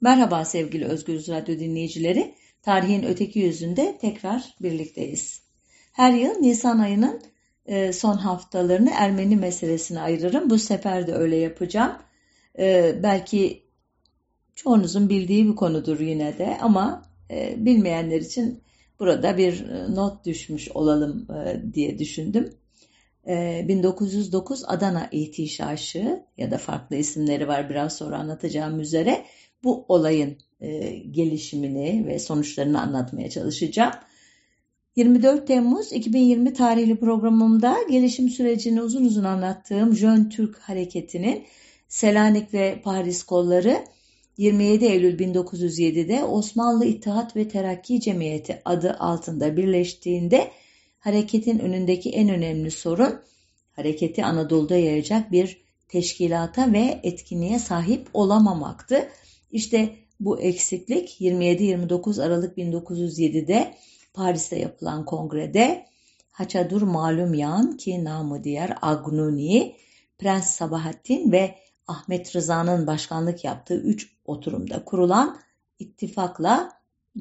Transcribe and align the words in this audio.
Merhaba 0.00 0.44
sevgili 0.44 0.84
Özgür 0.84 1.28
Radyo 1.28 1.58
dinleyicileri. 1.58 2.34
Tarihin 2.62 3.02
öteki 3.02 3.38
yüzünde 3.38 3.98
tekrar 4.00 4.54
birlikteyiz. 4.62 5.42
Her 5.92 6.12
yıl 6.12 6.30
Nisan 6.40 6.78
ayının 6.78 7.22
e, 7.66 7.92
son 7.92 8.16
haftalarını 8.16 8.90
Ermeni 8.94 9.36
meselesine 9.36 10.00
ayırırım. 10.00 10.50
Bu 10.50 10.58
sefer 10.58 11.06
de 11.06 11.14
öyle 11.14 11.36
yapacağım. 11.36 11.92
E, 12.58 12.94
belki 13.02 13.62
çoğunuzun 14.54 15.08
bildiği 15.08 15.48
bir 15.48 15.56
konudur 15.56 16.00
yine 16.00 16.38
de 16.38 16.58
ama 16.60 17.02
e, 17.30 17.54
bilmeyenler 17.64 18.20
için 18.20 18.62
burada 19.00 19.36
bir 19.36 19.64
not 19.94 20.26
düşmüş 20.26 20.68
olalım 20.70 21.28
diye 21.74 21.98
düşündüm. 21.98 22.54
1909 23.26 24.64
Adana 24.66 25.08
İhtişaşı 25.12 26.22
ya 26.36 26.50
da 26.50 26.58
farklı 26.58 26.96
isimleri 26.96 27.48
var 27.48 27.70
biraz 27.70 27.96
sonra 27.96 28.16
anlatacağım 28.16 28.80
üzere 28.80 29.24
bu 29.64 29.84
olayın 29.88 30.36
e, 30.60 30.88
gelişimini 31.10 32.06
ve 32.06 32.18
sonuçlarını 32.18 32.80
anlatmaya 32.80 33.30
çalışacağım. 33.30 33.92
24 34.96 35.46
Temmuz 35.46 35.92
2020 35.92 36.52
tarihli 36.52 36.96
programımda 36.96 37.76
gelişim 37.90 38.28
sürecini 38.28 38.82
uzun 38.82 39.04
uzun 39.04 39.24
anlattığım 39.24 39.96
Jön 39.96 40.28
Türk 40.28 40.58
Hareketi'nin 40.58 41.44
Selanik 41.88 42.54
ve 42.54 42.80
Paris 42.84 43.22
kolları 43.22 43.84
27 44.36 44.84
Eylül 44.84 45.18
1907'de 45.18 46.24
Osmanlı 46.24 46.84
İttihat 46.84 47.36
ve 47.36 47.48
Terakki 47.48 48.00
Cemiyeti 48.00 48.62
adı 48.64 48.96
altında 48.98 49.56
birleştiğinde 49.56 50.50
hareketin 50.98 51.58
önündeki 51.58 52.10
en 52.10 52.28
önemli 52.28 52.70
sorun 52.70 53.20
hareketi 53.72 54.24
Anadolu'da 54.24 54.76
yayacak 54.76 55.32
bir 55.32 55.60
teşkilata 55.88 56.72
ve 56.72 57.00
etkinliğe 57.02 57.58
sahip 57.58 58.08
olamamaktı. 58.14 59.08
İşte 59.50 59.96
bu 60.20 60.40
eksiklik 60.40 61.20
27-29 61.20 62.22
Aralık 62.22 62.58
1907'de 62.58 63.74
Paris'te 64.14 64.58
yapılan 64.58 65.04
kongrede 65.04 65.86
Haçadur 66.30 66.82
Malum 66.82 67.34
Yağan 67.34 67.76
ki 67.76 68.04
namı 68.04 68.44
diğer 68.44 68.78
Agnuni, 68.82 69.76
Prens 70.18 70.50
Sabahattin 70.50 71.32
ve 71.32 71.54
Ahmet 71.86 72.36
Rıza'nın 72.36 72.86
başkanlık 72.86 73.44
yaptığı 73.44 73.80
üç 73.80 74.12
oturumda 74.24 74.84
kurulan 74.84 75.38
ittifakla 75.78 76.72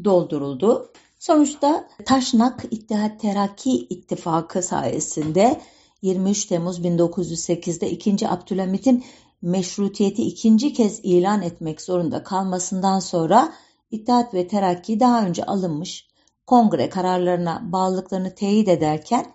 dolduruldu. 0.04 0.92
Sonuçta 1.20 1.88
Taşnak 2.06 2.66
İttihat 2.72 3.20
Terakki 3.20 3.72
İttifakı 3.72 4.62
sayesinde 4.64 5.62
23 6.02 6.46
Temmuz 6.46 6.80
1908'de 6.80 7.90
2. 7.90 8.28
Abdülhamit'in 8.28 9.06
meşrutiyeti 9.42 10.24
ikinci 10.24 10.74
kez 10.74 11.00
ilan 11.04 11.42
etmek 11.42 11.82
zorunda 11.82 12.24
kalmasından 12.24 13.00
sonra 13.00 13.54
İttihat 13.92 14.34
ve 14.34 14.48
Terakki 14.48 15.00
daha 15.00 15.26
önce 15.26 15.44
alınmış 15.44 16.08
kongre 16.46 16.90
kararlarına 16.90 17.62
bağlılıklarını 17.72 18.36
teyit 18.36 18.68
ederken 18.68 19.26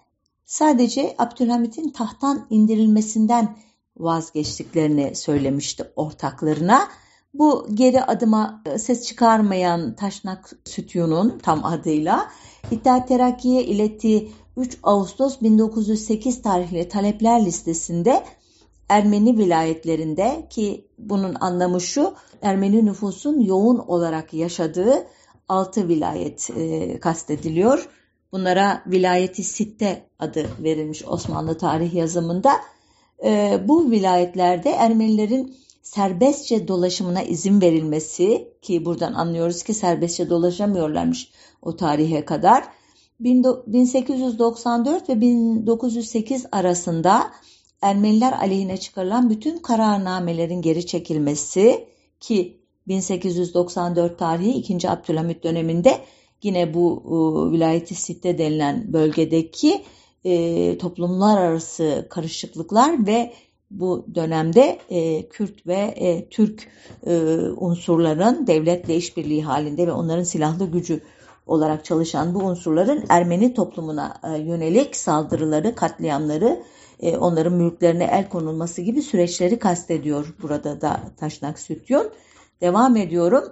sadece 0.45 1.14
Abdülhamit'in 1.19 1.91
tahttan 1.91 2.47
indirilmesinden 2.50 3.56
vazgeçtiklerini 3.97 5.17
söylemişti 5.17 5.84
ortaklarına. 5.97 6.89
Bu 7.34 7.67
geri 7.75 8.05
adıma 8.05 8.62
e, 8.67 8.78
ses 8.78 9.06
çıkarmayan 9.06 9.97
Taşnak 9.97 10.53
Sütyun'un 10.64 11.39
tam 11.39 11.64
adıyla 11.64 12.28
İttihat 12.70 13.08
Terakki'ye 13.08 13.64
ilettiği 13.64 14.33
3 14.56 14.78
Ağustos 14.83 15.41
1908 15.41 16.42
tarihli 16.42 16.89
talepler 16.89 17.45
listesinde 17.45 18.25
Ermeni 18.88 19.38
vilayetlerinde 19.38 20.47
ki 20.50 20.86
bunun 20.98 21.34
anlamı 21.41 21.80
şu 21.80 22.14
Ermeni 22.42 22.86
nüfusun 22.86 23.41
yoğun 23.41 23.78
olarak 23.78 24.34
yaşadığı 24.34 25.06
6 25.48 25.89
vilayet 25.89 26.50
e, 26.56 27.00
kastediliyor. 27.00 27.89
Bunlara 28.33 28.83
vilayeti 28.86 29.44
sitte 29.44 30.06
adı 30.19 30.47
verilmiş 30.62 31.05
Osmanlı 31.05 31.58
tarih 31.58 31.95
yazımında. 31.95 32.52
E, 33.24 33.61
bu 33.68 33.90
vilayetlerde 33.90 34.70
Ermenilerin 34.70 35.56
serbestçe 35.83 36.68
dolaşımına 36.68 37.23
izin 37.23 37.61
verilmesi 37.61 38.48
ki 38.62 38.85
buradan 38.85 39.12
anlıyoruz 39.12 39.62
ki 39.62 39.74
serbestçe 39.74 40.30
dolaşamıyorlarmış 40.30 41.33
o 41.62 41.77
tarihe 41.77 42.24
kadar. 42.24 42.64
1894 43.20 45.08
ve 45.08 45.20
1908 45.20 46.46
arasında 46.52 47.30
Ermeniler 47.82 48.32
aleyhine 48.32 48.76
çıkarılan 48.76 49.30
bütün 49.30 49.58
kararnamelerin 49.58 50.62
geri 50.62 50.86
çekilmesi 50.86 51.88
ki 52.20 52.60
1894 52.88 54.18
tarihi 54.18 54.50
2. 54.50 54.90
Abdülhamit 54.90 55.44
döneminde 55.44 55.98
yine 56.42 56.74
bu 56.74 57.02
e, 57.06 57.52
vilayeti 57.52 57.94
sitte 57.94 58.38
denilen 58.38 58.92
bölgedeki 58.92 59.82
e, 60.24 60.78
toplumlar 60.78 61.38
arası 61.38 62.06
karışıklıklar 62.10 63.06
ve 63.06 63.32
bu 63.70 64.06
dönemde 64.14 64.78
e, 64.90 65.28
Kürt 65.28 65.66
ve 65.66 65.94
e, 65.96 66.28
Türk 66.28 66.68
e, 67.06 67.16
unsurların 67.56 68.46
devletle 68.46 68.96
işbirliği 68.96 69.44
halinde 69.44 69.86
ve 69.86 69.92
onların 69.92 70.22
silahlı 70.22 70.70
gücü 70.70 71.00
olarak 71.46 71.84
çalışan 71.84 72.34
bu 72.34 72.38
unsurların 72.38 73.04
Ermeni 73.08 73.54
toplumuna 73.54 74.20
e, 74.24 74.38
yönelik 74.38 74.96
saldırıları, 74.96 75.74
katliamları, 75.74 76.62
e, 77.02 77.17
onların 77.17 77.52
mülklerine 77.52 78.05
el 78.05 78.29
konulması 78.29 78.83
gibi 78.83 79.02
süreçleri 79.02 79.58
kastediyor 79.58 80.35
burada 80.42 80.80
da 80.80 81.01
Taşnak 81.17 81.58
Sütyon. 81.58 82.11
Devam 82.61 82.96
ediyorum. 82.96 83.45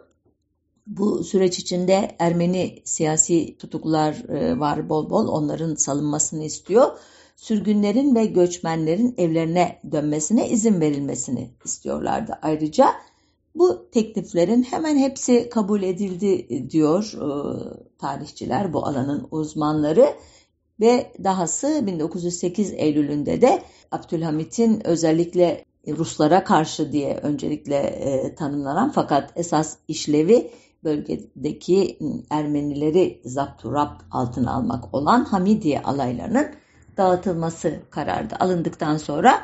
Bu 0.87 1.25
süreç 1.25 1.59
içinde 1.59 2.16
Ermeni 2.19 2.83
siyasi 2.84 3.56
tutuklular 3.59 4.15
e, 4.28 4.59
var 4.59 4.89
bol 4.89 5.10
bol 5.10 5.28
onların 5.28 5.75
salınmasını 5.75 6.44
istiyor. 6.44 6.89
Sürgünlerin 7.37 8.15
ve 8.15 8.27
göçmenlerin 8.27 9.15
evlerine 9.19 9.81
dönmesine 9.93 10.49
izin 10.49 10.81
verilmesini 10.81 11.50
istiyorlardı. 11.65 12.39
Ayrıca 12.43 12.93
bu 13.55 13.91
tekliflerin 13.93 14.62
hemen 14.62 14.97
hepsi 14.99 15.49
kabul 15.49 15.83
edildi 15.83 16.71
diyor 16.71 17.12
e, 17.15 17.28
tarihçiler, 17.99 18.72
bu 18.72 18.87
alanın 18.87 19.28
uzmanları 19.31 20.15
ve 20.80 21.12
dahası 21.24 21.86
1908 21.86 22.72
Eylül'ünde 22.72 23.41
de 23.41 23.62
Abdülhamit'in 23.92 24.86
özellikle 24.86 25.64
Ruslara 25.88 26.44
karşı 26.44 26.92
diye 26.92 27.16
öncelikle 27.16 27.76
e, 27.76 28.34
tanımlanan 28.34 28.91
fakat 28.91 29.32
esas 29.36 29.76
işlevi 29.88 30.50
bölgedeki 30.84 31.98
Ermenileri 32.30 33.20
zapturap 33.24 34.02
altına 34.10 34.52
almak 34.52 34.94
olan 34.94 35.24
Hamidiye 35.24 35.82
alaylarının 35.82 36.46
dağıtılması 36.97 37.80
kararı 37.91 38.42
alındıktan 38.42 38.97
sonra 38.97 39.42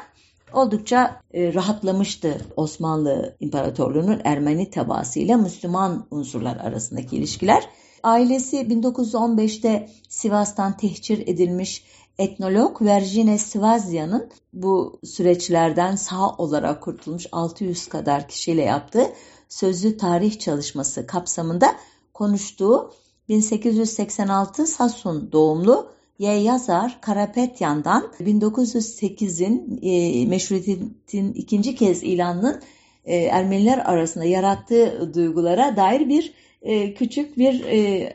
oldukça 0.53 1.21
e, 1.35 1.55
rahatlamıştı 1.55 2.41
Osmanlı 2.57 3.37
İmparatorluğu'nun 3.41 4.21
Ermeni 4.25 4.71
tebaası 4.71 5.21
ile 5.21 5.37
Müslüman 5.37 6.07
unsurlar 6.11 6.57
arasındaki 6.57 7.17
ilişkiler. 7.17 7.69
Ailesi 8.03 8.57
1915'te 8.57 9.89
Sivas'tan 10.09 10.77
tehcir 10.77 11.29
edilmiş 11.29 11.85
etnolog 12.19 12.83
Vergine 12.83 13.39
Sivazyan'ın 13.39 14.31
bu 14.53 15.01
süreçlerden 15.05 15.97
sağ 15.97 16.31
olarak 16.31 16.83
kurtulmuş 16.83 17.27
600 17.33 17.89
kadar 17.89 18.29
kişiyle 18.29 18.63
yaptığı 18.63 19.13
sözlü 19.49 19.97
tarih 19.97 20.39
çalışması 20.39 21.07
kapsamında 21.07 21.77
konuştuğu 22.15 22.93
1886 23.29 24.67
Sasun 24.67 25.33
doğumlu 25.33 25.97
Y. 26.19 26.33
Yazar 26.33 26.99
Karapetyan'dan 27.01 28.11
1908'in 28.21 29.81
e, 29.83 30.27
meşrutiyetin 30.27 31.33
ikinci 31.33 31.75
kez 31.75 32.03
ilanının 32.03 32.63
e, 33.05 33.17
Ermeniler 33.17 33.79
arasında 33.79 34.25
yarattığı 34.25 35.15
duygulara 35.15 35.77
dair 35.77 36.09
bir 36.09 36.35
e, 36.63 36.95
küçük 36.95 37.39
bir 37.39 37.65
e, 37.65 38.13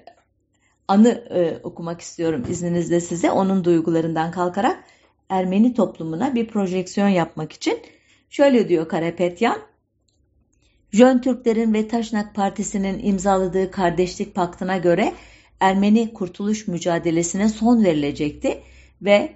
anı 0.87 1.09
e, 1.09 1.59
okumak 1.63 2.01
istiyorum 2.01 2.43
izninizle 2.49 3.01
size. 3.01 3.31
Onun 3.31 3.63
duygularından 3.63 4.31
kalkarak 4.31 4.83
Ermeni 5.29 5.73
toplumuna 5.73 6.35
bir 6.35 6.47
projeksiyon 6.47 7.07
yapmak 7.07 7.51
için 7.51 7.79
şöyle 8.29 8.69
diyor 8.69 8.87
Karapetyan. 8.87 9.57
Jön 10.91 11.21
Türklerin 11.21 11.73
ve 11.73 11.87
Taşnak 11.87 12.35
Partisi'nin 12.35 12.99
imzaladığı 13.03 13.71
kardeşlik 13.71 14.35
paktına 14.35 14.77
göre 14.77 15.13
Ermeni 15.59 16.13
kurtuluş 16.13 16.67
mücadelesine 16.67 17.49
son 17.49 17.83
verilecekti 17.83 18.61
ve 19.01 19.35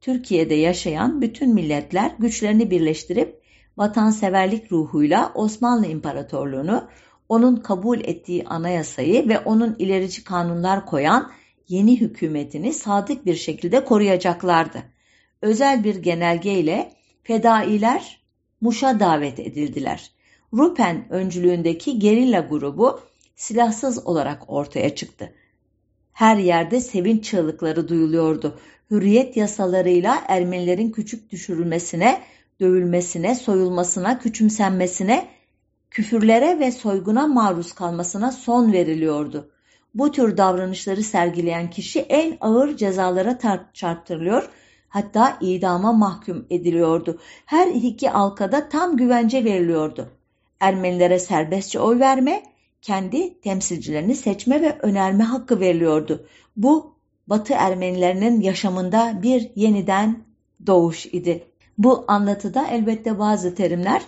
Türkiye'de 0.00 0.54
yaşayan 0.54 1.20
bütün 1.20 1.54
milletler 1.54 2.12
güçlerini 2.18 2.70
birleştirip 2.70 3.40
vatanseverlik 3.76 4.72
ruhuyla 4.72 5.32
Osmanlı 5.34 5.86
İmparatorluğunu 5.86 6.88
onun 7.30 7.56
kabul 7.56 8.00
ettiği 8.00 8.44
anayasayı 8.44 9.28
ve 9.28 9.38
onun 9.38 9.76
ilerici 9.78 10.24
kanunlar 10.24 10.86
koyan 10.86 11.30
yeni 11.68 12.00
hükümetini 12.00 12.72
sadık 12.72 13.26
bir 13.26 13.34
şekilde 13.34 13.84
koruyacaklardı. 13.84 14.82
Özel 15.42 15.84
bir 15.84 15.94
genelge 15.94 16.52
ile 16.52 16.92
fedailer 17.22 18.20
Muş'a 18.60 19.00
davet 19.00 19.40
edildiler. 19.40 20.10
Rupen 20.52 21.06
öncülüğündeki 21.10 21.98
gerilla 21.98 22.40
grubu 22.40 23.00
silahsız 23.36 24.06
olarak 24.06 24.42
ortaya 24.50 24.94
çıktı. 24.94 25.32
Her 26.12 26.36
yerde 26.36 26.80
sevinç 26.80 27.24
çığlıkları 27.24 27.88
duyuluyordu. 27.88 28.58
Hürriyet 28.90 29.36
yasalarıyla 29.36 30.24
Ermenilerin 30.28 30.90
küçük 30.90 31.30
düşürülmesine, 31.30 32.20
dövülmesine, 32.60 33.34
soyulmasına, 33.34 34.18
küçümsenmesine, 34.18 35.39
küfürlere 35.90 36.60
ve 36.60 36.72
soyguna 36.72 37.26
maruz 37.26 37.72
kalmasına 37.72 38.32
son 38.32 38.72
veriliyordu. 38.72 39.50
Bu 39.94 40.12
tür 40.12 40.36
davranışları 40.36 41.02
sergileyen 41.02 41.70
kişi 41.70 42.00
en 42.00 42.36
ağır 42.40 42.76
cezalara 42.76 43.38
çarptırılıyor, 43.74 44.48
hatta 44.88 45.38
idama 45.40 45.92
mahkum 45.92 46.46
ediliyordu. 46.50 47.18
Her 47.46 47.66
iki 47.66 48.10
alkada 48.10 48.68
tam 48.68 48.96
güvence 48.96 49.44
veriliyordu. 49.44 50.08
Ermenilere 50.60 51.18
serbestçe 51.18 51.80
oy 51.80 52.00
verme, 52.00 52.42
kendi 52.82 53.40
temsilcilerini 53.40 54.16
seçme 54.16 54.62
ve 54.62 54.78
önerme 54.82 55.24
hakkı 55.24 55.60
veriliyordu. 55.60 56.26
Bu 56.56 56.94
Batı 57.26 57.54
Ermenilerinin 57.54 58.40
yaşamında 58.40 59.18
bir 59.22 59.50
yeniden 59.56 60.24
doğuş 60.66 61.06
idi. 61.06 61.44
Bu 61.78 62.04
anlatıda 62.08 62.66
elbette 62.66 63.18
bazı 63.18 63.54
terimler 63.54 64.02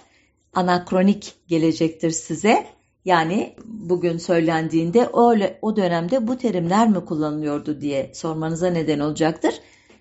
anakronik 0.54 1.34
gelecektir 1.48 2.10
size. 2.10 2.66
Yani 3.04 3.56
bugün 3.64 4.18
söylendiğinde 4.18 5.10
öyle 5.30 5.58
o 5.62 5.76
dönemde 5.76 6.26
bu 6.28 6.38
terimler 6.38 6.88
mi 6.88 7.04
kullanılıyordu 7.04 7.80
diye 7.80 8.10
sormanıza 8.14 8.70
neden 8.70 8.98
olacaktır. 8.98 9.54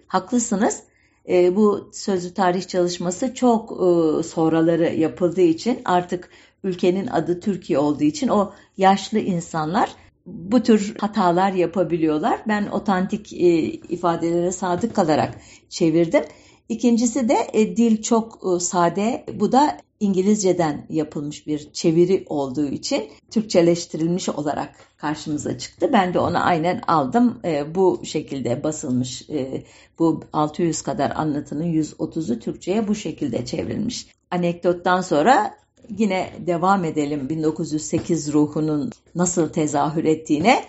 Haklısınız. 0.07 0.83
E, 1.30 1.56
bu 1.56 1.89
sözlü 1.94 2.33
tarih 2.33 2.68
çalışması 2.68 3.33
çok 3.33 3.71
e, 3.71 4.24
sonraları 4.24 4.95
yapıldığı 4.95 5.42
için 5.42 5.81
artık 5.86 6.30
ülkenin 6.63 7.07
adı 7.07 7.39
Türkiye 7.39 7.80
olduğu 7.80 8.03
için 8.03 8.27
o 8.27 8.53
yaşlı 8.77 9.19
insanlar 9.19 9.95
bu 10.25 10.63
tür 10.63 10.95
hatalar 11.00 11.51
yapabiliyorlar. 11.53 12.42
Ben 12.48 12.68
otantik 12.68 13.33
e, 13.33 13.62
ifadelere 13.71 14.51
sadık 14.51 14.95
kalarak 14.95 15.36
çevirdim. 15.69 16.24
İkincisi 16.71 17.29
de 17.29 17.47
e, 17.53 17.77
dil 17.77 18.01
çok 18.01 18.39
e, 18.56 18.59
sade. 18.59 19.25
Bu 19.33 19.51
da 19.51 19.77
İngilizceden 20.00 20.85
yapılmış 20.89 21.47
bir 21.47 21.73
çeviri 21.73 22.25
olduğu 22.29 22.68
için 22.68 23.03
Türkçeleştirilmiş 23.31 24.29
olarak 24.29 24.75
karşımıza 24.97 25.57
çıktı. 25.57 25.89
Ben 25.94 26.13
de 26.13 26.19
onu 26.19 26.45
aynen 26.45 26.81
aldım. 26.88 27.39
E, 27.45 27.75
bu 27.75 28.01
şekilde 28.03 28.63
basılmış. 28.63 29.29
E, 29.29 29.63
bu 30.00 30.23
600 30.33 30.81
kadar 30.81 31.12
anlatının 31.15 31.73
130'u 31.73 32.39
Türkçe'ye 32.39 32.88
bu 32.88 32.95
şekilde 32.95 33.45
çevrilmiş. 33.45 34.07
Anekdottan 34.31 35.01
sonra 35.01 35.56
yine 35.97 36.33
devam 36.47 36.85
edelim 36.85 37.29
1908 37.29 38.33
ruhunun 38.33 38.91
nasıl 39.15 39.50
tezahür 39.50 40.03
ettiğine. 40.03 40.65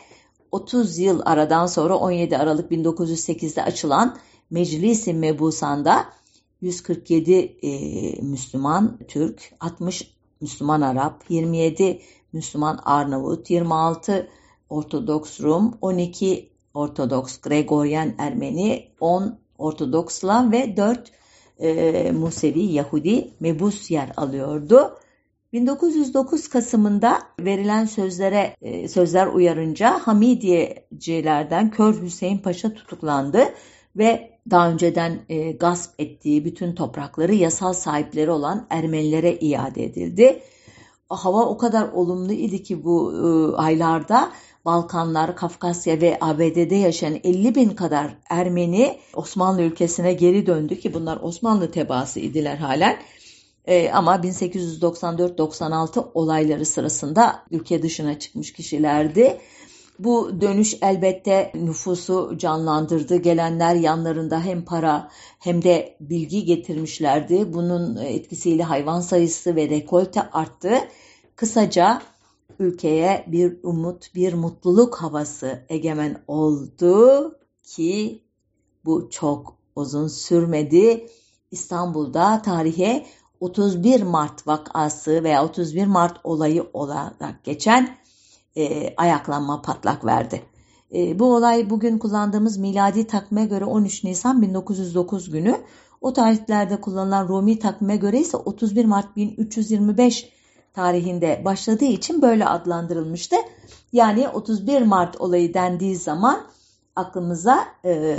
30 0.52 0.98
yıl 0.98 1.20
aradan 1.24 1.66
sonra 1.66 1.96
17 1.96 2.38
Aralık 2.38 2.72
1908'de 2.72 3.62
açılan 3.62 4.16
Meclis-i 4.52 5.14
Mebusan'da 5.14 6.06
147 6.60 7.58
e, 7.62 8.22
Müslüman 8.22 8.98
Türk, 9.08 9.52
60 9.60 10.14
Müslüman 10.40 10.80
Arap, 10.80 11.24
27 11.28 12.00
Müslüman 12.32 12.78
Arnavut, 12.84 13.50
26 13.50 14.28
Ortodoks 14.70 15.40
Rum, 15.40 15.78
12 15.80 16.50
Ortodoks 16.74 17.40
Gregoryen 17.40 18.14
Ermeni, 18.18 18.88
10 19.00 19.38
Ortodoks 19.58 20.14
Slav 20.14 20.52
ve 20.52 20.76
4 20.76 21.12
e, 21.58 22.12
Musevi 22.12 22.62
Yahudi 22.62 23.30
mebus 23.40 23.90
yer 23.90 24.12
alıyordu. 24.16 24.98
1909 25.52 26.48
Kasım'ında 26.48 27.18
verilen 27.40 27.84
sözlere 27.84 28.56
e, 28.62 28.88
sözler 28.88 29.26
uyarınca 29.26 29.98
Hamidiyecilerden 30.02 31.70
Kör 31.70 32.02
Hüseyin 32.02 32.38
Paşa 32.38 32.74
tutuklandı 32.74 33.44
ve 33.96 34.31
daha 34.50 34.70
önceden 34.70 35.18
e, 35.28 35.52
gasp 35.52 36.00
ettiği 36.00 36.44
bütün 36.44 36.74
toprakları 36.74 37.34
yasal 37.34 37.72
sahipleri 37.72 38.30
olan 38.30 38.66
Ermenilere 38.70 39.36
iade 39.36 39.84
edildi. 39.84 40.42
Hava 41.08 41.46
o 41.46 41.58
kadar 41.58 41.88
olumlu 41.88 42.32
idi 42.32 42.62
ki 42.62 42.84
bu 42.84 43.12
e, 43.12 43.56
aylarda 43.56 44.32
Balkanlar, 44.64 45.36
Kafkasya 45.36 46.00
ve 46.00 46.18
ABD'de 46.20 46.74
yaşayan 46.74 47.18
50 47.24 47.54
bin 47.54 47.70
kadar 47.70 48.16
Ermeni 48.30 48.98
Osmanlı 49.14 49.62
ülkesine 49.62 50.12
geri 50.12 50.46
döndü 50.46 50.80
ki 50.80 50.94
bunlar 50.94 51.18
Osmanlı 51.22 51.70
tebaası 51.70 52.20
idiler 52.20 52.56
halen. 52.56 52.96
E, 53.64 53.90
ama 53.90 54.16
1894-96 54.16 56.04
olayları 56.14 56.66
sırasında 56.66 57.42
ülke 57.50 57.82
dışına 57.82 58.18
çıkmış 58.18 58.52
kişilerdi. 58.52 59.38
Bu 59.98 60.40
dönüş 60.40 60.76
elbette 60.82 61.52
nüfusu 61.54 62.38
canlandırdı. 62.38 63.16
Gelenler 63.16 63.74
yanlarında 63.74 64.40
hem 64.40 64.64
para 64.64 65.10
hem 65.38 65.62
de 65.62 65.96
bilgi 66.00 66.44
getirmişlerdi. 66.44 67.52
Bunun 67.52 67.96
etkisiyle 67.96 68.62
hayvan 68.62 69.00
sayısı 69.00 69.56
ve 69.56 69.68
rekolte 69.68 70.30
arttı. 70.30 70.78
Kısaca 71.36 72.02
ülkeye 72.58 73.24
bir 73.26 73.56
umut, 73.62 74.14
bir 74.14 74.32
mutluluk 74.34 74.96
havası 74.96 75.64
egemen 75.68 76.22
oldu 76.28 77.38
ki 77.62 78.22
bu 78.84 79.10
çok 79.10 79.56
uzun 79.76 80.08
sürmedi. 80.08 81.06
İstanbul'da 81.50 82.42
tarihe 82.42 83.06
31 83.40 84.02
Mart 84.02 84.46
vakası 84.46 85.24
veya 85.24 85.44
31 85.44 85.86
Mart 85.86 86.20
olayı 86.24 86.66
olarak 86.72 87.44
geçen 87.44 88.01
e, 88.56 88.94
ayaklanma 88.96 89.62
patlak 89.62 90.04
verdi. 90.04 90.42
E, 90.94 91.18
bu 91.18 91.34
olay 91.34 91.70
bugün 91.70 91.98
kullandığımız 91.98 92.56
miladi 92.56 93.06
takvime 93.06 93.46
göre 93.46 93.64
13 93.64 94.04
Nisan 94.04 94.42
1909 94.42 95.30
günü. 95.30 95.56
O 96.00 96.12
tarihlerde 96.12 96.80
kullanılan 96.80 97.28
Rumi 97.28 97.58
takvime 97.58 97.96
göre 97.96 98.20
ise 98.20 98.36
31 98.36 98.84
Mart 98.84 99.16
1325 99.16 100.32
tarihinde 100.74 101.42
başladığı 101.44 101.84
için 101.84 102.22
böyle 102.22 102.46
adlandırılmıştı. 102.46 103.36
Yani 103.92 104.28
31 104.28 104.82
Mart 104.82 105.20
olayı 105.20 105.54
dendiği 105.54 105.96
zaman 105.96 106.46
aklımıza 106.96 107.64
e, 107.84 108.16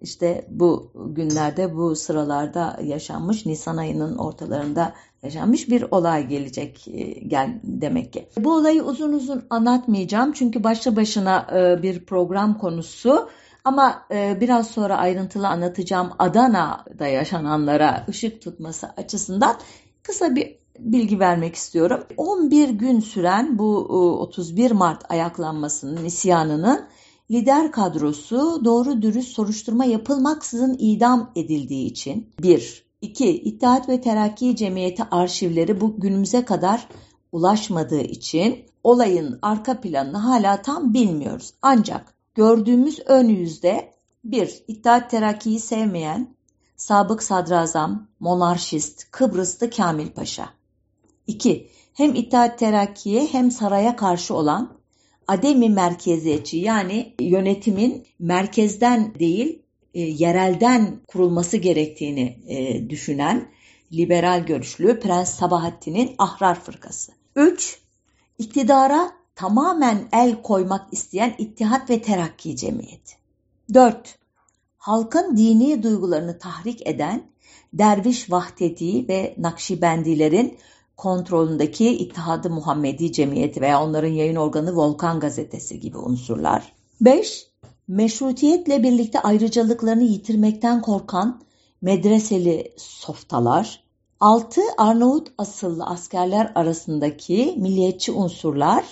işte 0.00 0.46
bu 0.50 0.90
günlerde 0.94 1.76
bu 1.76 1.96
sıralarda 1.96 2.78
yaşanmış 2.84 3.46
Nisan 3.46 3.76
ayının 3.76 4.18
ortalarında 4.18 4.92
yaşanmış 5.22 5.68
bir 5.68 5.84
olay 5.90 6.28
gelecek 6.28 6.88
e, 6.88 7.02
gel 7.04 7.60
demek 7.62 8.12
ki. 8.12 8.28
Bu 8.36 8.54
olayı 8.54 8.82
uzun 8.82 9.12
uzun 9.12 9.44
anlatmayacağım 9.50 10.32
çünkü 10.32 10.64
başlı 10.64 10.96
başına 10.96 11.46
e, 11.54 11.82
bir 11.82 12.04
program 12.04 12.58
konusu. 12.58 13.28
Ama 13.64 14.02
e, 14.10 14.38
biraz 14.40 14.70
sonra 14.70 14.96
ayrıntılı 14.96 15.48
anlatacağım 15.48 16.10
Adana'da 16.18 17.06
yaşananlara 17.06 18.06
ışık 18.08 18.42
tutması 18.42 18.86
açısından 18.96 19.56
kısa 20.02 20.34
bir 20.34 20.56
bilgi 20.78 21.20
vermek 21.20 21.54
istiyorum. 21.54 22.04
11 22.16 22.68
gün 22.68 23.00
süren 23.00 23.58
bu 23.58 23.76
31 24.20 24.70
Mart 24.70 25.10
ayaklanmasının, 25.10 26.04
isyanının 26.04 26.86
lider 27.30 27.72
kadrosu 27.72 28.64
doğru 28.64 29.02
dürüst 29.02 29.28
soruşturma 29.28 29.84
yapılmaksızın 29.84 30.76
idam 30.78 31.30
edildiği 31.36 31.86
için 31.86 32.30
bir, 32.42 32.81
2. 33.02 33.42
İttihat 33.42 33.88
ve 33.88 34.00
Terakki 34.00 34.56
Cemiyeti 34.56 35.04
arşivleri 35.10 35.80
bu 35.80 36.00
günümüze 36.00 36.44
kadar 36.44 36.88
ulaşmadığı 37.32 38.00
için 38.00 38.64
olayın 38.84 39.38
arka 39.42 39.80
planını 39.80 40.16
hala 40.16 40.62
tam 40.62 40.94
bilmiyoruz. 40.94 41.54
Ancak 41.62 42.14
gördüğümüz 42.34 43.00
ön 43.06 43.28
yüzde 43.28 43.92
bir 44.24 44.64
İttihat 44.68 45.10
Terakki'yi 45.10 45.60
sevmeyen 45.60 46.34
sabık 46.76 47.22
sadrazam, 47.22 48.08
monarşist, 48.20 49.10
Kıbrıslı 49.10 49.70
Kamil 49.70 50.08
Paşa. 50.08 50.48
2. 51.26 51.68
Hem 51.94 52.14
İttihat 52.14 52.58
Terakki'ye 52.58 53.26
hem 53.26 53.50
saraya 53.50 53.96
karşı 53.96 54.34
olan 54.34 54.78
ademi 55.28 55.70
merkeziyetçi 55.70 56.58
yani 56.58 57.14
yönetimin 57.20 58.06
merkezden 58.18 59.14
değil 59.18 59.61
e, 59.94 60.00
yerelden 60.00 61.00
kurulması 61.08 61.56
gerektiğini 61.56 62.38
e, 62.48 62.90
düşünen 62.90 63.48
liberal 63.92 64.46
görüşlü 64.46 65.00
Prens 65.00 65.34
Sabahattin'in 65.34 66.14
Ahrar 66.18 66.60
Fırkası. 66.60 67.12
3. 67.36 67.80
İktidara 68.38 69.12
tamamen 69.34 70.08
el 70.12 70.42
koymak 70.42 70.92
isteyen 70.92 71.34
İttihat 71.38 71.90
ve 71.90 72.02
Terakki 72.02 72.56
Cemiyeti. 72.56 73.14
4. 73.74 74.18
Halkın 74.76 75.36
dini 75.36 75.82
duygularını 75.82 76.38
tahrik 76.38 76.86
eden 76.86 77.22
Derviş 77.72 78.30
Vahdeti 78.30 79.08
ve 79.08 79.34
Nakşibendilerin 79.38 80.58
kontrolündeki 80.96 81.88
İttihadı 81.88 82.50
Muhammedi 82.50 83.12
Cemiyeti 83.12 83.60
veya 83.60 83.84
onların 83.84 84.12
yayın 84.12 84.36
organı 84.36 84.76
Volkan 84.76 85.20
Gazetesi 85.20 85.80
gibi 85.80 85.98
unsurlar. 85.98 86.72
5 87.00 87.51
meşrutiyetle 87.88 88.82
birlikte 88.82 89.20
ayrıcalıklarını 89.20 90.02
yitirmekten 90.02 90.82
korkan 90.82 91.42
medreseli 91.82 92.72
softalar. 92.76 93.82
6 94.20 94.60
Arnavut 94.78 95.28
asıllı 95.38 95.86
askerler 95.86 96.52
arasındaki 96.54 97.54
milliyetçi 97.58 98.12
unsurlar, 98.12 98.84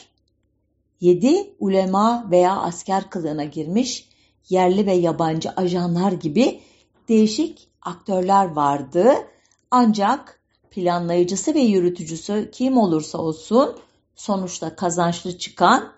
7 1.01 1.55
ulema 1.59 2.31
veya 2.31 2.57
asker 2.57 3.11
kılığına 3.11 3.45
girmiş 3.45 4.09
yerli 4.49 4.87
ve 4.87 4.93
yabancı 4.93 5.51
ajanlar 5.51 6.13
gibi 6.13 6.61
değişik 7.09 7.69
aktörler 7.83 8.45
vardı. 8.45 9.15
Ancak 9.71 10.41
planlayıcısı 10.71 11.55
ve 11.55 11.61
yürütücüsü 11.61 12.51
kim 12.53 12.79
olursa 12.79 13.19
olsun 13.19 13.77
sonuçta 14.17 14.77
kazançlı 14.77 15.39
çıkan 15.39 15.93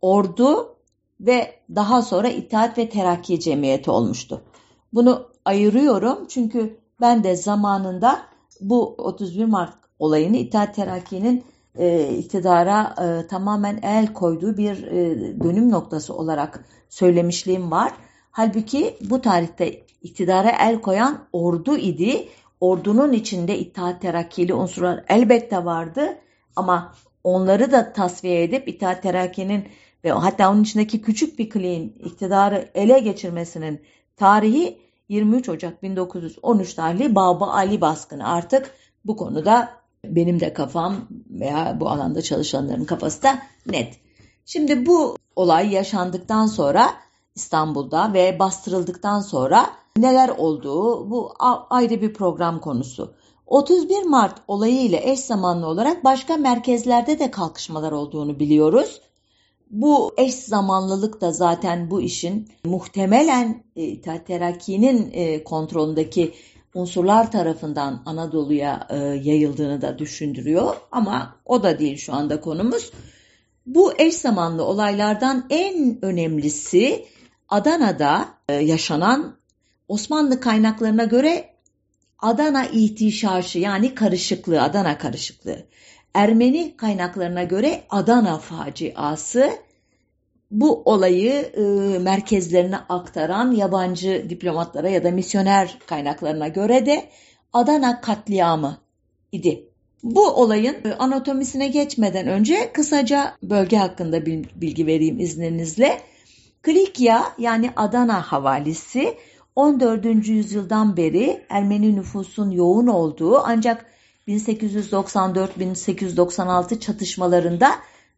ordu 0.00 0.73
ve 1.20 1.54
daha 1.74 2.02
sonra 2.02 2.28
İttihat 2.28 2.78
ve 2.78 2.88
Terakki 2.88 3.40
Cemiyeti 3.40 3.90
olmuştu. 3.90 4.40
Bunu 4.92 5.26
ayırıyorum 5.44 6.26
çünkü 6.28 6.76
ben 7.00 7.24
de 7.24 7.36
zamanında 7.36 8.22
bu 8.60 8.94
31 8.98 9.44
Mart 9.44 9.74
olayını 9.98 10.36
İttihat 10.36 10.74
Terakki'nin 10.74 11.44
e, 11.78 12.08
iktidara 12.08 12.94
e, 13.02 13.26
tamamen 13.26 13.80
el 13.82 14.12
koyduğu 14.12 14.56
bir 14.56 14.82
e, 14.82 15.16
dönüm 15.40 15.70
noktası 15.70 16.14
olarak 16.14 16.64
söylemişliğim 16.88 17.70
var. 17.70 17.92
Halbuki 18.30 18.96
bu 19.00 19.20
tarihte 19.20 19.84
iktidara 20.02 20.50
el 20.50 20.80
koyan 20.80 21.18
ordu 21.32 21.76
idi. 21.76 22.28
Ordunun 22.60 23.12
içinde 23.12 23.58
İttihat 23.58 24.02
Terakkili 24.02 24.54
unsurlar 24.54 25.04
elbette 25.08 25.64
vardı 25.64 26.18
ama 26.56 26.94
onları 27.24 27.72
da 27.72 27.92
tasfiye 27.92 28.42
edip 28.42 28.68
İttihat 28.68 29.02
Terakki'nin 29.02 29.64
ve 30.04 30.10
hatta 30.10 30.52
onun 30.52 30.62
içindeki 30.62 31.02
küçük 31.02 31.38
bir 31.38 31.50
kliğin 31.50 31.96
iktidarı 32.04 32.70
ele 32.74 32.98
geçirmesinin 32.98 33.80
tarihi 34.16 34.78
23 35.08 35.48
Ocak 35.48 35.82
1913 35.82 36.74
tarihli 36.74 37.14
Baba 37.14 37.52
Ali 37.52 37.80
baskını 37.80 38.28
artık 38.28 38.74
bu 39.04 39.16
konuda 39.16 39.68
benim 40.04 40.40
de 40.40 40.54
kafam 40.54 40.96
veya 41.30 41.76
bu 41.80 41.88
alanda 41.88 42.22
çalışanların 42.22 42.84
kafası 42.84 43.22
da 43.22 43.38
net. 43.66 43.94
Şimdi 44.46 44.86
bu 44.86 45.16
olay 45.36 45.72
yaşandıktan 45.72 46.46
sonra 46.46 46.90
İstanbul'da 47.34 48.12
ve 48.12 48.38
bastırıldıktan 48.38 49.20
sonra 49.20 49.66
neler 49.96 50.28
olduğu 50.28 51.10
bu 51.10 51.32
ayrı 51.70 52.02
bir 52.02 52.14
program 52.14 52.60
konusu. 52.60 53.14
31 53.46 54.02
Mart 54.02 54.42
olayı 54.48 54.80
ile 54.80 55.10
eş 55.10 55.20
zamanlı 55.20 55.66
olarak 55.66 56.04
başka 56.04 56.36
merkezlerde 56.36 57.18
de 57.18 57.30
kalkışmalar 57.30 57.92
olduğunu 57.92 58.38
biliyoruz. 58.38 59.00
Bu 59.70 60.14
eş 60.16 60.34
zamanlılık 60.34 61.20
da 61.20 61.32
zaten 61.32 61.90
bu 61.90 62.00
işin 62.00 62.48
muhtemelen 62.64 63.64
e, 63.76 64.00
Terakki'nin 64.00 65.10
e, 65.12 65.44
kontrolündeki 65.44 66.34
unsurlar 66.74 67.32
tarafından 67.32 68.02
Anadolu'ya 68.06 68.86
e, 68.90 68.96
yayıldığını 68.98 69.82
da 69.82 69.98
düşündürüyor. 69.98 70.76
Ama 70.92 71.36
o 71.44 71.62
da 71.62 71.78
değil 71.78 71.96
şu 71.96 72.14
anda 72.14 72.40
konumuz. 72.40 72.92
Bu 73.66 73.92
eş 73.98 74.14
zamanlı 74.14 74.64
olaylardan 74.64 75.46
en 75.50 76.04
önemlisi 76.04 77.06
Adana'da 77.48 78.28
yaşanan 78.50 79.36
Osmanlı 79.88 80.40
kaynaklarına 80.40 81.04
göre 81.04 81.54
Adana 82.18 82.66
ihtişaşı 82.66 83.58
yani 83.58 83.94
karışıklığı, 83.94 84.62
Adana 84.62 84.98
karışıklığı. 84.98 85.66
Ermeni 86.14 86.76
kaynaklarına 86.76 87.42
göre 87.42 87.82
Adana 87.90 88.38
faciası 88.38 89.50
bu 90.50 90.82
olayı 90.84 91.32
e, 91.32 91.62
merkezlerine 91.98 92.76
aktaran 92.76 93.52
yabancı 93.52 94.26
diplomatlara 94.30 94.88
ya 94.88 95.04
da 95.04 95.10
misyoner 95.10 95.78
kaynaklarına 95.86 96.48
göre 96.48 96.86
de 96.86 97.08
Adana 97.52 98.00
katliamı 98.00 98.78
idi. 99.32 99.68
Bu 100.02 100.26
olayın 100.26 100.76
e, 100.84 100.92
anatomisine 100.92 101.68
geçmeden 101.68 102.26
önce 102.26 102.72
kısaca 102.72 103.36
bölge 103.42 103.76
hakkında 103.76 104.26
bilgi 104.26 104.86
vereyim 104.86 105.20
izninizle. 105.20 106.00
Klikya 106.62 107.24
yani 107.38 107.70
Adana 107.76 108.22
havalisi 108.22 109.14
14. 109.56 110.28
yüzyıldan 110.28 110.96
beri 110.96 111.46
Ermeni 111.48 111.96
nüfusun 111.96 112.50
yoğun 112.50 112.86
olduğu 112.86 113.38
ancak 113.38 113.93
1894-1896 114.28 116.80
çatışmalarında 116.80 117.70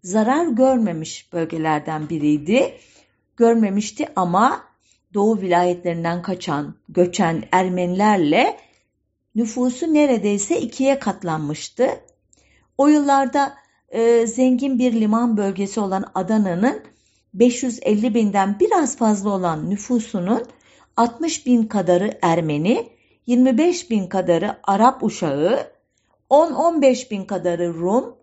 zarar 0.02 0.46
görmemiş 0.46 1.32
bölgelerden 1.32 2.08
biriydi. 2.08 2.74
Görmemişti 3.36 4.08
ama 4.16 4.64
Doğu 5.14 5.40
vilayetlerinden 5.40 6.22
kaçan, 6.22 6.74
göçen 6.88 7.44
Ermenilerle 7.52 8.56
nüfusu 9.34 9.94
neredeyse 9.94 10.60
ikiye 10.60 10.98
katlanmıştı. 10.98 11.88
O 12.78 12.88
yıllarda 12.88 13.54
e, 13.88 14.26
zengin 14.26 14.78
bir 14.78 14.92
liman 14.92 15.36
bölgesi 15.36 15.80
olan 15.80 16.04
Adana'nın 16.14 16.82
550 17.34 18.14
binden 18.14 18.56
biraz 18.60 18.96
fazla 18.96 19.30
olan 19.30 19.70
nüfusunun 19.70 20.46
60 20.96 21.46
bin 21.46 21.66
kadarı 21.66 22.18
Ermeni, 22.22 22.88
25 23.26 23.90
bin 23.90 24.06
kadarı 24.06 24.56
Arap 24.62 25.02
uşağı, 25.02 25.75
10-15 26.30 27.10
bin 27.10 27.24
kadarı 27.24 27.74
Rum, 27.74 28.16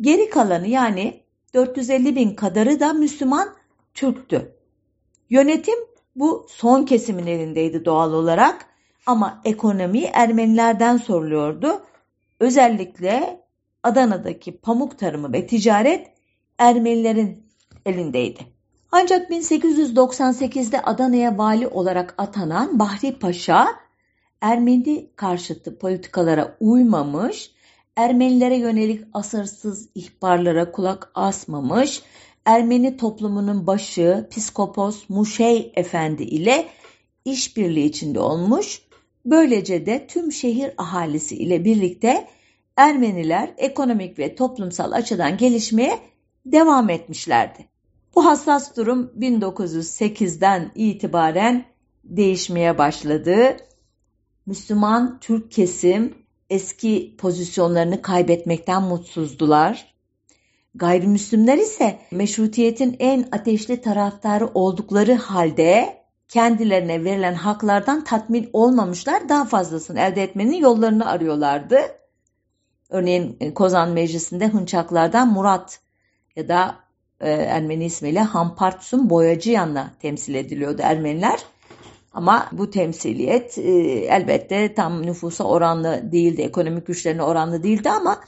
geri 0.00 0.30
kalanı 0.30 0.68
yani 0.68 1.20
450 1.54 2.16
bin 2.16 2.34
kadarı 2.34 2.80
da 2.80 2.92
Müslüman 2.92 3.48
Türktü. 3.94 4.56
Yönetim 5.30 5.78
bu 6.16 6.46
son 6.48 6.84
kesimin 6.84 7.26
elindeydi 7.26 7.84
doğal 7.84 8.12
olarak 8.12 8.66
ama 9.06 9.40
ekonomi 9.44 10.02
Ermenilerden 10.02 10.96
soruluyordu. 10.96 11.82
Özellikle 12.40 13.44
Adana'daki 13.82 14.56
pamuk 14.56 14.98
tarımı 14.98 15.32
ve 15.32 15.46
ticaret 15.46 16.06
Ermenilerin 16.58 17.46
elindeydi. 17.86 18.40
Ancak 18.92 19.30
1898'de 19.30 20.82
Adana'ya 20.82 21.38
vali 21.38 21.68
olarak 21.68 22.14
atanan 22.18 22.78
Bahri 22.78 23.18
Paşa 23.18 23.83
Ermeni 24.44 25.10
karşıtı 25.16 25.78
politikalara 25.78 26.56
uymamış 26.60 27.50
Ermenilere 27.96 28.56
yönelik 28.56 29.04
asırsız 29.12 29.88
ihbarlara 29.94 30.72
kulak 30.72 31.10
asmamış, 31.14 32.02
Ermeni 32.44 32.96
toplumunun 32.96 33.66
başı 33.66 34.28
Piskopos 34.30 35.08
Muşey 35.08 35.72
Efendi 35.74 36.22
ile 36.22 36.66
işbirliği 37.24 37.84
içinde 37.84 38.20
olmuş. 38.20 38.82
Böylece 39.24 39.86
de 39.86 40.06
tüm 40.06 40.32
şehir 40.32 40.70
ahalisi 40.78 41.36
ile 41.36 41.64
birlikte 41.64 42.28
Ermeniler 42.76 43.54
ekonomik 43.56 44.18
ve 44.18 44.34
toplumsal 44.34 44.92
açıdan 44.92 45.36
gelişmeye 45.36 45.98
devam 46.46 46.90
etmişlerdi. 46.90 47.66
Bu 48.14 48.24
hassas 48.24 48.76
durum 48.76 49.12
1908'den 49.18 50.72
itibaren 50.74 51.64
değişmeye 52.04 52.78
başladı. 52.78 53.56
Müslüman 54.46 55.18
Türk 55.20 55.50
kesim 55.52 56.14
eski 56.50 57.14
pozisyonlarını 57.18 58.02
kaybetmekten 58.02 58.82
mutsuzdular. 58.82 59.94
Gayrimüslimler 60.74 61.58
ise 61.58 61.98
meşrutiyetin 62.10 62.96
en 62.98 63.28
ateşli 63.32 63.80
taraftarı 63.80 64.46
oldukları 64.54 65.14
halde 65.14 65.98
kendilerine 66.28 67.04
verilen 67.04 67.34
haklardan 67.34 68.04
tatmin 68.04 68.50
olmamışlar, 68.52 69.28
daha 69.28 69.44
fazlasını 69.44 70.00
elde 70.00 70.22
etmenin 70.22 70.56
yollarını 70.56 71.06
arıyorlardı. 71.06 71.78
Örneğin 72.90 73.36
e, 73.40 73.54
Kozan 73.54 73.90
Meclisi'nde 73.90 74.48
Hınçaklardan 74.48 75.32
Murat 75.32 75.80
ya 76.36 76.48
da 76.48 76.76
e, 77.20 77.30
Ermeni 77.30 77.84
ismiyle 77.84 78.20
Hampartsun 78.20 79.10
Boyacıyan'la 79.10 79.90
temsil 80.00 80.34
ediliyordu 80.34 80.82
Ermeniler. 80.82 81.40
Ama 82.14 82.48
bu 82.52 82.70
temsiliyet 82.70 83.58
e, 83.58 83.70
elbette 84.10 84.74
tam 84.74 85.06
nüfusa 85.06 85.44
oranlı 85.44 86.12
değildi, 86.12 86.42
ekonomik 86.42 86.86
güçlerine 86.86 87.22
oranlı 87.22 87.62
değildi 87.62 87.90
ama 87.90 88.20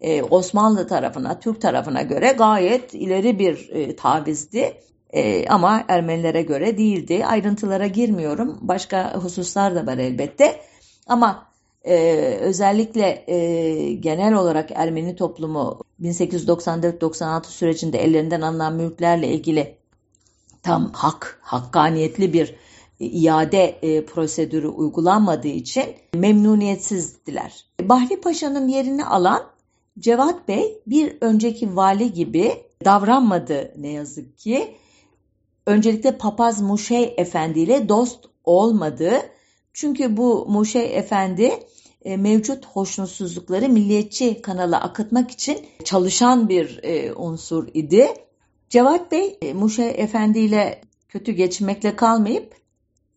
e, 0.00 0.22
Osmanlı 0.22 0.86
tarafına, 0.86 1.40
Türk 1.40 1.60
tarafına 1.60 2.02
göre 2.02 2.34
gayet 2.38 2.94
ileri 2.94 3.38
bir 3.38 3.70
e, 3.70 3.96
tavizdi. 3.96 4.74
E, 5.12 5.48
ama 5.48 5.84
Ermenilere 5.88 6.42
göre 6.42 6.78
değildi. 6.78 7.26
Ayrıntılara 7.26 7.86
girmiyorum. 7.86 8.58
Başka 8.60 9.14
hususlar 9.14 9.74
da 9.74 9.86
var 9.86 9.98
elbette. 9.98 10.60
Ama 11.06 11.46
e, 11.84 11.96
özellikle 12.40 13.24
e, 13.26 13.92
genel 13.92 14.34
olarak 14.34 14.70
Ermeni 14.74 15.16
toplumu 15.16 15.80
1894-96 16.00 17.44
sürecinde 17.46 17.98
ellerinden 17.98 18.40
alınan 18.40 18.74
mülklerle 18.74 19.28
ilgili 19.28 19.76
tam 20.62 20.92
hak, 20.92 21.40
hakkaniyetli 21.42 22.32
bir 22.32 22.54
iade 23.06 23.78
e, 23.82 24.04
prosedürü 24.04 24.68
uygulanmadığı 24.68 25.48
için 25.48 25.84
memnuniyetsizdiler. 26.14 27.66
Bahri 27.80 28.20
Paşa'nın 28.20 28.68
yerini 28.68 29.04
alan 29.04 29.42
Cevat 29.98 30.48
Bey 30.48 30.82
bir 30.86 31.16
önceki 31.20 31.76
vali 31.76 32.12
gibi 32.12 32.52
davranmadı 32.84 33.74
ne 33.76 33.88
yazık 33.88 34.38
ki. 34.38 34.74
Öncelikle 35.66 36.18
Papaz 36.18 36.60
Muşey 36.60 37.14
Efendi 37.16 37.60
ile 37.60 37.88
dost 37.88 38.24
olmadı. 38.44 39.12
Çünkü 39.72 40.16
bu 40.16 40.46
Muşey 40.48 40.98
Efendi 40.98 41.52
e, 42.04 42.16
mevcut 42.16 42.66
hoşnutsuzlukları 42.66 43.68
milliyetçi 43.68 44.42
kanala 44.42 44.80
akıtmak 44.80 45.30
için 45.30 45.66
çalışan 45.84 46.48
bir 46.48 46.80
e, 46.82 47.12
unsur 47.12 47.68
idi. 47.74 48.08
Cevat 48.70 49.12
Bey 49.12 49.38
Muşe 49.54 49.84
Efendi 49.84 50.38
ile 50.38 50.80
kötü 51.08 51.32
geçmekle 51.32 51.96
kalmayıp 51.96 52.61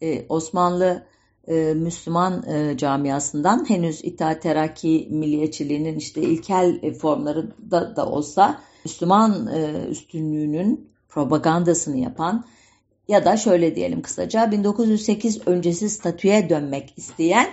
e, 0.02 0.26
Osmanlı 0.30 1.06
e, 1.48 1.74
Müslüman 1.74 2.44
e, 2.50 2.78
camiasından 2.78 3.70
henüz 3.70 4.04
İttihat 4.04 4.42
Terakki 4.42 5.08
milliyetçiliğinin 5.12 5.98
işte 5.98 6.22
ilkel 6.22 6.80
e, 6.82 6.94
formları 6.94 7.52
da, 7.72 7.96
da 7.96 8.06
olsa 8.06 8.62
Müslüman 8.86 9.48
üstünlüğünün 9.90 10.90
propagandasını 11.10 11.98
yapan 11.98 12.46
ya 13.08 13.26
da 13.26 13.38
şöyle 13.38 13.76
diyelim 13.76 14.02
kısaca 14.02 14.52
1908 14.52 15.48
öncesi 15.48 15.90
statüye 15.90 16.50
dönmek 16.50 16.94
isteyen 16.98 17.48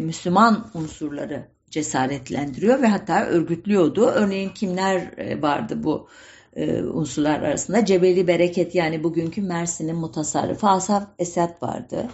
Müslüman 0.00 0.70
unsurları 0.74 1.48
cesaretlendiriyor 1.70 2.82
ve 2.82 2.86
hatta 2.86 3.24
örgütlüyordu. 3.24 4.06
Örneğin 4.06 4.48
kimler 4.48 5.02
vardı 5.42 5.84
bu 5.84 6.08
e, 6.56 6.82
unsurlar 6.82 7.40
arasında? 7.42 7.84
Cebeli 7.84 8.26
Bereket 8.26 8.74
yani 8.74 9.04
bugünkü 9.04 9.42
Mersin'in 9.42 9.96
mutasarrıfı 9.96 10.68
Asaf 10.68 11.02
Esat 11.18 11.62
vardı. 11.62 12.08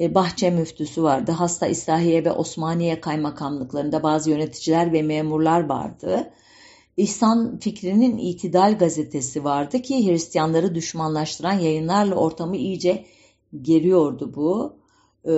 E, 0.00 0.14
Bahçe 0.14 0.50
müftüsü 0.50 1.02
vardı. 1.02 1.32
Hasta 1.32 1.66
İslahiye 1.66 2.24
ve 2.24 2.32
Osmaniye 2.32 3.00
kaymakamlıklarında 3.00 4.02
bazı 4.02 4.30
yöneticiler 4.30 4.92
ve 4.92 5.02
memurlar 5.02 5.68
vardı. 5.68 6.30
İhsan 6.96 7.58
Fikri'nin 7.58 8.18
İtidal 8.18 8.78
gazetesi 8.78 9.44
vardı 9.44 9.82
ki 9.82 10.08
Hristiyanları 10.08 10.74
düşmanlaştıran 10.74 11.52
yayınlarla 11.52 12.14
ortamı 12.14 12.56
iyice 12.56 13.04
geriyordu 13.62 14.32
bu. 14.36 14.81
Ee, 15.28 15.32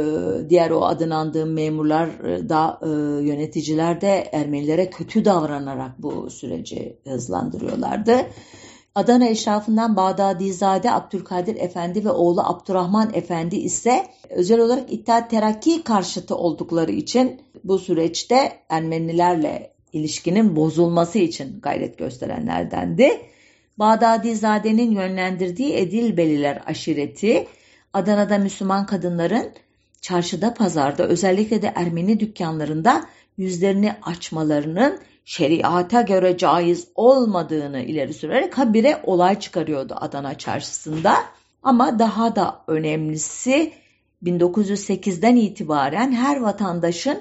diğer 0.49 0.71
o 0.71 0.85
adını 0.85 1.17
andığım 1.17 1.53
memurlar 1.53 2.09
e, 2.09 2.49
da 2.49 2.81
e, 2.83 2.88
yöneticiler 3.26 4.00
de 4.00 4.29
Ermenilere 4.33 4.91
kötü 4.91 5.25
davranarak 5.25 6.03
bu 6.03 6.31
süreci 6.31 6.97
hızlandırıyorlardı. 7.05 8.17
Adana 8.95 9.29
eşrafından 9.29 9.97
Bağdadizade 9.97 10.91
Abdülkadir 10.91 11.57
Efendi 11.57 12.05
ve 12.05 12.11
oğlu 12.11 12.41
Abdurrahman 12.41 13.11
Efendi 13.14 13.57
ise 13.57 14.07
özel 14.31 14.61
olarak 14.61 14.93
İttihat 14.93 15.31
Terakki 15.31 15.83
karşıtı 15.83 16.37
oldukları 16.37 16.93
için 16.93 17.41
bu 17.64 17.79
süreçte 17.79 18.53
Ermenilerle 18.69 19.75
ilişkinin 19.93 20.57
bozulması 20.57 21.19
için 21.19 21.61
gayret 21.61 21.99
gösterenlerdendi. 21.99 23.11
Bağdadizade'nin 23.79 24.91
yönlendirdiği 24.91 25.75
Edilbeliler 25.75 26.62
aşireti 26.67 27.47
Adana'da 27.93 28.38
Müslüman 28.38 28.87
kadınların 28.87 29.53
çarşıda 30.05 30.55
pazarda 30.55 31.03
özellikle 31.03 31.63
de 31.63 31.73
Ermeni 31.77 32.21
dükkanlarında 32.21 33.05
yüzlerini 33.37 33.97
açmalarının 34.03 35.01
şeriata 35.25 36.03
göre 36.03 36.37
caiz 36.37 36.89
olmadığını 36.95 37.81
ileri 37.81 38.15
sürerek 38.15 38.59
habire 38.59 39.01
olay 39.03 39.41
çıkarıyordu 39.41 39.95
Adana 40.01 40.39
çarşısında. 40.39 41.17
Ama 41.63 41.99
daha 41.99 42.37
da 42.37 42.61
önemlisi 42.67 43.73
1908'den 44.23 45.37
itibaren 45.37 46.13
her 46.13 46.41
vatandaşın 46.41 47.21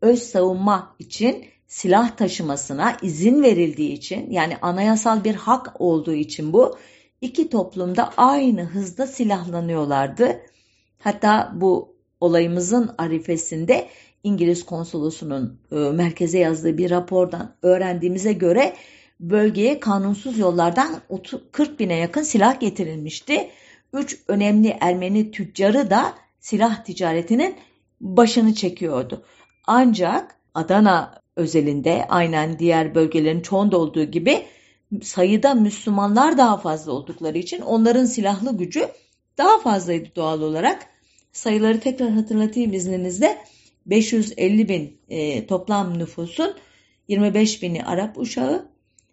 öz 0.00 0.22
savunma 0.22 0.94
için 0.98 1.44
silah 1.66 2.16
taşımasına 2.16 2.96
izin 3.02 3.42
verildiği 3.42 3.92
için 3.92 4.30
yani 4.30 4.56
anayasal 4.62 5.24
bir 5.24 5.34
hak 5.34 5.80
olduğu 5.80 6.14
için 6.14 6.52
bu 6.52 6.78
iki 7.20 7.50
toplumda 7.50 8.10
aynı 8.16 8.62
hızda 8.62 9.06
silahlanıyorlardı. 9.06 10.40
Hatta 10.98 11.52
bu 11.54 11.99
olayımızın 12.20 12.90
arifesinde 12.98 13.88
İngiliz 14.24 14.66
konsolosunun 14.66 15.60
e, 15.72 15.76
merkeze 15.76 16.38
yazdığı 16.38 16.78
bir 16.78 16.90
rapordan 16.90 17.54
öğrendiğimize 17.62 18.32
göre 18.32 18.74
bölgeye 19.20 19.80
kanunsuz 19.80 20.38
yollardan 20.38 21.00
30, 21.08 21.40
40 21.52 21.80
bine 21.80 21.94
yakın 21.96 22.22
silah 22.22 22.60
getirilmişti. 22.60 23.50
Üç 23.92 24.18
önemli 24.28 24.76
Ermeni 24.80 25.30
tüccarı 25.30 25.90
da 25.90 26.14
silah 26.40 26.84
ticaretinin 26.84 27.56
başını 28.00 28.54
çekiyordu. 28.54 29.24
Ancak 29.66 30.36
Adana 30.54 31.20
özelinde 31.36 32.06
aynen 32.08 32.58
diğer 32.58 32.94
bölgelerin 32.94 33.40
çoğunda 33.40 33.78
olduğu 33.78 34.04
gibi 34.04 34.46
sayıda 35.02 35.54
Müslümanlar 35.54 36.38
daha 36.38 36.56
fazla 36.56 36.92
oldukları 36.92 37.38
için 37.38 37.60
onların 37.60 38.04
silahlı 38.04 38.56
gücü 38.56 38.88
daha 39.38 39.58
fazlaydı 39.58 40.08
doğal 40.16 40.40
olarak. 40.40 40.86
Sayıları 41.32 41.80
tekrar 41.80 42.10
hatırlatayım 42.10 42.72
izninizle. 42.72 43.38
550 43.86 44.68
bin 44.68 44.98
e, 45.08 45.46
toplam 45.46 45.98
nüfusun 45.98 46.54
25 47.08 47.62
bini 47.62 47.84
Arap 47.84 48.18
uşağı, 48.18 48.68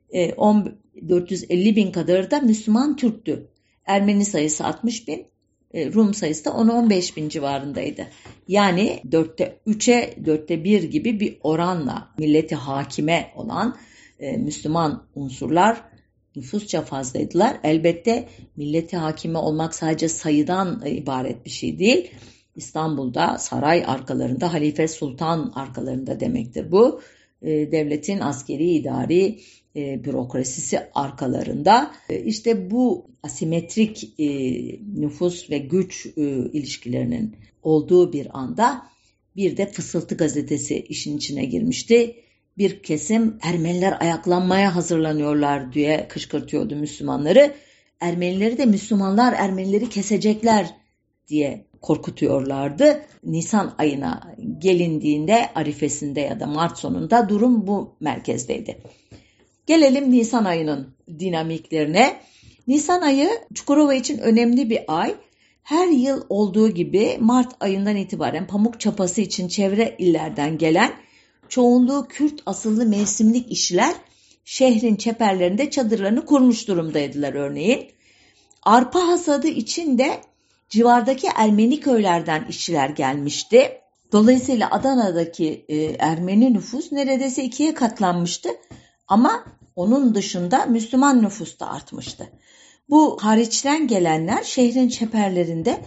e, 0.10 0.34
10, 0.34 0.77
450 1.10 1.75
bin 1.75 1.91
kadarı 1.91 2.32
da 2.32 2.39
Müslüman 2.39 2.95
Türktü. 2.95 3.47
Ermeni 3.86 4.25
sayısı 4.25 4.65
60 4.65 5.08
bin, 5.08 5.27
e, 5.73 5.91
Rum 5.93 6.13
sayısı 6.13 6.45
da 6.45 6.49
10-15 6.49 7.15
bin 7.15 7.30
civarındaydı. 7.30 8.08
Yani 8.47 8.99
dörtte 9.12 9.58
3'e 9.67 10.25
dörtte 10.25 10.63
1 10.63 10.84
gibi 10.84 11.19
bir 11.19 11.38
oranla 11.43 12.08
milleti 12.17 12.56
hakime 12.56 13.32
olan 13.36 13.77
e, 14.19 14.38
Müslüman 14.38 15.08
unsurlar 15.15 15.84
nüfusça 16.38 16.82
fazlaydılar. 16.82 17.60
Elbette 17.63 18.28
milleti 18.56 18.97
hakime 18.97 19.38
olmak 19.38 19.76
sadece 19.76 20.10
sayıdan 20.10 20.84
ibaret 20.86 21.45
bir 21.45 21.50
şey 21.50 21.80
değil. 21.80 22.12
İstanbul'da 22.56 23.38
saray 23.38 23.84
arkalarında, 23.88 24.54
halife 24.54 24.88
sultan 24.88 25.52
arkalarında 25.56 26.19
demektir 26.19 26.71
bu. 26.71 27.02
E, 27.41 27.71
devletin 27.71 28.19
askeri 28.19 28.71
idari 28.71 29.39
e, 29.76 30.04
bürokrasisi 30.04 30.80
arkalarında. 30.95 31.91
E, 32.10 32.23
işte 32.23 32.71
bu 32.71 33.06
asimetrik 33.23 34.19
nüfus 34.97 35.50
ve 35.50 35.58
güç 35.58 36.06
ilişkilerinin 36.54 37.36
olduğu 37.63 38.13
bir 38.13 38.39
anda 38.39 38.84
bir 39.36 39.58
de 39.58 39.71
Fısıltı 39.71 40.17
gazetesi 40.17 40.80
işin 40.80 41.17
içine 41.17 41.45
girmişti. 41.45 42.15
Bir 42.57 42.83
kesim 42.83 43.37
Ermeniler 43.41 43.97
ayaklanmaya 43.99 44.75
hazırlanıyorlar 44.75 45.73
diye 45.73 46.07
kışkırtıyordu 46.07 46.75
Müslümanları. 46.75 47.53
Ermenileri 47.99 48.57
de 48.57 48.65
Müslümanlar 48.65 49.33
Ermenileri 49.33 49.89
kesecekler 49.89 50.75
diye 51.27 51.65
korkutuyorlardı. 51.81 53.01
Nisan 53.23 53.73
ayına 53.77 54.35
gelindiğinde 54.57 55.49
arifesinde 55.55 56.21
ya 56.21 56.39
da 56.39 56.47
Mart 56.47 56.77
sonunda 56.77 57.29
durum 57.29 57.67
bu 57.67 57.95
merkezdeydi. 57.99 58.77
Gelelim 59.65 60.11
Nisan 60.11 60.45
ayının 60.45 60.95
dinamiklerine. 61.19 62.21
Nisan 62.67 63.01
ayı 63.01 63.29
Çukurova 63.53 63.93
için 63.93 64.17
önemli 64.17 64.69
bir 64.69 64.79
ay. 64.87 65.15
Her 65.63 65.87
yıl 65.87 66.23
olduğu 66.29 66.69
gibi 66.69 67.17
Mart 67.19 67.55
ayından 67.59 67.95
itibaren 67.95 68.47
pamuk 68.47 68.79
çapası 68.79 69.21
için 69.21 69.47
çevre 69.47 69.95
illerden 69.97 70.57
gelen 70.57 70.91
çoğunluğu 71.49 72.07
Kürt 72.10 72.41
asıllı 72.45 72.86
mevsimlik 72.86 73.51
işçiler 73.51 73.95
şehrin 74.45 74.95
çeperlerinde 74.95 75.69
çadırlarını 75.69 76.25
kurmuş 76.25 76.67
durumdaydılar 76.67 77.33
örneğin. 77.33 77.91
Arpa 78.63 79.07
hasadı 79.07 79.47
için 79.47 79.97
de 79.97 80.21
civardaki 80.69 81.27
Ermeni 81.36 81.79
köylerden 81.79 82.45
işçiler 82.49 82.89
gelmişti. 82.89 83.71
Dolayısıyla 84.12 84.71
Adana'daki 84.71 85.65
e, 85.69 85.75
Ermeni 85.99 86.53
nüfus 86.53 86.91
neredeyse 86.91 87.43
ikiye 87.43 87.73
katlanmıştı. 87.73 88.49
Ama 89.07 89.45
onun 89.75 90.15
dışında 90.15 90.65
Müslüman 90.65 91.23
nüfus 91.23 91.60
da 91.60 91.69
artmıştı. 91.69 92.29
Bu 92.89 93.17
hariçten 93.21 93.88
gelenler 93.88 94.43
şehrin 94.43 94.89
çeperlerinde 94.89 95.81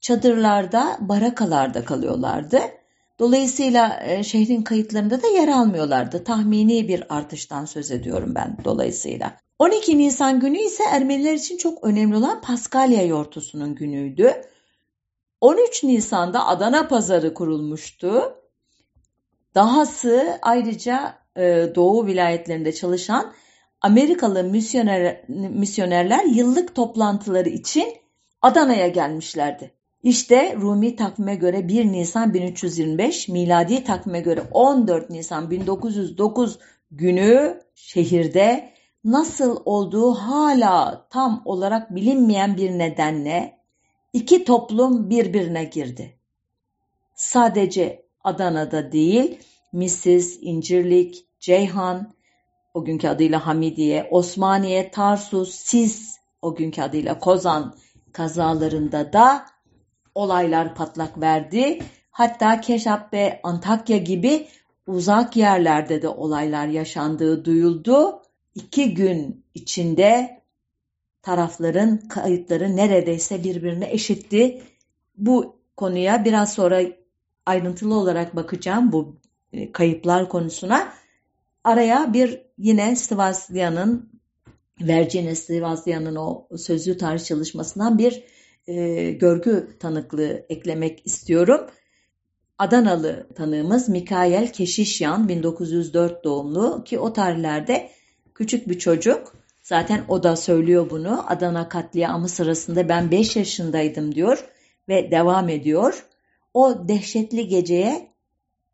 çadırlarda, 0.00 0.98
barakalarda 1.00 1.84
kalıyorlardı. 1.84 2.60
Dolayısıyla 3.18 4.00
e, 4.04 4.22
şehrin 4.22 4.62
kayıtlarında 4.62 5.22
da 5.22 5.26
yer 5.26 5.48
almıyorlardı. 5.48 6.24
Tahmini 6.24 6.88
bir 6.88 7.16
artıştan 7.16 7.64
söz 7.64 7.90
ediyorum 7.90 8.32
ben 8.34 8.56
dolayısıyla. 8.64 9.36
12 9.58 9.98
Nisan 9.98 10.40
günü 10.40 10.58
ise 10.58 10.82
Ermeniler 10.84 11.34
için 11.34 11.56
çok 11.56 11.84
önemli 11.84 12.16
olan 12.16 12.40
Paskalya 12.40 13.02
yortusunun 13.02 13.74
günüydü. 13.74 14.42
13 15.40 15.84
Nisan'da 15.84 16.46
Adana 16.46 16.88
pazarı 16.88 17.34
kurulmuştu. 17.34 18.34
Dahası 19.54 20.38
ayrıca 20.42 21.18
e, 21.36 21.72
Doğu 21.74 22.06
vilayetlerinde 22.06 22.74
çalışan 22.74 23.32
Amerikalı 23.80 24.44
misyoner, 24.44 25.24
misyonerler 25.28 26.24
yıllık 26.24 26.74
toplantıları 26.74 27.48
için 27.48 27.96
Adana'ya 28.42 28.88
gelmişlerdi. 28.88 29.74
İşte 30.02 30.56
Rumi 30.60 30.96
takvime 30.96 31.34
göre 31.34 31.68
1 31.68 31.92
Nisan 31.92 32.34
1325, 32.34 33.28
miladi 33.28 33.84
takvime 33.84 34.20
göre 34.20 34.42
14 34.50 35.10
Nisan 35.10 35.50
1909 35.50 36.58
günü 36.90 37.62
şehirde 37.74 38.72
nasıl 39.04 39.62
olduğu 39.64 40.14
hala 40.14 41.06
tam 41.10 41.42
olarak 41.44 41.94
bilinmeyen 41.94 42.56
bir 42.56 42.70
nedenle 42.70 43.58
iki 44.12 44.44
toplum 44.44 45.10
birbirine 45.10 45.64
girdi. 45.64 46.18
Sadece 47.14 48.06
Adana'da 48.24 48.92
değil, 48.92 49.38
Mrs. 49.72 50.38
İncirlik, 50.40 51.26
Ceyhan, 51.40 52.12
o 52.74 52.84
günkü 52.84 53.08
adıyla 53.08 53.46
Hamidiye, 53.46 54.08
Osmaniye, 54.10 54.90
Tarsus, 54.90 55.54
Sis, 55.54 56.18
o 56.42 56.54
günkü 56.54 56.82
adıyla 56.82 57.18
Kozan 57.18 57.74
kazalarında 58.12 59.12
da 59.12 59.46
olaylar 60.14 60.74
patlak 60.74 61.20
verdi. 61.20 61.78
Hatta 62.10 62.60
Keşap 62.60 63.12
ve 63.12 63.40
Antakya 63.42 63.96
gibi 63.96 64.46
uzak 64.86 65.36
yerlerde 65.36 66.02
de 66.02 66.08
olaylar 66.08 66.66
yaşandığı 66.66 67.44
duyuldu. 67.44 68.22
İki 68.54 68.94
gün 68.94 69.44
içinde 69.54 70.40
tarafların 71.22 71.96
kayıtları 72.08 72.76
neredeyse 72.76 73.44
birbirine 73.44 73.90
eşitti. 73.90 74.62
Bu 75.16 75.56
konuya 75.76 76.24
biraz 76.24 76.52
sonra 76.52 76.82
ayrıntılı 77.46 77.94
olarak 77.94 78.36
bakacağım 78.36 78.92
bu 78.92 79.16
e, 79.52 79.72
kayıplar 79.72 80.28
konusuna. 80.28 80.92
Araya 81.64 82.12
bir 82.12 82.42
yine 82.58 82.96
Sivaslya'nın 82.96 84.12
Virginia 84.80 85.34
Sivaslya'nın 85.34 86.16
o 86.16 86.48
sözlü 86.56 86.96
tarih 86.96 87.24
çalışmasından 87.24 87.98
bir 87.98 88.24
e, 88.66 89.10
görgü 89.10 89.68
tanıklığı 89.80 90.46
eklemek 90.48 91.06
istiyorum. 91.06 91.60
Adanalı 92.58 93.26
tanığımız 93.34 93.88
Mikael 93.88 94.52
Keşişyan 94.52 95.28
1904 95.28 96.24
doğumlu 96.24 96.84
ki 96.84 96.98
o 96.98 97.12
tarihlerde 97.12 97.90
küçük 98.34 98.68
bir 98.68 98.78
çocuk. 98.78 99.34
Zaten 99.62 100.04
o 100.08 100.22
da 100.22 100.36
söylüyor 100.36 100.90
bunu. 100.90 101.30
Adana 101.30 101.68
katliamı 101.68 102.28
sırasında 102.28 102.88
ben 102.88 103.10
5 103.10 103.36
yaşındaydım 103.36 104.14
diyor 104.14 104.44
ve 104.88 105.10
devam 105.10 105.48
ediyor. 105.48 106.06
O 106.54 106.88
dehşetli 106.88 107.48
geceye 107.48 108.12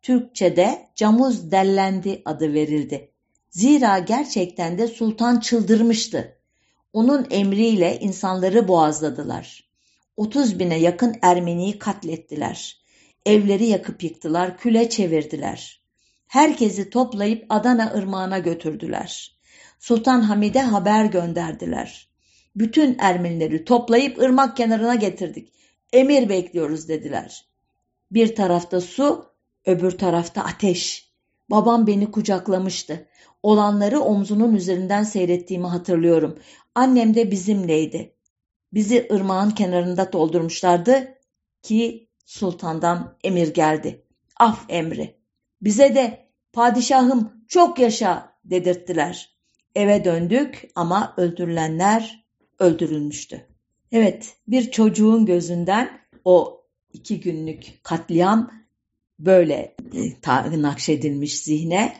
Türkçe'de 0.01 0.87
camuz 0.95 1.51
dellendi 1.51 2.21
adı 2.25 2.53
verildi. 2.53 3.11
Zira 3.49 3.99
gerçekten 3.99 4.77
de 4.77 4.87
sultan 4.87 5.39
çıldırmıştı. 5.39 6.37
Onun 6.93 7.27
emriyle 7.31 7.99
insanları 7.99 8.67
boğazladılar. 8.67 9.68
30 10.19 10.59
bine 10.59 10.79
yakın 10.79 11.15
Ermeniyi 11.21 11.79
katlettiler. 11.79 12.81
Evleri 13.25 13.65
yakıp 13.65 14.03
yıktılar, 14.03 14.57
küle 14.57 14.89
çevirdiler. 14.89 15.81
Herkesi 16.27 16.89
toplayıp 16.89 17.45
Adana 17.49 17.93
ırmağına 17.93 18.39
götürdüler. 18.39 19.39
Sultan 19.79 20.21
Hamid'e 20.21 20.61
haber 20.61 21.05
gönderdiler. 21.05 22.09
Bütün 22.55 22.97
Ermenileri 22.99 23.65
toplayıp 23.65 24.19
ırmak 24.19 24.57
kenarına 24.57 24.95
getirdik. 24.95 25.53
Emir 25.93 26.29
bekliyoruz 26.29 26.87
dediler. 26.87 27.47
Bir 28.11 28.35
tarafta 28.35 28.81
su, 28.81 29.25
öbür 29.65 29.91
tarafta 29.91 30.43
ateş. 30.43 31.11
Babam 31.51 31.87
beni 31.87 32.11
kucaklamıştı. 32.11 33.07
Olanları 33.43 33.99
omzunun 33.99 34.55
üzerinden 34.55 35.03
seyrettiğimi 35.03 35.67
hatırlıyorum. 35.67 36.39
Annem 36.75 37.15
de 37.15 37.31
bizimleydi. 37.31 38.18
Bizi 38.73 39.07
ırmağın 39.11 39.49
kenarında 39.49 40.13
doldurmuşlardı 40.13 41.17
ki 41.61 42.09
sultandan 42.25 43.17
emir 43.23 43.53
geldi. 43.53 44.05
Af 44.39 44.65
emri. 44.69 45.15
Bize 45.61 45.95
de 45.95 46.29
padişahım 46.53 47.45
çok 47.47 47.79
yaşa 47.79 48.33
dedirttiler. 48.45 49.29
Eve 49.75 50.05
döndük 50.05 50.69
ama 50.75 51.13
öldürülenler 51.17 52.25
öldürülmüştü. 52.59 53.47
Evet 53.91 54.37
bir 54.47 54.71
çocuğun 54.71 55.25
gözünden 55.25 55.99
o 56.25 56.65
iki 56.93 57.19
günlük 57.19 57.83
katliam 57.83 58.51
böyle 59.19 59.75
e, 60.25 60.61
nakşedilmiş 60.61 61.41
zihne. 61.41 61.97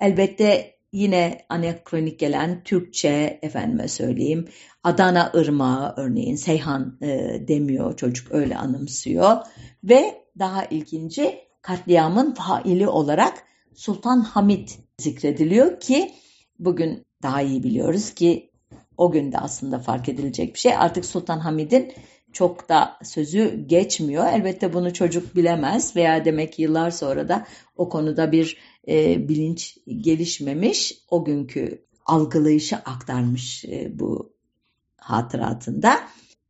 Elbette 0.00 0.71
yine 0.92 1.38
anakronik 1.48 2.18
gelen 2.18 2.62
Türkçe 2.64 3.38
efendime 3.42 3.88
söyleyeyim 3.88 4.48
Adana 4.84 5.32
Irmağı 5.34 5.94
örneğin 5.96 6.36
Seyhan 6.36 6.98
e, 7.02 7.42
demiyor 7.48 7.96
çocuk 7.96 8.32
öyle 8.32 8.56
anımsıyor 8.56 9.36
ve 9.84 10.14
daha 10.38 10.64
ilginci 10.64 11.38
katliamın 11.62 12.34
faili 12.34 12.88
olarak 12.88 13.42
Sultan 13.74 14.20
Hamid 14.20 14.68
zikrediliyor 14.98 15.80
ki 15.80 16.12
bugün 16.58 17.06
daha 17.22 17.42
iyi 17.42 17.62
biliyoruz 17.62 18.14
ki 18.14 18.50
o 18.96 19.10
gün 19.10 19.32
de 19.32 19.38
aslında 19.38 19.78
fark 19.78 20.08
edilecek 20.08 20.54
bir 20.54 20.58
şey. 20.58 20.76
Artık 20.76 21.04
Sultan 21.04 21.38
Hamid'in 21.38 21.92
çok 22.32 22.68
da 22.68 22.98
sözü 23.02 23.64
geçmiyor. 23.66 24.26
Elbette 24.26 24.72
bunu 24.72 24.92
çocuk 24.92 25.36
bilemez 25.36 25.96
veya 25.96 26.24
demek 26.24 26.58
yıllar 26.58 26.90
sonra 26.90 27.28
da 27.28 27.46
o 27.76 27.88
konuda 27.88 28.32
bir 28.32 28.58
e, 28.88 29.28
bilinç 29.28 29.78
gelişmemiş. 30.00 30.98
O 31.10 31.24
günkü 31.24 31.84
algılayışı 32.06 32.76
aktarmış 32.76 33.64
e, 33.64 33.98
bu 33.98 34.32
hatıratında. 34.96 36.00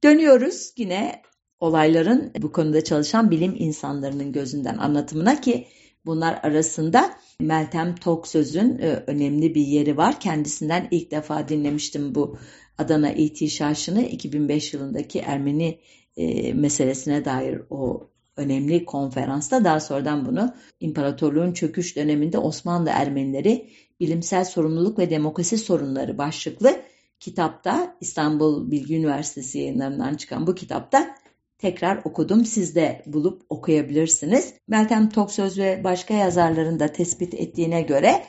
Dönüyoruz 0.05 0.73
yine 0.77 1.23
olayların 1.61 2.33
bu 2.43 2.53
konuda 2.53 2.85
çalışan 2.85 3.31
bilim 3.31 3.55
insanlarının 3.59 4.33
gözünden 4.33 4.79
anlatımına 4.79 5.41
ki 5.41 5.67
bunlar 6.07 6.41
arasında 6.43 7.15
Meltem 7.41 7.95
Toksöz'ün 7.95 8.79
e, 8.79 9.05
önemli 9.07 9.55
bir 9.55 9.67
yeri 9.67 9.97
var. 9.97 10.21
Kendisinden 10.21 10.89
ilk 10.91 11.11
defa 11.11 11.49
dinlemiştim 11.49 12.15
bu 12.15 12.39
Adana 12.79 13.13
İhtişaşı'nı 13.13 14.03
2005 14.03 14.75
yılındaki 14.75 15.19
Ermeni 15.19 15.81
e, 16.17 16.53
meselesine 16.53 17.25
dair 17.25 17.63
o 17.71 18.12
önemli 18.37 18.85
konferansta 18.85 19.65
daha 19.65 19.81
sonradan 19.81 20.27
bunu 20.27 20.55
İmparatorluğun 20.81 21.53
çöküş 21.53 21.97
döneminde 21.97 22.39
Osmanlı 22.39 22.91
Ermenileri 22.91 23.71
bilimsel 24.01 24.45
sorumluluk 24.45 24.99
ve 24.99 25.11
demokrasi 25.11 25.59
sorunları 25.59 26.19
başlıklı 26.19 26.77
kitapta 27.21 27.97
İstanbul 28.01 28.71
Bilgi 28.71 28.97
Üniversitesi 28.97 29.59
yayınlarından 29.59 30.15
çıkan 30.15 30.47
bu 30.47 30.55
kitapta 30.55 31.17
tekrar 31.59 32.01
okudum. 32.05 32.45
Siz 32.45 32.75
de 32.75 33.03
bulup 33.07 33.43
okuyabilirsiniz. 33.49 34.55
Meltem 34.69 35.09
Toksöz 35.09 35.59
ve 35.59 35.85
başka 35.85 36.15
yazarların 36.15 36.81
da 36.81 36.89
tespit 36.89 37.35
ettiğine 37.35 37.83
göre 37.83 38.25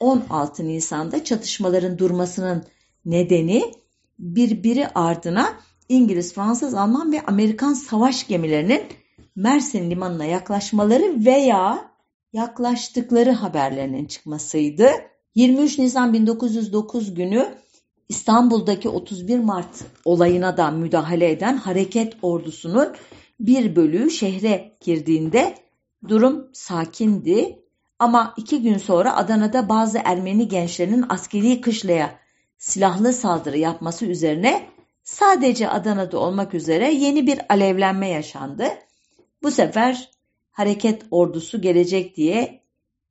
16 0.00 0.68
Nisan'da 0.68 1.24
çatışmaların 1.24 1.98
durmasının 1.98 2.64
nedeni 3.04 3.62
birbiri 4.18 4.88
ardına 4.88 5.58
İngiliz, 5.88 6.34
Fransız, 6.34 6.74
Alman 6.74 7.12
ve 7.12 7.20
Amerikan 7.20 7.74
savaş 7.74 8.26
gemilerinin 8.26 8.82
Mersin 9.36 9.90
limanına 9.90 10.24
yaklaşmaları 10.24 11.24
veya 11.24 11.90
yaklaştıkları 12.32 13.30
haberlerinin 13.30 14.04
çıkmasıydı. 14.06 14.90
23 15.34 15.78
Nisan 15.78 16.12
1909 16.12 17.14
günü 17.14 17.54
İstanbul'daki 18.08 18.88
31 18.88 19.38
Mart 19.38 19.84
olayına 20.04 20.56
da 20.56 20.70
müdahale 20.70 21.30
eden 21.30 21.56
hareket 21.56 22.16
ordusunun 22.22 22.88
bir 23.40 23.76
bölüğü 23.76 24.10
şehre 24.10 24.76
girdiğinde 24.80 25.54
durum 26.08 26.50
sakindi. 26.52 27.58
Ama 27.98 28.34
iki 28.36 28.62
gün 28.62 28.78
sonra 28.78 29.16
Adana'da 29.16 29.68
bazı 29.68 29.98
Ermeni 30.04 30.48
gençlerinin 30.48 31.04
askeri 31.08 31.60
kışlaya 31.60 32.18
silahlı 32.58 33.12
saldırı 33.12 33.58
yapması 33.58 34.06
üzerine 34.06 34.66
sadece 35.02 35.68
Adana'da 35.68 36.18
olmak 36.18 36.54
üzere 36.54 36.92
yeni 36.92 37.26
bir 37.26 37.40
alevlenme 37.48 38.08
yaşandı. 38.08 38.64
Bu 39.44 39.50
sefer 39.50 40.10
hareket 40.50 41.02
ordusu 41.10 41.60
gelecek 41.60 42.16
diye 42.16 42.60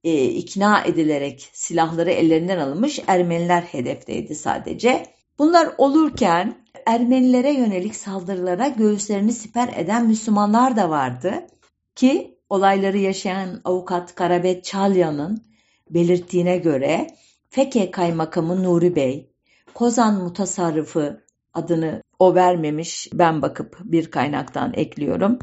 e, 0.03 0.25
ikna 0.25 0.83
edilerek 0.83 1.49
silahları 1.53 2.11
ellerinden 2.11 2.57
alınmış 2.57 2.99
Ermeniler 3.07 3.61
hedefteydi 3.61 4.35
sadece. 4.35 5.05
Bunlar 5.39 5.69
olurken 5.77 6.55
Ermenilere 6.85 7.53
yönelik 7.53 7.95
saldırılara 7.95 8.67
göğüslerini 8.67 9.33
siper 9.33 9.73
eden 9.77 10.07
Müslümanlar 10.07 10.75
da 10.75 10.89
vardı 10.89 11.33
ki 11.95 12.37
olayları 12.49 12.97
yaşayan 12.97 13.61
avukat 13.63 14.15
Karabet 14.15 14.63
Çalyan'ın 14.63 15.43
belirttiğine 15.89 16.57
göre 16.57 17.07
Feke 17.49 17.91
Kaymakamı 17.91 18.63
Nuri 18.63 18.95
Bey, 18.95 19.29
Kozan 19.73 20.23
Mutasarrıfı 20.23 21.23
adını 21.53 22.03
o 22.19 22.35
vermemiş 22.35 23.07
ben 23.13 23.41
bakıp 23.41 23.77
bir 23.83 24.11
kaynaktan 24.11 24.73
ekliyorum. 24.73 25.39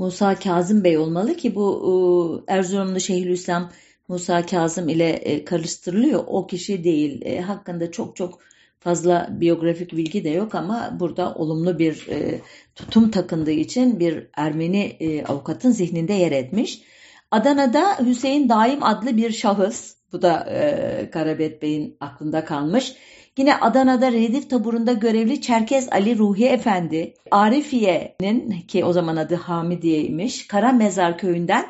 Musa 0.00 0.34
Kazım 0.34 0.84
Bey 0.84 0.98
olmalı 0.98 1.36
ki 1.36 1.54
bu 1.54 2.44
e, 2.48 2.52
Erzurumlu 2.54 3.00
Şeyhülislam 3.00 3.70
Musa 4.08 4.46
Kazım 4.46 4.88
ile 4.88 5.08
e, 5.08 5.44
karıştırılıyor. 5.44 6.24
O 6.26 6.46
kişi 6.46 6.84
değil. 6.84 7.22
E, 7.24 7.40
hakkında 7.40 7.90
çok 7.90 8.16
çok 8.16 8.38
fazla 8.78 9.28
biyografik 9.30 9.92
bilgi 9.92 10.24
de 10.24 10.28
yok 10.28 10.54
ama 10.54 10.96
burada 11.00 11.34
olumlu 11.34 11.78
bir 11.78 12.06
tutum 12.74 13.10
takındığı 13.10 13.50
için 13.50 14.00
bir 14.00 14.26
Ermeni 14.36 14.96
avukatın 15.28 15.70
zihninde 15.70 16.12
yer 16.12 16.32
etmiş. 16.32 16.82
Adana'da 17.30 17.98
Hüseyin 17.98 18.48
Daim 18.48 18.82
adlı 18.82 19.16
bir 19.16 19.32
şahıs, 19.32 19.94
bu 20.12 20.22
da 20.22 20.44
Karabet 21.12 21.62
Bey'in 21.62 21.96
aklında 22.00 22.44
kalmış. 22.44 22.94
Yine 23.38 23.56
Adana'da 23.56 24.12
Redif 24.12 24.50
taburunda 24.50 24.92
görevli 24.92 25.40
Çerkez 25.40 25.88
Ali 25.92 26.18
Ruhi 26.18 26.46
Efendi, 26.46 27.14
Arifiye'nin 27.30 28.60
ki 28.60 28.84
o 28.84 28.92
zaman 28.92 29.16
adı 29.16 29.34
Hamidiye'ymiş, 29.34 30.46
Kara 30.46 30.72
Mezar 30.72 31.18
köyünden 31.18 31.66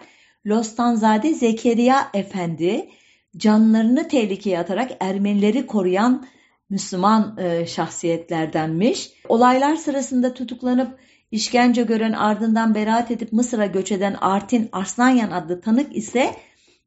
Lostanzade 0.46 1.35
Zekeriya 1.35 2.09
Efendi 2.14 2.88
canlarını 3.37 4.09
tehlikeye 4.09 4.59
atarak 4.59 4.90
Ermenileri 5.01 5.66
koruyan 5.66 6.27
Müslüman 6.70 7.37
e, 7.38 7.66
şahsiyetlerdenmiş. 7.66 9.11
Olaylar 9.29 9.77
sırasında 9.77 10.35
tutuklanıp 10.35 10.99
işkence 11.31 11.83
gören 11.83 12.12
ardından 12.12 12.75
beraat 12.75 13.11
edip 13.11 13.33
Mısır'a 13.33 13.66
göç 13.66 13.92
eden 13.92 14.16
Artin 14.20 14.68
Arslanyan 14.73 15.31
adlı 15.31 15.61
tanık 15.61 15.96
ise 15.96 16.35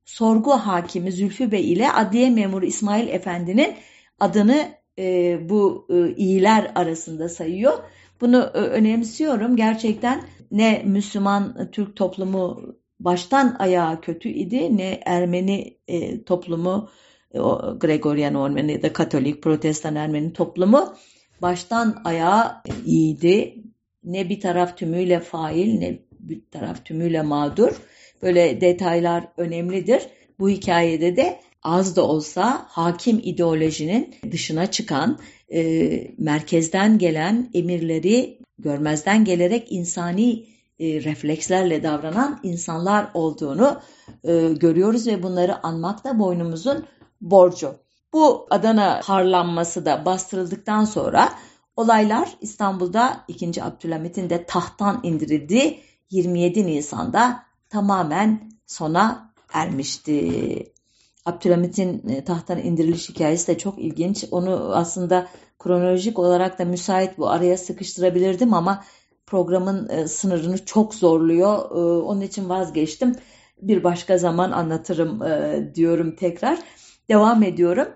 sorgu 0.05 0.51
hakimi 0.51 1.11
Zülfü 1.11 1.51
Bey 1.51 1.73
ile 1.73 1.91
adliye 1.91 2.29
memuru 2.29 2.65
İsmail 2.65 3.07
Efendi'nin 3.07 3.75
adını 4.23 4.67
e, 4.99 5.39
bu 5.49 5.87
e, 5.89 6.15
iyiler 6.15 6.71
arasında 6.75 7.29
sayıyor. 7.29 7.73
Bunu 8.21 8.51
e, 8.53 8.57
önemsiyorum. 8.57 9.55
Gerçekten 9.55 10.23
ne 10.51 10.81
Müslüman 10.85 11.71
Türk 11.71 11.95
toplumu 11.95 12.61
baştan 12.99 13.55
ayağa 13.59 14.01
kötü 14.01 14.29
idi 14.29 14.77
ne 14.77 14.99
Ermeni 15.05 15.77
e, 15.87 16.23
toplumu 16.23 16.89
o 17.33 17.79
Gregorian 17.79 18.35
Ermeni 18.35 18.71
ya 18.71 18.81
da 18.81 18.93
Katolik, 18.93 19.43
Protestan 19.43 19.95
Ermeni 19.95 20.33
toplumu 20.33 20.93
baştan 21.41 22.01
ayağa 22.03 22.63
iyiydi. 22.85 23.63
Ne 24.03 24.29
bir 24.29 24.39
taraf 24.39 24.77
tümüyle 24.77 25.19
fail 25.19 25.79
ne 25.79 25.99
bir 26.19 26.41
taraf 26.51 26.85
tümüyle 26.85 27.21
mağdur. 27.21 27.81
Böyle 28.21 28.61
detaylar 28.61 29.27
önemlidir. 29.37 30.03
Bu 30.39 30.49
hikayede 30.49 31.15
de 31.15 31.39
az 31.63 31.95
da 31.95 32.07
olsa 32.07 32.65
hakim 32.69 33.19
ideolojinin 33.23 34.15
dışına 34.31 34.71
çıkan, 34.71 35.19
e, 35.53 35.61
merkezden 36.17 36.97
gelen 36.97 37.49
emirleri 37.53 38.39
görmezden 38.59 39.25
gelerek 39.25 39.71
insani 39.71 40.45
e, 40.79 41.03
reflekslerle 41.03 41.83
davranan 41.83 42.39
insanlar 42.43 43.07
olduğunu 43.13 43.81
e, 44.23 44.53
görüyoruz 44.53 45.07
ve 45.07 45.23
bunları 45.23 45.65
anmak 45.65 46.03
da 46.03 46.19
boynumuzun 46.19 46.85
borcu. 47.21 47.75
Bu 48.13 48.47
Adana 48.49 49.01
harlanması 49.03 49.85
da 49.85 50.05
bastırıldıktan 50.05 50.85
sonra 50.85 51.29
olaylar 51.75 52.29
İstanbul'da 52.41 53.23
2. 53.27 53.63
Abdülhamit'in 53.63 54.29
de 54.29 54.45
tahttan 54.45 54.99
indirildiği 55.03 55.79
27 56.09 56.67
Nisan'da 56.67 57.43
tamamen 57.69 58.51
sona 58.67 59.33
ermişti. 59.53 60.72
Abdülhamit'in 61.25 62.09
e, 62.09 62.23
tahttan 62.23 62.59
indiriliş 62.59 63.09
hikayesi 63.09 63.47
de 63.47 63.57
çok 63.57 63.79
ilginç. 63.79 64.25
Onu 64.31 64.75
aslında 64.75 65.27
kronolojik 65.59 66.19
olarak 66.19 66.59
da 66.59 66.65
müsait 66.65 67.17
bu 67.17 67.29
araya 67.29 67.57
sıkıştırabilirdim 67.57 68.53
ama 68.53 68.83
programın 69.25 69.89
e, 69.89 70.07
sınırını 70.07 70.65
çok 70.65 70.95
zorluyor. 70.95 71.71
E, 71.71 72.03
onun 72.03 72.21
için 72.21 72.49
vazgeçtim. 72.49 73.15
Bir 73.61 73.83
başka 73.83 74.17
zaman 74.17 74.51
anlatırım 74.51 75.19
diyorum 75.75 76.15
tekrar. 76.15 76.59
Devam 77.09 77.43
ediyorum. 77.43 77.87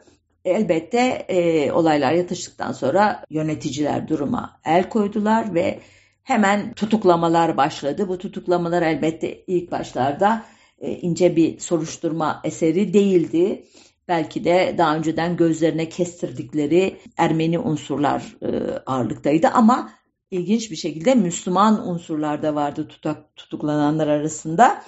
Elbette 0.46 1.26
olaylar 1.74 2.12
yatıştıktan 2.14 2.72
sonra 2.72 3.24
yöneticiler 3.30 4.08
duruma 4.08 4.60
el 4.66 4.90
koydular 4.90 5.54
ve 5.54 5.80
hemen 6.24 6.74
tutuklamalar 6.74 7.58
başladı. 7.58 8.08
Bu 8.08 8.18
tutuklamalar 8.18 8.82
elbette 8.82 9.44
ilk 9.48 9.72
başlarda 9.72 10.46
ince 10.82 11.36
bir 11.36 11.60
soruşturma 11.60 12.42
eseri 12.44 12.94
değildi. 12.94 13.64
Belki 14.08 14.44
de 14.44 14.76
daha 14.78 14.96
önceden 14.96 15.38
gözlerine 15.38 15.90
kestirdikleri 15.90 16.98
Ermeni 17.18 17.60
unsurlar 17.60 18.36
e, 18.42 18.48
ağırlıktaydı 18.86 19.48
ama 19.48 19.92
ilginç 20.32 20.72
bir 20.72 20.76
şekilde 20.76 21.16
Müslüman 21.16 21.88
unsurlar 21.88 22.42
da 22.42 22.56
vardı 22.56 22.88
tutak, 22.88 23.36
tutuklananlar 23.36 24.08
arasında. 24.08 24.84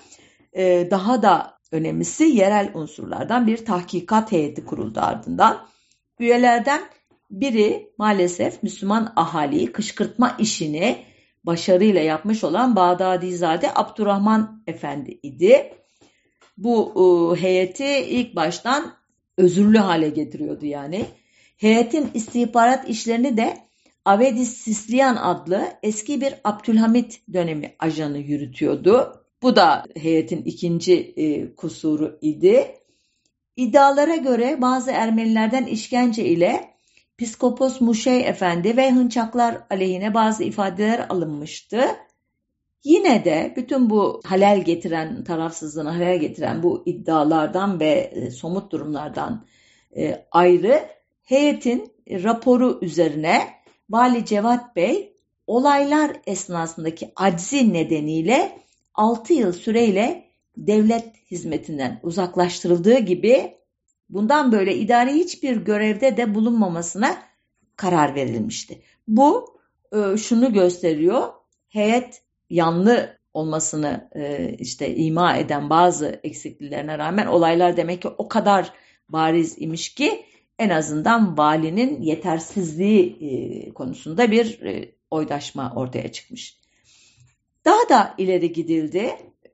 E, 0.54 0.88
daha 0.92 1.22
da 1.22 1.60
önemlisi 1.72 2.24
yerel 2.24 2.72
unsurlardan 2.74 3.48
bir 3.48 3.66
tahkikat 3.66 4.32
heyeti 4.32 4.66
kuruldu 4.66 5.00
ardından. 5.00 5.68
Üyelerden 6.20 6.82
biri 7.32 7.94
maalesef 7.98 8.64
Müslüman 8.64 9.14
ahaliyi 9.16 9.72
kışkırtma 9.72 10.36
işini 10.40 11.06
başarıyla 11.44 12.02
yapmış 12.02 12.44
olan 12.44 12.76
Bağdadizade 12.76 13.70
Abdurrahman 13.76 14.64
Efendi 14.68 15.20
idi. 15.24 15.74
Bu 16.60 16.94
e, 17.38 17.42
heyeti 17.42 17.86
ilk 17.86 18.36
baştan 18.36 18.94
özürlü 19.38 19.78
hale 19.78 20.10
getiriyordu 20.10 20.66
yani. 20.66 21.06
Heyetin 21.58 22.10
istihbarat 22.14 22.90
işlerini 22.90 23.38
de 23.38 23.58
Avedis 24.06 24.58
Sisliyan 24.58 25.16
adlı 25.16 25.68
eski 25.84 26.22
bir 26.22 26.36
Abdülhamit 26.44 27.22
dönemi 27.34 27.76
ajanı 27.80 28.18
yürütüyordu. 28.18 29.26
Bu 29.42 29.56
da 29.56 29.86
heyetin 29.96 30.42
ikinci 30.44 31.14
e, 31.18 31.56
kusuru 31.56 32.18
idi. 32.22 32.76
İddialara 33.56 34.16
göre 34.16 34.62
bazı 34.62 34.92
Ermenilerden 34.92 35.66
işkence 35.66 36.26
ile 36.26 36.70
Piskopos 37.18 37.82
Muşey 37.82 38.28
Efendi 38.28 38.78
ve 38.78 38.92
Hınçaklar 38.92 39.58
aleyhine 39.70 40.14
bazı 40.14 40.44
ifadeler 40.44 41.06
alınmıştı. 41.10 41.82
Yine 42.84 43.26
de 43.26 43.54
bütün 43.56 43.90
bu 43.90 44.22
halel 44.26 44.64
getiren, 44.64 45.24
tarafsızlığına 45.24 45.96
halel 45.96 46.20
getiren 46.20 46.64
bu 46.64 46.84
iddialardan 46.86 47.80
ve 47.80 47.90
e, 47.90 48.32
somut 48.32 48.72
durumlardan 48.72 49.46
e, 49.98 50.26
ayrı 50.32 50.90
heyetin 51.24 51.94
raporu 52.10 52.80
üzerine 52.82 53.48
Vali 53.90 54.26
Cevat 54.26 54.76
Bey 54.76 55.14
olaylar 55.48 56.12
esnasındaki 56.28 57.12
aczi 57.16 57.74
nedeniyle 57.74 58.60
6 58.94 59.34
yıl 59.34 59.54
süreyle 59.54 60.26
devlet 60.58 61.32
hizmetinden 61.32 62.00
uzaklaştırıldığı 62.04 63.00
gibi 63.00 63.54
bundan 64.10 64.52
böyle 64.52 64.76
idari 64.76 65.14
hiçbir 65.14 65.58
görevde 65.58 66.18
de 66.18 66.36
bulunmamasına 66.36 67.18
karar 67.76 68.16
verilmişti. 68.16 68.82
Bu 69.08 69.60
e, 69.94 70.18
şunu 70.18 70.54
gösteriyor. 70.54 71.34
Heyet 71.70 72.22
yanlı 72.50 73.20
olmasını 73.34 74.10
e, 74.16 74.56
işte 74.60 74.96
ima 74.96 75.38
eden 75.38 75.70
bazı 75.70 76.20
eksikliklerine 76.24 76.98
rağmen 76.98 77.28
olaylar 77.28 77.78
demek 77.78 78.02
ki 78.02 78.08
o 78.08 78.28
kadar 78.28 78.74
bariz 79.10 79.56
imiş 79.58 79.94
ki 79.94 80.26
en 80.60 80.70
azından 80.70 81.38
valinin 81.38 82.02
yetersizliği 82.02 83.18
e, 83.22 83.74
konusunda 83.74 84.32
bir 84.32 84.60
oydaşma 85.12 85.74
ortaya 85.76 86.12
çıkmış. 86.12 86.60
Daha 87.66 87.90
da 87.90 88.14
ileri 88.18 88.54
gidildi. 88.54 89.10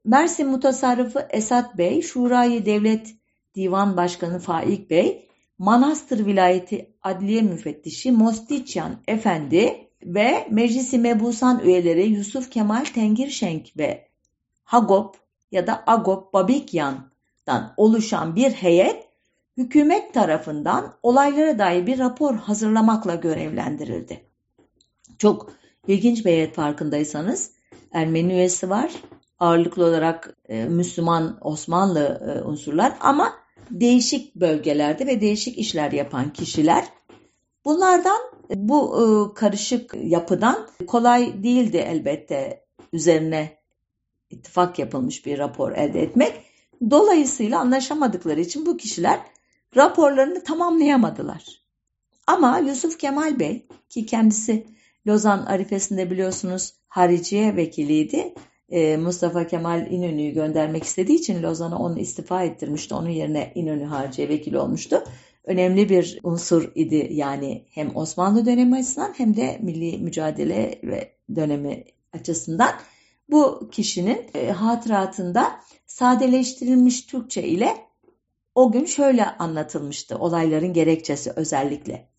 Mersin 0.06 0.48
Mutasarrıfı 0.48 1.28
Esat 1.30 1.78
Bey, 1.78 2.02
Şurayı 2.02 2.66
Devlet 2.66 3.16
Divan 3.56 3.98
Başkanı 3.98 4.40
Faik 4.40 4.90
Bey, 4.90 5.30
Manastır 5.58 6.26
Vilayeti 6.26 6.96
Adliye 7.02 7.42
Müfettişi 7.42 8.12
Mostiçyan 8.12 9.04
Efendi 9.08 9.90
ve 10.06 10.48
Meclisi 10.52 10.98
Mebusan 10.98 11.60
üyeleri 11.60 12.08
Yusuf 12.08 12.52
Kemal 12.52 12.86
Tengirşenk 12.86 13.78
ve 13.78 14.08
Hagop 14.64 15.16
ya 15.52 15.68
da 15.68 15.84
Agop 15.88 16.34
Babikyan'dan 16.34 17.74
oluşan 17.78 18.36
bir 18.36 18.52
heyet 18.52 19.08
hükümet 19.58 20.14
tarafından 20.14 20.94
olaylara 21.04 21.60
dair 21.60 21.88
bir 21.88 22.00
rapor 22.00 22.36
hazırlamakla 22.36 23.16
görevlendirildi. 23.16 24.24
Çok 25.18 25.52
ilginç 25.88 26.26
bir 26.26 26.32
heyet 26.32 26.56
farkındaysanız 26.56 27.52
Ermeni 27.92 28.34
üyesi 28.34 28.70
var. 28.70 28.92
Ağırlıklı 29.40 29.86
olarak 29.86 30.38
e, 30.50 30.66
Müslüman 30.66 31.38
Osmanlı 31.42 32.22
e, 32.36 32.48
unsurlar 32.48 32.94
ama 33.00 33.34
değişik 33.72 34.36
bölgelerde 34.36 35.08
ve 35.08 35.22
değişik 35.22 35.58
işler 35.58 35.92
yapan 35.92 36.34
kişiler. 36.34 36.86
Bunlardan 37.66 38.35
bu 38.56 38.96
e, 39.02 39.34
karışık 39.34 39.96
yapıdan 40.04 40.68
kolay 40.88 41.44
değildi 41.44 41.78
elbette 41.78 42.66
üzerine 42.94 43.58
ittifak 44.30 44.80
yapılmış 44.80 45.26
bir 45.26 45.38
rapor 45.38 45.72
elde 45.72 46.02
etmek. 46.02 46.34
Dolayısıyla 46.90 47.60
anlaşamadıkları 47.60 48.42
için 48.42 48.66
bu 48.66 48.78
kişiler 48.78 49.20
raporlarını 49.76 50.44
tamamlayamadılar. 50.44 51.66
Ama 52.28 52.60
Yusuf 52.60 53.00
Kemal 53.00 53.40
Bey 53.40 53.68
ki 53.90 54.06
kendisi 54.06 54.66
Lozan 55.08 55.46
arifesinde 55.46 56.12
biliyorsunuz 56.12 56.74
hariciye 56.88 57.56
vekiliydi. 57.56 58.34
Ee, 58.70 58.98
Mustafa 58.98 59.48
Kemal 59.48 59.92
İnönü'yü 59.92 60.34
göndermek 60.34 60.84
istediği 60.84 61.16
için 61.16 61.44
Lozan'a 61.44 61.80
onu 61.80 62.00
istifa 62.00 62.44
ettirmişti. 62.44 62.96
Onun 62.96 63.10
yerine 63.10 63.52
İnönü 63.56 63.84
hariciye 63.84 64.30
vekili 64.30 64.60
olmuştu. 64.60 65.04
Önemli 65.46 65.90
bir 65.90 66.20
unsur 66.24 66.72
idi 66.76 67.08
yani 67.12 67.66
hem 67.70 67.96
Osmanlı 67.96 68.46
dönemi 68.46 68.76
açısından 68.76 69.14
hem 69.18 69.36
de 69.38 69.60
milli 69.62 69.98
mücadele 69.98 70.80
ve 70.84 71.16
dönemi 71.36 71.84
açısından. 72.14 72.72
Bu 73.30 73.70
kişinin 73.72 74.22
e, 74.34 74.52
hatıratında 74.52 75.60
sadeleştirilmiş 75.86 77.02
Türkçe 77.02 77.44
ile 77.44 77.78
o 78.56 78.72
gün 78.72 78.86
şöyle 78.86 79.26
anlatılmıştı 79.26 80.18
olayların 80.18 80.74
gerekçesi 80.74 81.34
özellikle. 81.36 82.10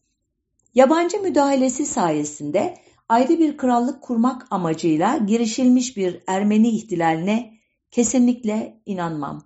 Yabancı 0.74 1.22
müdahalesi 1.22 1.86
sayesinde 1.86 2.74
ayrı 3.08 3.38
bir 3.38 3.56
krallık 3.56 4.02
kurmak 4.02 4.46
amacıyla 4.50 5.16
girişilmiş 5.16 5.96
bir 5.96 6.22
Ermeni 6.26 6.68
ihtilaline 6.68 7.56
Kesinlikle 7.90 8.80
inanmam. 8.86 9.44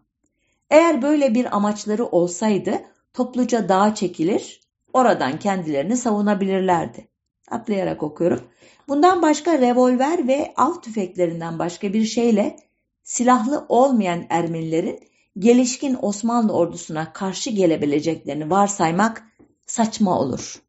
Eğer 0.70 1.02
böyle 1.02 1.34
bir 1.34 1.56
amaçları 1.56 2.06
olsaydı 2.06 2.72
topluca 3.12 3.68
dağa 3.68 3.94
çekilir, 3.94 4.60
oradan 4.92 5.38
kendilerini 5.38 5.96
savunabilirlerdi. 5.96 7.08
Atlayarak 7.50 8.02
okuyorum. 8.02 8.40
Bundan 8.88 9.22
başka 9.22 9.58
revolver 9.58 10.28
ve 10.28 10.54
av 10.56 10.80
tüfeklerinden 10.80 11.58
başka 11.58 11.92
bir 11.92 12.04
şeyle 12.04 12.56
silahlı 13.02 13.66
olmayan 13.68 14.24
Ermenilerin 14.28 15.00
gelişkin 15.38 15.98
Osmanlı 16.02 16.52
ordusuna 16.52 17.12
karşı 17.12 17.50
gelebileceklerini 17.50 18.50
varsaymak 18.50 19.24
saçma 19.66 20.20
olur. 20.20 20.62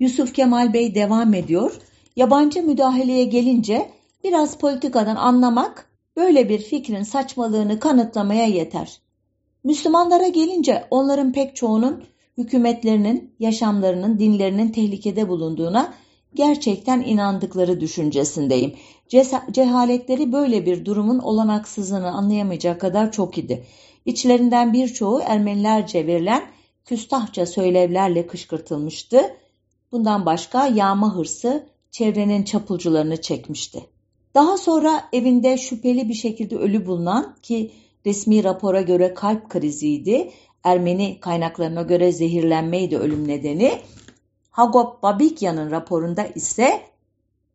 Yusuf 0.00 0.34
Kemal 0.34 0.72
Bey 0.72 0.94
devam 0.94 1.34
ediyor. 1.34 1.72
Yabancı 2.16 2.62
müdahaleye 2.62 3.24
gelince 3.24 3.90
biraz 4.24 4.58
politikadan 4.58 5.16
anlamak 5.16 5.90
böyle 6.16 6.48
bir 6.48 6.58
fikrin 6.58 7.02
saçmalığını 7.02 7.80
kanıtlamaya 7.80 8.46
yeter. 8.46 9.00
Müslümanlara 9.64 10.28
gelince 10.28 10.84
onların 10.90 11.32
pek 11.32 11.56
çoğunun 11.56 12.04
hükümetlerinin, 12.38 13.34
yaşamlarının, 13.38 14.18
dinlerinin 14.18 14.68
tehlikede 14.68 15.28
bulunduğuna 15.28 15.94
gerçekten 16.34 17.00
inandıkları 17.00 17.80
düşüncesindeyim. 17.80 18.74
Cehaletleri 19.50 20.32
böyle 20.32 20.66
bir 20.66 20.84
durumun 20.84 21.18
olanaksızlığını 21.18 22.10
anlayamayacak 22.10 22.80
kadar 22.80 23.12
çok 23.12 23.38
idi. 23.38 23.66
İçlerinden 24.04 24.72
birçoğu 24.72 25.20
Ermenilerce 25.24 26.06
verilen 26.06 26.42
küstahça 26.84 27.46
söylevlerle 27.46 28.26
kışkırtılmıştı. 28.26 29.36
Bundan 29.92 30.26
başka 30.26 30.66
yağma 30.66 31.16
hırsı 31.16 31.66
çevrenin 31.90 32.42
çapulcularını 32.42 33.20
çekmişti. 33.20 33.80
Daha 34.34 34.56
sonra 34.56 35.04
evinde 35.12 35.58
şüpheli 35.58 36.08
bir 36.08 36.14
şekilde 36.14 36.56
ölü 36.56 36.86
bulunan 36.86 37.36
ki 37.42 37.72
resmi 38.06 38.44
rapora 38.44 38.80
göre 38.80 39.14
kalp 39.14 39.48
kriziydi, 39.50 40.30
Ermeni 40.64 41.20
kaynaklarına 41.20 41.82
göre 41.82 42.12
zehirlenmeydi 42.12 42.98
ölüm 42.98 43.28
nedeni. 43.28 43.80
Hagop 44.50 45.02
Babikyan'ın 45.02 45.70
raporunda 45.70 46.26
ise 46.34 46.80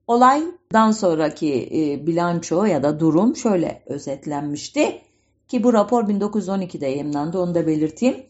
olaydan 0.08 0.92
sonraki 0.92 1.70
e, 1.74 2.08
bilanço 2.08 2.66
ya 2.66 2.84
da 2.84 3.00
durum 3.00 3.36
şöyle 3.36 3.84
özetlenmişti. 3.86 5.02
Ki 5.48 5.64
bu 5.64 5.74
rapor 5.74 6.04
1912'de 6.04 6.86
yayınlandı 6.86 7.40
onu 7.40 7.56
da 7.56 7.68
belirteyim. 7.68 8.26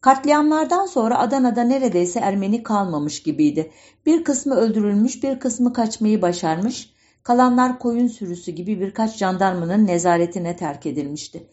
Katliamlardan 0.00 0.86
sonra 0.86 1.18
Adana'da 1.18 1.62
neredeyse 1.62 2.20
Ermeni 2.20 2.62
kalmamış 2.62 3.22
gibiydi. 3.22 3.70
Bir 4.06 4.24
kısmı 4.24 4.54
öldürülmüş, 4.54 5.22
bir 5.22 5.40
kısmı 5.40 5.72
kaçmayı 5.72 6.22
başarmış, 6.22 6.92
kalanlar 7.22 7.78
koyun 7.78 8.08
sürüsü 8.08 8.52
gibi 8.52 8.80
birkaç 8.80 9.16
jandarmanın 9.16 9.86
nezaretine 9.86 10.56
terk 10.56 10.86
edilmişti. 10.86 11.46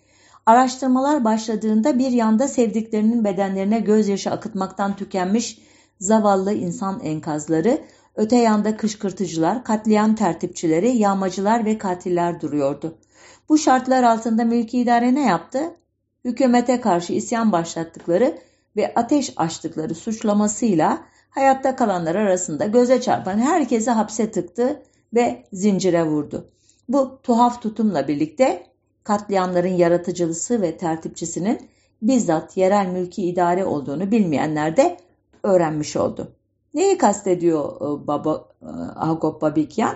Araştırmalar 0.45 1.23
başladığında 1.23 1.99
bir 1.99 2.11
yanda 2.11 2.47
sevdiklerinin 2.47 3.23
bedenlerine 3.23 3.79
gözyaşı 3.79 4.31
akıtmaktan 4.31 4.95
tükenmiş 4.95 5.59
zavallı 5.99 6.53
insan 6.53 6.99
enkazları, 6.99 7.81
öte 8.15 8.35
yanda 8.35 8.77
kışkırtıcılar, 8.77 9.63
katliam 9.63 10.15
tertipçileri, 10.15 10.97
yağmacılar 10.97 11.65
ve 11.65 11.77
katiller 11.77 12.41
duruyordu. 12.41 12.97
Bu 13.49 13.57
şartlar 13.57 14.03
altında 14.03 14.43
mülki 14.43 14.79
idare 14.79 15.15
ne 15.15 15.25
yaptı? 15.25 15.59
Hükümete 16.25 16.81
karşı 16.81 17.13
isyan 17.13 17.51
başlattıkları 17.51 18.37
ve 18.75 18.93
ateş 18.95 19.33
açtıkları 19.37 19.95
suçlamasıyla 19.95 21.01
hayatta 21.29 21.75
kalanlar 21.75 22.15
arasında 22.15 22.65
göze 22.65 23.01
çarpan 23.01 23.37
herkesi 23.37 23.91
hapse 23.91 24.31
tıktı 24.31 24.83
ve 25.13 25.43
zincire 25.53 26.05
vurdu. 26.05 26.45
Bu 26.89 27.19
tuhaf 27.23 27.61
tutumla 27.61 28.07
birlikte 28.07 28.63
katliamların 29.03 29.73
yaratıcılısı 29.73 30.61
ve 30.61 30.77
tertipçisinin 30.77 31.69
bizzat 32.01 32.57
yerel 32.57 32.87
mülki 32.87 33.23
idare 33.23 33.65
olduğunu 33.65 34.11
bilmeyenler 34.11 34.77
de 34.77 34.97
öğrenmiş 35.43 35.95
oldu. 35.95 36.31
Neyi 36.73 36.97
kastediyor 36.97 37.75
e, 37.75 38.07
Baba, 38.07 38.47
e, 38.61 38.65
Agop 38.95 39.41
Babikyan? 39.41 39.95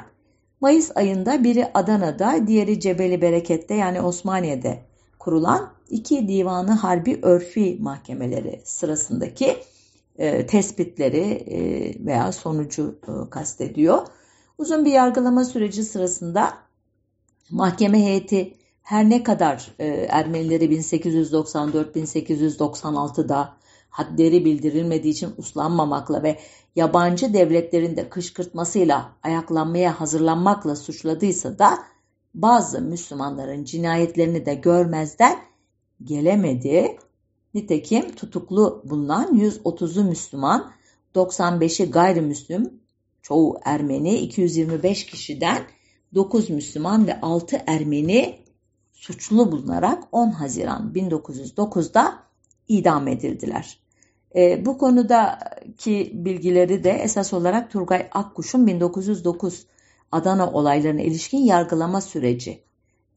Mayıs 0.62 0.92
ayında 0.96 1.44
biri 1.44 1.68
Adana'da, 1.74 2.48
diğeri 2.48 2.80
Cebeli 2.80 3.22
Bereket'te 3.22 3.76
yani 3.76 4.02
Osmaniye'de 4.02 4.80
kurulan 5.20 5.74
iki 5.90 6.28
divanı 6.28 6.72
harbi 6.72 7.20
örfi 7.22 7.78
mahkemeleri 7.82 8.62
sırasındaki 8.64 9.58
e, 10.18 10.46
tespitleri 10.46 11.20
e, 11.32 11.60
veya 12.06 12.32
sonucu 12.32 12.96
e, 13.08 13.30
kastediyor. 13.30 14.08
Uzun 14.58 14.86
bir 14.86 14.92
yargılama 14.92 15.46
süreci 15.46 15.84
sırasında 15.84 16.54
mahkeme 17.50 18.00
heyeti 18.00 18.54
her 18.84 19.10
ne 19.10 19.24
kadar 19.24 19.72
e, 19.80 19.88
Ermenileri 19.88 20.66
1894-1896'da 20.66 23.54
hadleri 23.90 24.46
bildirilmediği 24.46 25.14
için 25.14 25.34
uslanmamakla 25.38 26.24
ve 26.24 26.40
yabancı 26.76 27.34
devletlerin 27.34 27.98
de 27.98 28.10
kışkırtmasıyla 28.10 29.12
ayaklanmaya 29.24 30.00
hazırlanmakla 30.00 30.76
suçladıysa 30.76 31.60
da 31.60 31.80
bazı 32.34 32.82
Müslümanların 32.82 33.64
cinayetlerini 33.64 34.46
de 34.46 34.56
görmezden 34.56 35.38
gelemedi. 36.04 36.98
Nitekim 37.54 38.16
tutuklu 38.16 38.82
bulunan 38.86 39.40
130'u 39.40 40.04
Müslüman, 40.04 40.72
95'i 41.16 41.92
gayrimüslim, 41.92 42.83
çoğu 43.24 43.60
Ermeni, 43.66 44.18
225 44.18 45.06
kişiden 45.06 45.62
9 46.16 46.50
Müslüman 46.50 47.08
ve 47.08 47.22
6 47.22 47.62
Ermeni 47.68 48.40
suçlu 48.94 49.52
bulunarak 49.52 50.04
10 50.12 50.32
Haziran 50.32 50.92
1909'da 50.96 52.20
idam 52.68 53.08
edildiler. 53.08 53.80
E, 54.36 54.66
bu 54.66 54.78
konudaki 54.78 56.12
bilgileri 56.14 56.84
de 56.84 56.92
esas 56.92 57.34
olarak 57.34 57.72
Turgay 57.72 58.10
Akkuş'un 58.12 58.68
1909 58.68 59.66
Adana 60.12 60.52
olaylarına 60.52 61.02
ilişkin 61.02 61.38
yargılama 61.38 62.02
süreci 62.02 62.64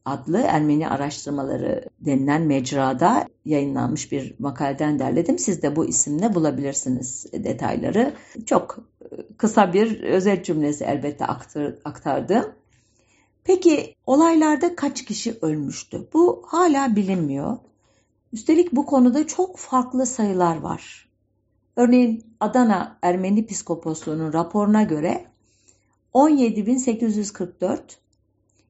adlı 0.07 0.41
Ermeni 0.41 0.89
araştırmaları 0.89 1.85
denilen 1.99 2.41
mecrada 2.41 3.27
yayınlanmış 3.45 4.11
bir 4.11 4.35
makaleden 4.39 4.99
derledim. 4.99 5.39
Siz 5.39 5.61
de 5.61 5.75
bu 5.75 5.85
isimle 5.85 6.35
bulabilirsiniz 6.35 7.25
detayları. 7.33 8.13
Çok 8.45 8.79
kısa 9.37 9.73
bir 9.73 10.03
özet 10.03 10.45
cümlesi 10.45 10.83
elbette 10.83 11.25
aktardım. 11.85 12.45
Peki 13.43 13.95
olaylarda 14.05 14.75
kaç 14.75 15.05
kişi 15.05 15.37
ölmüştü? 15.41 16.07
Bu 16.13 16.43
hala 16.47 16.95
bilinmiyor. 16.95 17.57
Üstelik 18.33 18.71
bu 18.71 18.85
konuda 18.85 19.27
çok 19.27 19.57
farklı 19.57 20.05
sayılar 20.05 20.57
var. 20.57 21.09
Örneğin 21.75 22.23
Adana 22.39 22.97
Ermeni 23.01 23.45
Piskoposluğu'nun 23.45 24.33
raporuna 24.33 24.83
göre 24.83 25.25
17.844, 26.13 27.79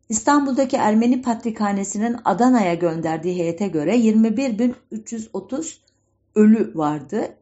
İstanbul'daki 0.09 0.75
Ermeni 0.75 1.21
Patrikhanesi'nin 1.21 2.17
Adana'ya 2.25 2.73
gönderdiği 2.73 3.37
heyete 3.37 3.67
göre 3.67 3.97
21.330 3.97 5.77
ölü 6.35 6.71
vardı. 6.75 7.35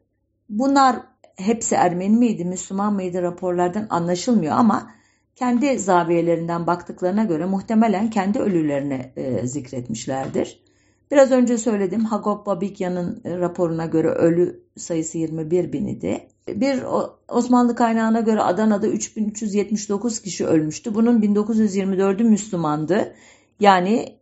Bunlar 0.50 1.02
hepsi 1.38 1.76
Ermeni 1.76 2.18
miydi, 2.18 2.46
Müslüman 2.46 2.94
mıydı 2.94 3.22
raporlardan 3.22 3.88
anlaşılmıyor 3.90 4.54
ama 4.54 4.92
kendi 5.36 5.80
zaviyelerinden 5.80 6.68
baktıklarına 6.68 7.24
göre 7.24 7.46
muhtemelen 7.46 8.10
kendi 8.10 8.40
ölülerini 8.40 9.12
e, 9.16 9.48
zikretmişlerdir. 9.48 10.66
Biraz 11.12 11.32
önce 11.32 11.58
söyledim 11.58 12.06
Hagop 12.06 12.46
Babikyan'ın 12.46 13.22
e, 13.26 13.38
raporuna 13.38 13.86
göre 13.86 14.10
ölü 14.10 14.64
sayısı 14.78 15.18
21 15.18 15.74
bin 15.74 15.88
idi. 15.88 16.28
Bir 16.48 16.84
Osmanlı 17.30 17.76
kaynağına 17.76 18.20
göre 18.20 18.42
Adana'da 18.42 18.88
3379 18.88 20.22
kişi 20.22 20.46
ölmüştü. 20.46 20.96
Bunun 20.96 21.22
1924'ü 21.22 22.24
Müslümandı. 22.24 23.16
Yani 23.60 24.16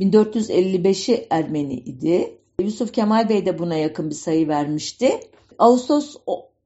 1455'i 0.00 1.26
Ermeni 1.30 1.74
idi. 1.74 2.38
Yusuf 2.60 2.92
Kemal 2.92 3.28
Bey 3.28 3.46
de 3.46 3.58
buna 3.58 3.74
yakın 3.74 4.10
bir 4.10 4.14
sayı 4.14 4.48
vermişti. 4.48 5.20
Ağustos 5.58 6.16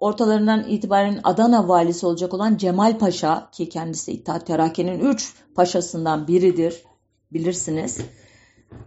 ortalarından 0.00 0.68
itibaren 0.68 1.20
Adana 1.24 1.68
valisi 1.68 2.06
olacak 2.06 2.34
olan 2.34 2.56
Cemal 2.56 2.98
Paşa 2.98 3.50
ki 3.50 3.68
kendisi 3.68 4.12
İttihat 4.12 4.46
Terakki'nin 4.46 5.00
3 5.00 5.34
paşasından 5.54 6.28
biridir 6.28 6.84
bilirsiniz. 7.32 7.98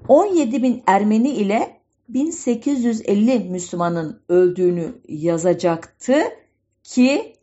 17 0.07 0.63
bin 0.63 0.83
Ermeni 0.87 1.29
ile 1.29 1.77
1850 2.09 3.39
Müslümanın 3.39 4.21
öldüğünü 4.29 5.01
yazacaktı 5.07 6.23
ki 6.83 7.35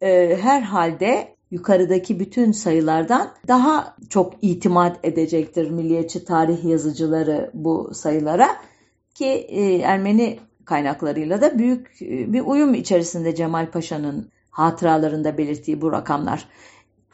e, 0.00 0.36
herhalde 0.36 1.34
yukarıdaki 1.50 2.20
bütün 2.20 2.52
sayılardan 2.52 3.30
daha 3.48 3.96
çok 4.08 4.34
itimat 4.42 4.98
edecektir 5.02 5.70
milliyetçi 5.70 6.24
tarih 6.24 6.64
yazıcıları 6.64 7.50
bu 7.54 7.90
sayılara 7.94 8.48
ki 9.14 9.26
e, 9.26 9.78
Ermeni 9.78 10.38
kaynaklarıyla 10.68 11.40
da 11.40 11.58
büyük 11.58 12.02
e, 12.02 12.32
bir 12.32 12.40
uyum 12.40 12.74
içerisinde 12.74 13.34
Cemal 13.34 13.70
Paşa'nın 13.70 14.28
hatıralarında 14.50 15.38
belirttiği 15.38 15.80
bu 15.80 15.92
rakamlar. 15.92 16.48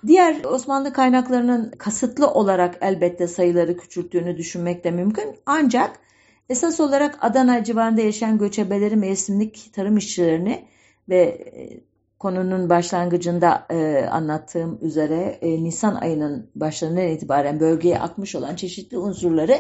Diğer 0.07 0.45
Osmanlı 0.45 0.93
kaynaklarının 0.93 1.71
kasıtlı 1.79 2.31
olarak 2.31 2.79
elbette 2.81 3.27
sayıları 3.27 3.77
küçülttüğünü 3.77 4.37
düşünmek 4.37 4.85
de 4.85 4.91
mümkün. 4.91 5.37
Ancak 5.47 6.01
esas 6.49 6.81
olarak 6.81 7.19
Adana 7.21 7.65
civarında 7.65 8.01
yaşayan 8.01 8.39
göçebeleri 8.39 8.97
mevsimlik 8.97 9.71
tarım 9.75 9.97
işçilerini 9.97 10.65
ve 11.09 11.21
e, 11.21 11.81
konunun 12.19 12.71
başlangıcında 12.71 13.67
e, 13.71 14.07
anlattığım 14.11 14.79
üzere 14.83 15.39
e, 15.41 15.65
Nisan 15.65 15.95
ayının 15.95 16.51
başlarından 16.55 17.09
itibaren 17.09 17.61
bölgeye 17.61 17.99
akmış 17.99 18.35
olan 18.35 18.57
çeşitli 18.57 18.99
unsurları 18.99 19.59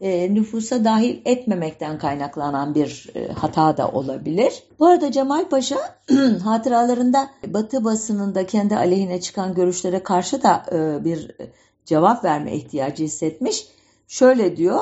e, 0.00 0.34
nüfusa 0.34 0.84
dahil 0.84 1.20
etmemekten 1.24 1.98
kaynaklanan 1.98 2.74
bir 2.74 3.10
e, 3.14 3.32
hata 3.32 3.76
da 3.76 3.88
olabilir. 3.88 4.62
Bu 4.78 4.86
arada 4.86 5.12
Cemal 5.12 5.48
Paşa 5.48 5.78
hatıralarında 6.44 7.30
Batı 7.46 7.84
basınında 7.84 8.46
kendi 8.46 8.76
aleyhine 8.76 9.20
çıkan 9.20 9.54
görüşlere 9.54 10.02
karşı 10.02 10.42
da 10.42 10.64
e, 10.72 11.04
bir 11.04 11.30
cevap 11.84 12.24
verme 12.24 12.56
ihtiyacı 12.56 13.04
hissetmiş. 13.04 13.66
Şöyle 14.08 14.56
diyor, 14.56 14.80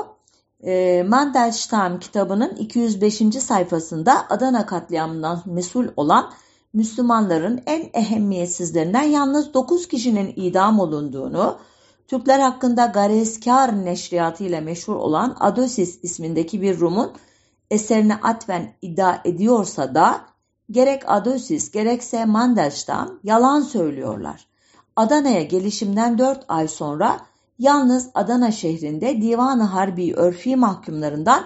e, 0.65 1.03
Mandelstam 1.09 2.01
kitabının 2.01 2.57
205. 2.57 3.17
sayfasında 3.39 4.27
Adana 4.31 4.67
katliamından 4.67 5.43
mesul 5.47 5.87
olan 5.97 6.31
Müslümanların 6.73 7.63
en 7.67 7.91
ehemmiyetsizlerinden 7.95 9.03
yalnız 9.03 9.55
9 9.55 9.89
kişinin 9.89 10.33
idam 10.37 10.81
olunduğunu, 10.81 11.59
Türkler 12.09 12.41
hakkında 12.41 12.87
Garezkar 12.87 13.85
neşriyatı 13.85 14.45
ile 14.45 14.61
meşhur 14.61 14.97
olan 14.97 15.37
Adosis 15.41 15.99
ismindeki 16.03 16.63
bir 16.63 16.81
Rum'un 16.81 17.13
eserine 17.71 18.15
atfen 18.15 18.75
iddia 18.83 19.19
ediyorsa 19.25 19.95
da 19.95 20.21
gerek 20.71 21.03
Adosis 21.07 21.71
gerekse 21.71 22.25
Mandelstam 22.25 23.21
yalan 23.25 23.61
söylüyorlar. 23.61 24.47
Adana'ya 24.97 25.43
gelişimden 25.43 26.19
4 26.19 26.45
ay 26.49 26.69
sonra 26.69 27.21
yalnız 27.59 28.11
Adana 28.15 28.51
şehrinde 28.51 29.23
Divan-ı 29.23 29.63
Harbi 29.63 30.15
örfi 30.15 30.57
mahkumlarından 30.57 31.45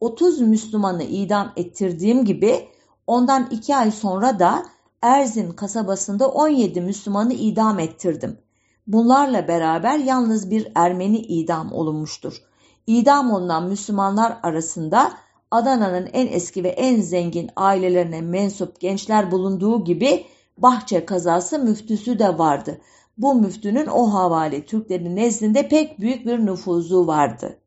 30 0.00 0.40
Müslümanı 0.40 1.02
idam 1.02 1.52
ettirdiğim 1.56 2.24
gibi 2.24 2.68
ondan 3.06 3.48
2 3.50 3.76
ay 3.76 3.90
sonra 3.90 4.38
da 4.38 4.66
Erzin 5.02 5.52
kasabasında 5.52 6.28
17 6.28 6.80
Müslümanı 6.80 7.32
idam 7.32 7.78
ettirdim. 7.78 8.38
Bunlarla 8.86 9.48
beraber 9.48 9.98
yalnız 9.98 10.50
bir 10.50 10.68
Ermeni 10.74 11.18
idam 11.18 11.72
olunmuştur. 11.72 12.42
İdam 12.86 13.32
olunan 13.32 13.68
Müslümanlar 13.68 14.38
arasında 14.42 15.12
Adana'nın 15.50 16.08
en 16.12 16.26
eski 16.26 16.64
ve 16.64 16.68
en 16.68 17.00
zengin 17.00 17.50
ailelerine 17.56 18.20
mensup 18.20 18.80
gençler 18.80 19.30
bulunduğu 19.30 19.84
gibi 19.84 20.26
Bahçe 20.58 21.06
kazası 21.06 21.58
müftüsü 21.58 22.18
de 22.18 22.38
vardı. 22.38 22.80
Bu 23.18 23.34
müftünün 23.34 23.86
o 23.86 24.12
havale 24.12 24.64
Türklerin 24.64 25.16
nezdinde 25.16 25.68
pek 25.68 26.00
büyük 26.00 26.26
bir 26.26 26.46
nüfuzu 26.46 27.06
vardı. 27.06 27.58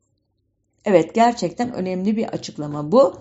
Evet 0.86 1.16
gerçekten 1.16 1.74
önemli 1.74 2.18
bir 2.18 2.28
açıklama 2.28 2.92
bu. 2.92 3.14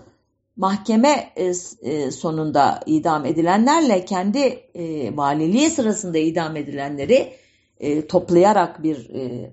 Mahkeme 0.56 1.32
e, 1.36 1.52
e, 1.82 2.10
sonunda 2.10 2.80
idam 2.86 3.24
edilenlerle 3.24 4.04
kendi 4.04 4.38
e, 4.74 5.16
valiliği 5.16 5.70
sırasında 5.70 6.18
idam 6.18 6.56
edilenleri 6.56 7.32
e, 7.80 8.06
toplayarak 8.06 8.82
bir 8.82 9.10
e, 9.10 9.52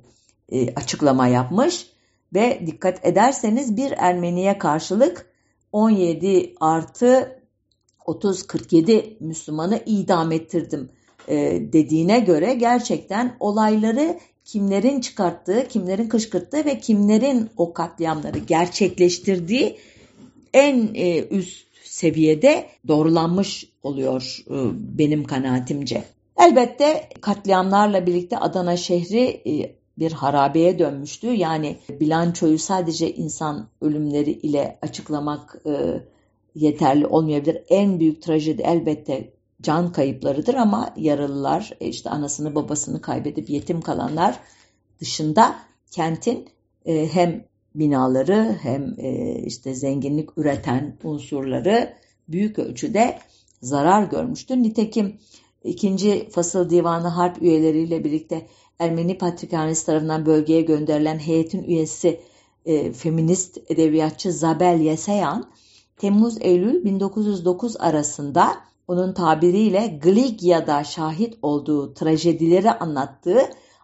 e, 0.49 0.76
açıklama 0.76 1.28
yapmış 1.28 1.88
ve 2.34 2.61
dikkat 2.65 3.05
ederseniz 3.05 3.78
bir 3.78 3.93
Ermeniye 3.97 4.57
karşılık 4.57 5.26
17 5.71 6.55
artı 6.59 7.41
30-47 8.05 9.13
Müslümanı 9.19 9.84
idam 9.86 10.32
ettirdim 10.32 10.89
e, 11.28 11.36
dediğine 11.73 12.19
göre 12.19 12.53
gerçekten 12.53 13.38
olayları 13.39 14.19
kimlerin 14.45 15.01
çıkarttığı, 15.01 15.67
kimlerin 15.67 16.09
kışkırttığı 16.09 16.65
ve 16.65 16.80
kimlerin 16.80 17.49
o 17.57 17.73
katliamları 17.73 18.38
gerçekleştirdiği 18.38 19.78
en 20.53 20.89
e, 20.93 21.28
üst 21.28 21.65
seviyede 21.84 22.65
doğrulanmış 22.88 23.69
oluyor 23.84 24.43
e, 24.49 24.55
benim 24.97 25.23
kanaatimce. 25.23 26.14
Elbette 26.38 27.09
katliamlarla 27.21 28.05
birlikte 28.05 28.38
Adana 28.38 28.77
şehri 28.77 29.41
e, 29.47 29.75
bir 29.99 30.11
harabeye 30.11 30.79
dönmüştü. 30.79 31.27
Yani 31.27 31.77
bilançoyu 31.89 32.59
sadece 32.59 33.13
insan 33.13 33.67
ölümleri 33.81 34.31
ile 34.31 34.79
açıklamak 34.81 35.61
e, 35.65 36.01
yeterli 36.55 37.07
olmayabilir. 37.07 37.63
En 37.69 37.99
büyük 37.99 38.21
trajedi 38.21 38.61
elbette 38.61 39.33
can 39.61 39.91
kayıplarıdır 39.91 40.53
ama 40.53 40.93
yaralılar, 40.97 41.71
e, 41.81 41.88
işte 41.88 42.09
anasını 42.09 42.55
babasını 42.55 43.01
kaybedip 43.01 43.49
yetim 43.49 43.81
kalanlar 43.81 44.39
dışında 44.99 45.55
kentin 45.91 46.45
hem 46.86 47.45
binaları 47.75 48.57
hem 48.61 48.95
işte 49.45 49.75
zenginlik 49.75 50.38
üreten 50.38 50.97
unsurları 51.03 51.93
büyük 52.27 52.59
ölçüde 52.59 53.19
zarar 53.61 54.03
görmüştür. 54.03 54.55
Nitekim 54.55 55.17
ikinci 55.66 56.30
fasıl 56.30 56.70
divanı 56.70 57.07
harp 57.07 57.41
üyeleriyle 57.41 58.03
birlikte 58.03 58.47
Ermeni 58.80 59.18
Patrikhanesi 59.18 59.86
tarafından 59.86 60.26
bölgeye 60.26 60.61
gönderilen 60.61 61.20
heyetin 61.20 61.63
üyesi 61.63 62.22
e, 62.66 62.93
feminist 62.93 63.57
edebiyatçı 63.72 64.32
Zabel 64.34 64.80
Yeseyan, 64.80 65.51
Temmuz-Eylül 65.97 66.84
1909 66.84 67.78
arasında 67.78 68.55
onun 68.88 69.13
tabiriyle 69.13 69.99
Gligya'da 70.03 70.84
şahit 70.84 71.38
olduğu 71.41 71.93
trajedileri 71.93 72.72
anlattığı 72.72 73.41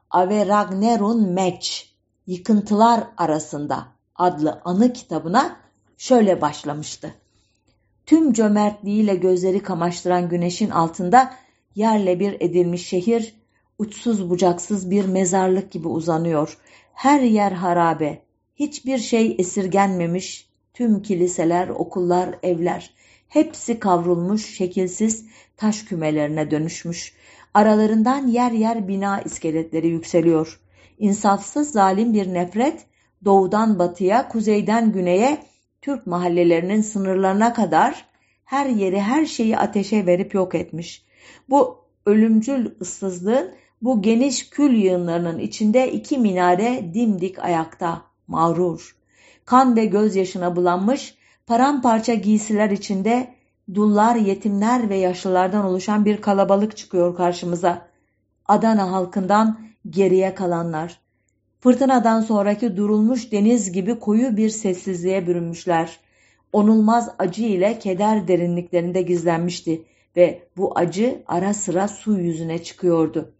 Ave 0.09 0.47
Ragnerun 0.47 1.29
Meç, 1.29 1.95
Yıkıntılar 2.27 3.03
Arasında 3.17 3.87
adlı 4.15 4.61
anı 4.65 4.93
kitabına 4.93 5.57
şöyle 5.97 6.41
başlamıştı. 6.41 7.13
Tüm 8.05 8.33
cömertliğiyle 8.33 9.15
gözleri 9.15 9.63
kamaştıran 9.63 10.29
güneşin 10.29 10.69
altında 10.69 11.33
yerle 11.75 12.19
bir 12.19 12.37
edilmiş 12.39 12.87
şehir 12.87 13.35
uçsuz 13.79 14.29
bucaksız 14.29 14.91
bir 14.91 15.05
mezarlık 15.05 15.71
gibi 15.71 15.87
uzanıyor. 15.87 16.57
Her 16.93 17.21
yer 17.21 17.51
harabe, 17.51 18.21
hiçbir 18.55 18.97
şey 18.97 19.35
esirgenmemiş, 19.39 20.49
tüm 20.73 21.01
kiliseler, 21.01 21.69
okullar, 21.69 22.29
evler 22.43 22.93
hepsi 23.29 23.79
kavrulmuş, 23.79 24.45
şekilsiz 24.55 25.25
taş 25.57 25.83
kümelerine 25.83 26.51
dönüşmüş. 26.51 27.13
Aralarından 27.53 28.27
yer 28.27 28.51
yer 28.51 28.87
bina 28.87 29.21
iskeletleri 29.21 29.87
yükseliyor. 29.87 30.59
İnsafsız 30.99 31.71
zalim 31.71 32.13
bir 32.13 32.33
nefret 32.33 32.85
doğudan 33.25 33.79
batıya, 33.79 34.27
kuzeyden 34.27 34.91
güneye, 34.91 35.37
Türk 35.81 36.07
mahallelerinin 36.07 36.81
sınırlarına 36.81 37.53
kadar 37.53 38.05
her 38.45 38.65
yeri 38.65 39.01
her 39.01 39.25
şeyi 39.25 39.57
ateşe 39.57 40.05
verip 40.05 40.33
yok 40.33 40.55
etmiş. 40.55 41.05
Bu 41.49 41.77
ölümcül 42.05 42.69
ıssızlığın 42.81 43.51
bu 43.81 44.01
geniş 44.01 44.49
kül 44.49 44.73
yığınlarının 44.73 45.39
içinde 45.39 45.91
iki 45.91 46.17
minare 46.17 46.91
dimdik 46.93 47.39
ayakta, 47.39 48.01
mağrur. 48.27 48.95
Kan 49.45 49.75
ve 49.75 49.85
gözyaşına 49.85 50.55
bulanmış, 50.55 51.15
paramparça 51.47 52.13
giysiler 52.13 52.69
içinde 52.69 53.33
dullar, 53.73 54.15
yetimler 54.15 54.89
ve 54.89 54.97
yaşlılardan 54.97 55.65
oluşan 55.65 56.05
bir 56.05 56.21
kalabalık 56.21 56.77
çıkıyor 56.77 57.15
karşımıza. 57.15 57.87
Adana 58.45 58.91
halkından 58.91 59.59
geriye 59.89 60.35
kalanlar. 60.35 60.99
Fırtınadan 61.59 62.21
sonraki 62.21 62.77
durulmuş 62.77 63.31
deniz 63.31 63.71
gibi 63.71 63.99
koyu 63.99 64.37
bir 64.37 64.49
sessizliğe 64.49 65.27
bürünmüşler. 65.27 65.99
Onulmaz 66.53 67.09
acı 67.19 67.43
ile 67.43 67.79
keder 67.79 68.27
derinliklerinde 68.27 69.01
gizlenmişti 69.01 69.81
ve 70.15 70.43
bu 70.57 70.77
acı 70.77 71.23
ara 71.27 71.53
sıra 71.53 71.87
su 71.87 72.19
yüzüne 72.19 72.63
çıkıyordu. 72.63 73.31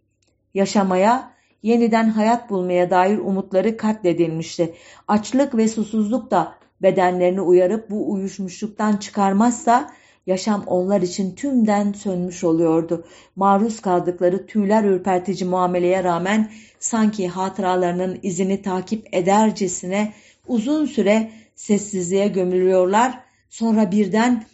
Yaşamaya, 0.54 1.32
yeniden 1.62 2.08
hayat 2.08 2.50
bulmaya 2.50 2.90
dair 2.90 3.18
umutları 3.18 3.76
katledilmişti. 3.76 4.74
Açlık 5.08 5.56
ve 5.56 5.68
susuzluk 5.68 6.30
da 6.30 6.54
bedenlerini 6.82 7.40
uyarıp 7.40 7.90
bu 7.90 8.12
uyuşmuşluktan 8.12 8.96
çıkarmazsa 8.96 9.90
yaşam 10.26 10.64
onlar 10.66 11.02
için 11.02 11.34
tümden 11.34 11.92
sönmüş 11.92 12.44
oluyordu. 12.44 13.06
Maruz 13.36 13.80
kaldıkları 13.80 14.46
tüyler 14.46 14.84
ürpertici 14.84 15.48
muameleye 15.48 16.04
rağmen 16.04 16.50
sanki 16.78 17.28
hatıralarının 17.28 18.18
izini 18.22 18.62
takip 18.62 19.14
edercesine 19.14 20.12
uzun 20.46 20.86
süre 20.86 21.30
sessizliğe 21.54 22.28
gömülüyorlar. 22.28 23.20
Sonra 23.50 23.90
birden 23.90 24.44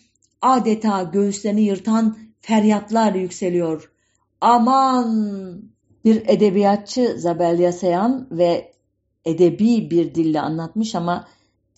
adeta 0.43 1.03
göğüslerini 1.03 1.61
yırtan 1.61 2.19
feryatlar 2.41 3.15
yükseliyor. 3.15 3.93
Aman! 4.41 5.63
Bir 6.05 6.23
edebiyatçı 6.27 7.15
Zabelya 7.19 7.73
Seyhan 7.73 8.29
ve 8.31 8.73
edebi 9.25 9.91
bir 9.91 10.15
dille 10.15 10.41
anlatmış 10.41 10.95
ama 10.95 11.29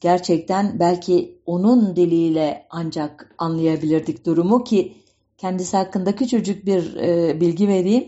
gerçekten 0.01 0.79
belki 0.81 1.39
onun 1.47 1.97
diliyle 1.97 2.67
ancak 2.71 3.35
anlayabilirdik 3.39 4.27
durumu 4.27 4.65
ki 4.65 4.97
kendisi 5.39 5.77
hakkında 5.77 6.17
küçücük 6.17 6.67
bir 6.67 6.97
e, 6.97 7.41
bilgi 7.41 7.69
vereyim. 7.69 8.05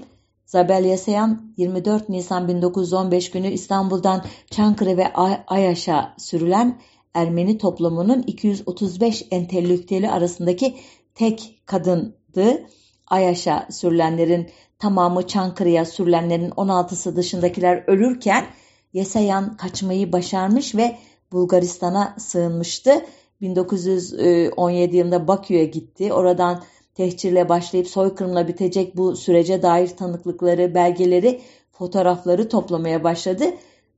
Zabel 0.46 0.84
Yasayan 0.84 1.52
24 1.56 2.08
Nisan 2.08 2.48
1915 2.48 3.30
günü 3.30 3.48
İstanbul'dan 3.48 4.24
Çankırı 4.50 4.96
ve 4.96 5.12
Ayaş'a 5.46 6.14
sürülen 6.18 6.78
Ermeni 7.14 7.58
toplumunun 7.58 8.22
235 8.22 9.26
entelektüeli 9.30 10.10
arasındaki 10.10 10.74
tek 11.14 11.62
kadındı. 11.66 12.66
Ayaş'a 13.06 13.68
sürülenlerin 13.70 14.50
tamamı 14.78 15.26
Çankırı'ya 15.26 15.84
sürülenlerin 15.84 16.50
16'sı 16.50 17.16
dışındakiler 17.16 17.84
ölürken 17.86 18.44
Yesayan 18.92 19.56
kaçmayı 19.56 20.12
başarmış 20.12 20.74
ve 20.74 20.98
Bulgaristan'a 21.32 22.14
sığınmıştı. 22.18 23.02
1917 23.40 24.96
yılında 24.96 25.28
Bakü'ye 25.28 25.64
gitti. 25.64 26.12
Oradan 26.12 26.62
tehcirle 26.94 27.48
başlayıp 27.48 27.88
soykırımla 27.88 28.48
bitecek 28.48 28.96
bu 28.96 29.16
sürece 29.16 29.62
dair 29.62 29.88
tanıklıkları, 29.88 30.74
belgeleri, 30.74 31.40
fotoğrafları 31.72 32.48
toplamaya 32.48 33.04
başladı. 33.04 33.44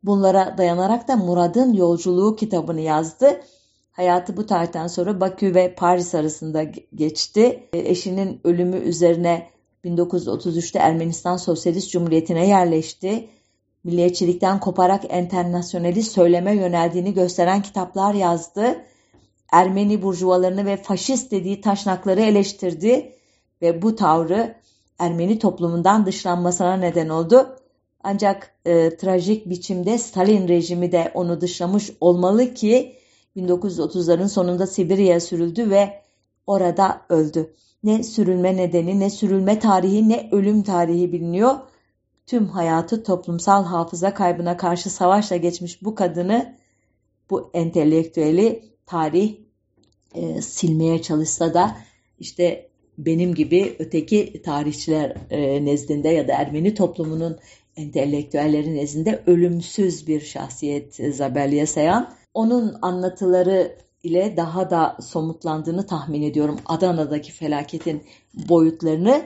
Bunlara 0.04 0.58
dayanarak 0.58 1.08
da 1.08 1.16
Murad'ın 1.16 1.72
Yolculuğu 1.72 2.36
kitabını 2.36 2.80
yazdı. 2.80 3.40
Hayatı 3.92 4.36
bu 4.36 4.46
tarihten 4.46 4.86
sonra 4.86 5.20
Bakü 5.20 5.54
ve 5.54 5.74
Paris 5.74 6.14
arasında 6.14 6.62
geçti. 6.94 7.68
Eşinin 7.72 8.40
ölümü 8.44 8.76
üzerine 8.76 9.48
1933'te 9.84 10.78
Ermenistan 10.78 11.36
Sosyalist 11.36 11.90
Cumhuriyeti'ne 11.90 12.46
yerleşti. 12.46 13.28
Milliyetçilikten 13.84 14.60
koparak 14.60 15.04
enternasyonalist 15.08 16.12
söyleme 16.12 16.56
yöneldiğini 16.56 17.14
gösteren 17.14 17.62
kitaplar 17.62 18.14
yazdı. 18.14 18.76
Ermeni 19.52 20.02
burjuvalarını 20.02 20.66
ve 20.66 20.76
faşist 20.76 21.30
dediği 21.30 21.60
taşnakları 21.60 22.20
eleştirdi 22.20 23.12
ve 23.62 23.82
bu 23.82 23.96
tavrı 23.96 24.54
Ermeni 24.98 25.38
toplumundan 25.38 26.06
dışlanmasına 26.06 26.76
neden 26.76 27.08
oldu. 27.08 27.56
Ancak 28.04 28.54
e, 28.64 28.96
trajik 28.96 29.50
biçimde 29.50 29.98
Stalin 29.98 30.48
rejimi 30.48 30.92
de 30.92 31.10
onu 31.14 31.40
dışlamış 31.40 31.90
olmalı 32.00 32.54
ki 32.54 32.96
1930'ların 33.36 34.28
sonunda 34.28 34.66
Sibirya'ya 34.66 35.20
sürüldü 35.20 35.70
ve 35.70 36.02
orada 36.46 37.00
öldü. 37.08 37.54
Ne 37.84 38.02
sürülme 38.02 38.56
nedeni, 38.56 39.00
ne 39.00 39.10
sürülme 39.10 39.58
tarihi, 39.58 40.08
ne 40.08 40.28
ölüm 40.32 40.62
tarihi 40.62 41.12
biliniyor. 41.12 41.54
Tüm 42.26 42.46
hayatı 42.46 43.02
toplumsal 43.02 43.64
hafıza 43.64 44.14
kaybına 44.14 44.56
karşı 44.56 44.90
savaşla 44.90 45.36
geçmiş 45.36 45.82
bu 45.82 45.94
kadını, 45.94 46.56
bu 47.30 47.50
entelektüeli 47.54 48.64
tarih 48.86 49.36
e, 50.14 50.42
silmeye 50.42 51.02
çalışsa 51.02 51.54
da 51.54 51.76
işte 52.18 52.68
benim 52.98 53.34
gibi 53.34 53.76
öteki 53.78 54.42
tarihçiler 54.42 55.16
e, 55.30 55.64
nezdinde 55.64 56.08
ya 56.08 56.28
da 56.28 56.32
Ermeni 56.32 56.74
toplumunun 56.74 57.38
entelektüelleri 57.76 58.74
nezdinde 58.74 59.22
ölümsüz 59.26 60.06
bir 60.06 60.20
şahsiyet 60.20 60.94
Zabel 60.94 61.52
Yasayan. 61.52 62.10
Onun 62.34 62.76
anlatıları 62.82 63.76
ile 64.02 64.36
daha 64.36 64.70
da 64.70 64.96
somutlandığını 65.00 65.86
tahmin 65.86 66.22
ediyorum 66.22 66.60
Adana'daki 66.66 67.32
felaketin 67.32 68.02
boyutlarını. 68.48 69.22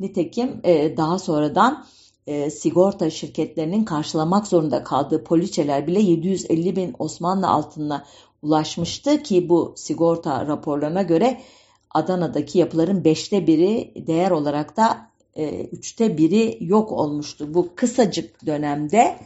Nitekim 0.00 0.60
e, 0.64 0.96
daha 0.96 1.18
sonradan 1.18 1.86
e, 2.26 2.50
sigorta 2.50 3.10
şirketlerinin 3.10 3.84
karşılamak 3.84 4.46
zorunda 4.46 4.84
kaldığı 4.84 5.24
poliçeler 5.24 5.86
bile 5.86 6.00
750 6.00 6.76
bin 6.76 6.94
Osmanlı 6.98 7.48
altınına 7.48 8.04
ulaşmıştı 8.42 9.22
ki 9.22 9.48
bu 9.48 9.74
sigorta 9.76 10.46
raporlarına 10.46 11.02
göre 11.02 11.40
Adana'daki 11.90 12.58
yapıların 12.58 13.04
beşte 13.04 13.46
biri 13.46 13.94
değer 14.06 14.30
olarak 14.30 14.76
da 14.76 15.09
e, 15.36 15.64
üçte 15.64 16.18
biri 16.18 16.58
yok 16.60 16.92
olmuştu. 16.92 17.54
Bu 17.54 17.74
kısacık 17.74 18.46
dönemde 18.46 19.16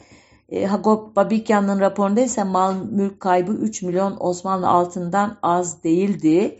e, 0.48 0.66
Hagop 0.66 1.16
Babikyan'ın 1.16 1.80
raporunda 1.80 2.20
ise 2.20 2.44
mal 2.44 2.74
mülk 2.90 3.20
kaybı 3.20 3.52
3 3.52 3.82
milyon 3.82 4.16
Osmanlı 4.20 4.68
altından 4.68 5.38
az 5.42 5.82
değildi. 5.84 6.58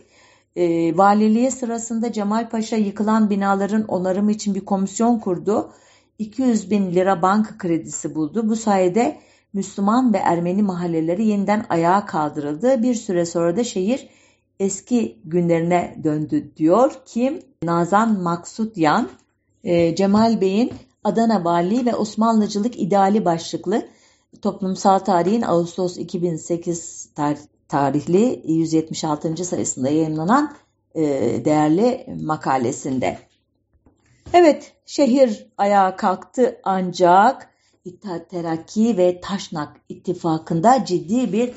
E, 0.55 0.97
valiliğe 0.97 1.51
sırasında 1.51 2.11
Cemal 2.11 2.49
Paşa 2.49 2.75
yıkılan 2.75 3.29
binaların 3.29 3.83
onarımı 3.83 4.31
için 4.31 4.55
bir 4.55 4.65
komisyon 4.65 5.19
kurdu. 5.19 5.71
200 6.19 6.71
bin 6.71 6.91
lira 6.93 7.21
banka 7.21 7.57
kredisi 7.57 8.15
buldu. 8.15 8.49
Bu 8.49 8.55
sayede 8.55 9.19
Müslüman 9.53 10.13
ve 10.13 10.17
Ermeni 10.17 10.63
mahalleleri 10.63 11.25
yeniden 11.25 11.65
ayağa 11.69 12.05
kaldırıldı. 12.05 12.83
Bir 12.83 12.95
süre 12.95 13.25
sonra 13.25 13.57
da 13.57 13.63
şehir 13.63 14.09
eski 14.59 15.19
günlerine 15.25 15.95
döndü 16.03 16.51
diyor. 16.57 16.91
Kim? 17.05 17.39
Nazan 17.63 18.21
Maksutyan, 18.21 19.09
e, 19.65 19.95
Cemal 19.95 20.41
Bey'in 20.41 20.73
Adana 21.03 21.45
Valiliği 21.45 21.85
ve 21.85 21.95
Osmanlıcılık 21.95 22.79
İdeali 22.79 23.25
başlıklı 23.25 23.87
Toplumsal 24.41 24.99
Tarihin 24.99 25.41
Ağustos 25.41 25.97
2008 25.97 27.09
tar 27.15 27.37
tarihli 27.67 28.41
176. 28.45 29.45
sayısında 29.45 29.89
yayınlanan 29.89 30.53
e, 30.95 31.01
değerli 31.45 32.05
makalesinde. 32.21 33.17
Evet, 34.33 34.73
şehir 34.85 35.47
ayağa 35.57 35.95
kalktı 35.95 36.61
ancak 36.63 37.49
İttihat 37.85 38.29
Terakki 38.29 38.97
ve 38.97 39.21
Taşnak 39.21 39.77
ittifakında 39.89 40.85
ciddi 40.85 41.33
bir 41.33 41.53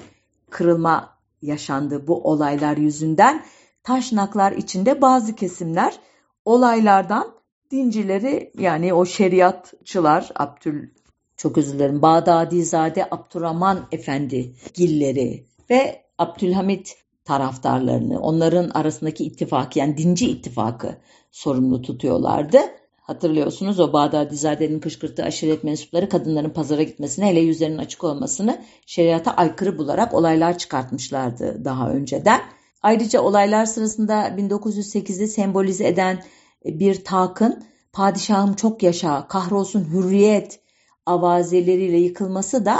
kırılma 0.50 1.18
yaşandı 1.42 2.06
bu 2.06 2.24
olaylar 2.24 2.76
yüzünden. 2.76 3.44
Taşnaklar 3.82 4.52
içinde 4.52 5.00
bazı 5.00 5.34
kesimler 5.34 5.98
olaylardan 6.44 7.37
dincileri 7.70 8.52
yani 8.58 8.94
o 8.94 9.06
şeriatçılar 9.06 10.30
Abdül 10.34 10.88
çok 11.36 11.58
özür 11.58 11.74
dilerim 11.74 12.02
Bağdadizade 12.02 13.08
Abdurrahman 13.10 13.86
Efendi 13.92 14.54
gilleri 14.74 15.44
ve 15.70 16.02
Abdülhamit 16.18 16.96
taraftarlarını 17.24 18.20
onların 18.20 18.70
arasındaki 18.70 19.24
ittifakı 19.24 19.78
yani 19.78 19.96
dinci 19.96 20.30
ittifakı 20.30 20.96
sorumlu 21.30 21.82
tutuyorlardı. 21.82 22.58
Hatırlıyorsunuz 23.00 23.80
o 23.80 23.92
Bağdadizade'nin 23.92 24.80
kışkırttığı 24.80 25.24
aşiret 25.24 25.64
mensupları 25.64 26.08
kadınların 26.08 26.50
pazara 26.50 26.82
gitmesini 26.82 27.24
hele 27.24 27.40
yüzlerinin 27.40 27.78
açık 27.78 28.04
olmasını 28.04 28.62
şeriata 28.86 29.30
aykırı 29.30 29.78
bularak 29.78 30.14
olaylar 30.14 30.58
çıkartmışlardı 30.58 31.64
daha 31.64 31.90
önceden. 31.90 32.40
Ayrıca 32.82 33.20
olaylar 33.20 33.66
sırasında 33.66 34.28
1908'de 34.28 35.26
sembolize 35.26 35.86
eden 35.88 36.22
bir 36.64 37.04
takın 37.04 37.64
padişahım 37.92 38.54
çok 38.54 38.82
yaşa, 38.82 39.28
kahrolsun 39.28 39.84
hürriyet 39.84 40.60
avazeleriyle 41.06 41.98
yıkılması 41.98 42.64
da 42.64 42.76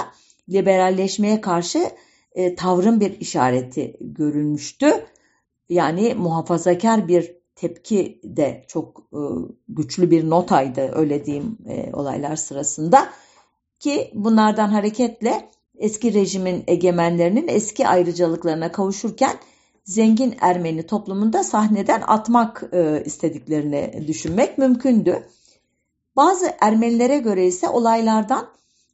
liberalleşmeye 0.51 1.41
karşı 1.41 1.91
e, 2.33 2.55
tavrın 2.55 3.01
bir 3.01 3.20
işareti 3.20 3.97
görülmüştü. 4.01 5.07
Yani 5.68 6.14
muhafazakar 6.14 7.09
bir 7.09 7.39
tepki 7.55 8.20
de 8.24 8.64
çok 8.68 9.03
e, 9.12 9.20
güçlü 9.68 10.11
bir 10.11 10.31
notaydı 10.31 10.91
öyle 10.95 11.24
diyeyim 11.24 11.59
e, 11.68 11.91
olaylar 11.93 12.37
sırasında. 12.37 13.09
Ki 13.81 14.11
bunlardan 14.14 14.68
hareketle 14.68 15.51
eski 15.79 16.14
rejimin 16.14 16.64
egemenlerinin 16.66 17.49
eski 17.49 17.89
ayrıcalıklarına 17.89 18.72
kavuşurken 18.72 19.37
zengin 19.89 20.36
Ermeni 20.41 20.86
toplumunda 20.86 21.45
sahneden 21.45 22.03
atmak 22.07 22.64
e, 22.72 23.03
istediklerini 23.05 24.05
düşünmek 24.07 24.59
mümkündü. 24.59 25.26
Bazı 26.16 26.55
Ermenilere 26.61 27.18
göre 27.18 27.47
ise 27.47 27.68
olaylardan 27.68 28.49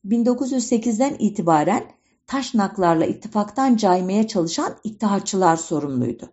1908'den 0.06 1.16
itibaren 1.18 1.84
Taşnaklarla 2.26 3.06
ittifaktan 3.06 3.76
caymaya 3.76 4.28
çalışan 4.28 4.76
İttihatçılar 4.84 5.56
sorumluydu. 5.56 6.32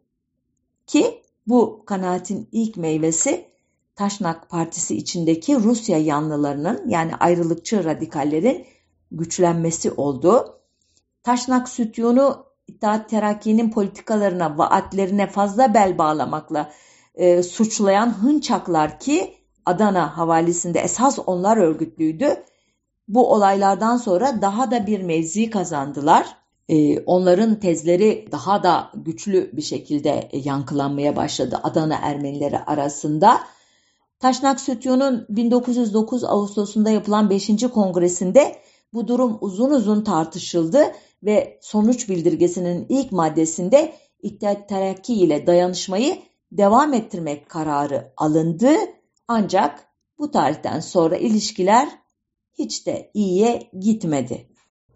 Ki 0.87 1.21
bu 1.47 1.83
kanaatin 1.85 2.47
ilk 2.51 2.77
meyvesi 2.77 3.45
Taşnak 3.95 4.49
Partisi 4.49 4.97
içindeki 4.97 5.55
Rusya 5.55 5.97
yanlılarının 5.97 6.89
yani 6.89 7.15
ayrılıkçı 7.15 7.83
radikallerin 7.83 8.65
güçlenmesi 9.11 9.91
oldu. 9.91 10.59
Taşnak 11.23 11.69
Sütyonu 11.69 12.50
İttihat 12.71 13.09
Terakki'nin 13.09 13.71
politikalarına, 13.71 14.57
vaatlerine 14.57 15.27
fazla 15.27 15.73
bel 15.73 15.97
bağlamakla 15.97 16.71
e, 17.15 17.43
suçlayan 17.43 18.09
hınçaklar 18.23 18.99
ki 18.99 19.33
Adana 19.65 20.17
havalisinde 20.17 20.79
esas 20.79 21.19
onlar 21.25 21.57
örgütlüydü. 21.57 22.43
Bu 23.07 23.33
olaylardan 23.33 23.97
sonra 23.97 24.41
daha 24.41 24.71
da 24.71 24.87
bir 24.87 25.01
mevzi 25.01 25.49
kazandılar. 25.49 26.27
Ee, 26.69 26.99
onların 26.99 27.59
tezleri 27.59 28.27
daha 28.31 28.63
da 28.63 28.91
güçlü 28.95 29.49
bir 29.53 29.61
şekilde 29.61 30.29
yankılanmaya 30.33 31.15
başladı 31.15 31.59
Adana 31.63 31.95
Ermenileri 32.01 32.59
arasında. 32.59 33.41
Taşnak 34.19 34.59
Sütyon'un 34.59 35.25
1909 35.29 36.23
Ağustos'unda 36.23 36.89
yapılan 36.89 37.29
5. 37.29 37.49
kongresinde 37.73 38.55
bu 38.93 39.07
durum 39.07 39.37
uzun 39.41 39.71
uzun 39.71 40.03
tartışıldı 40.03 40.91
ve 41.23 41.59
sonuç 41.61 42.09
bildirgesinin 42.09 42.85
ilk 42.89 43.11
maddesinde 43.11 43.93
İttihat 44.21 44.69
Terakki 44.69 45.13
ile 45.13 45.47
dayanışmayı 45.47 46.17
devam 46.51 46.93
ettirmek 46.93 47.49
kararı 47.49 48.13
alındı. 48.17 48.71
Ancak 49.27 49.87
Bu 50.19 50.31
tarihten 50.31 50.79
sonra 50.79 51.17
ilişkiler 51.17 51.89
hiç 52.57 52.87
de 52.87 53.11
iyiye 53.13 53.69
gitmedi. 53.79 54.47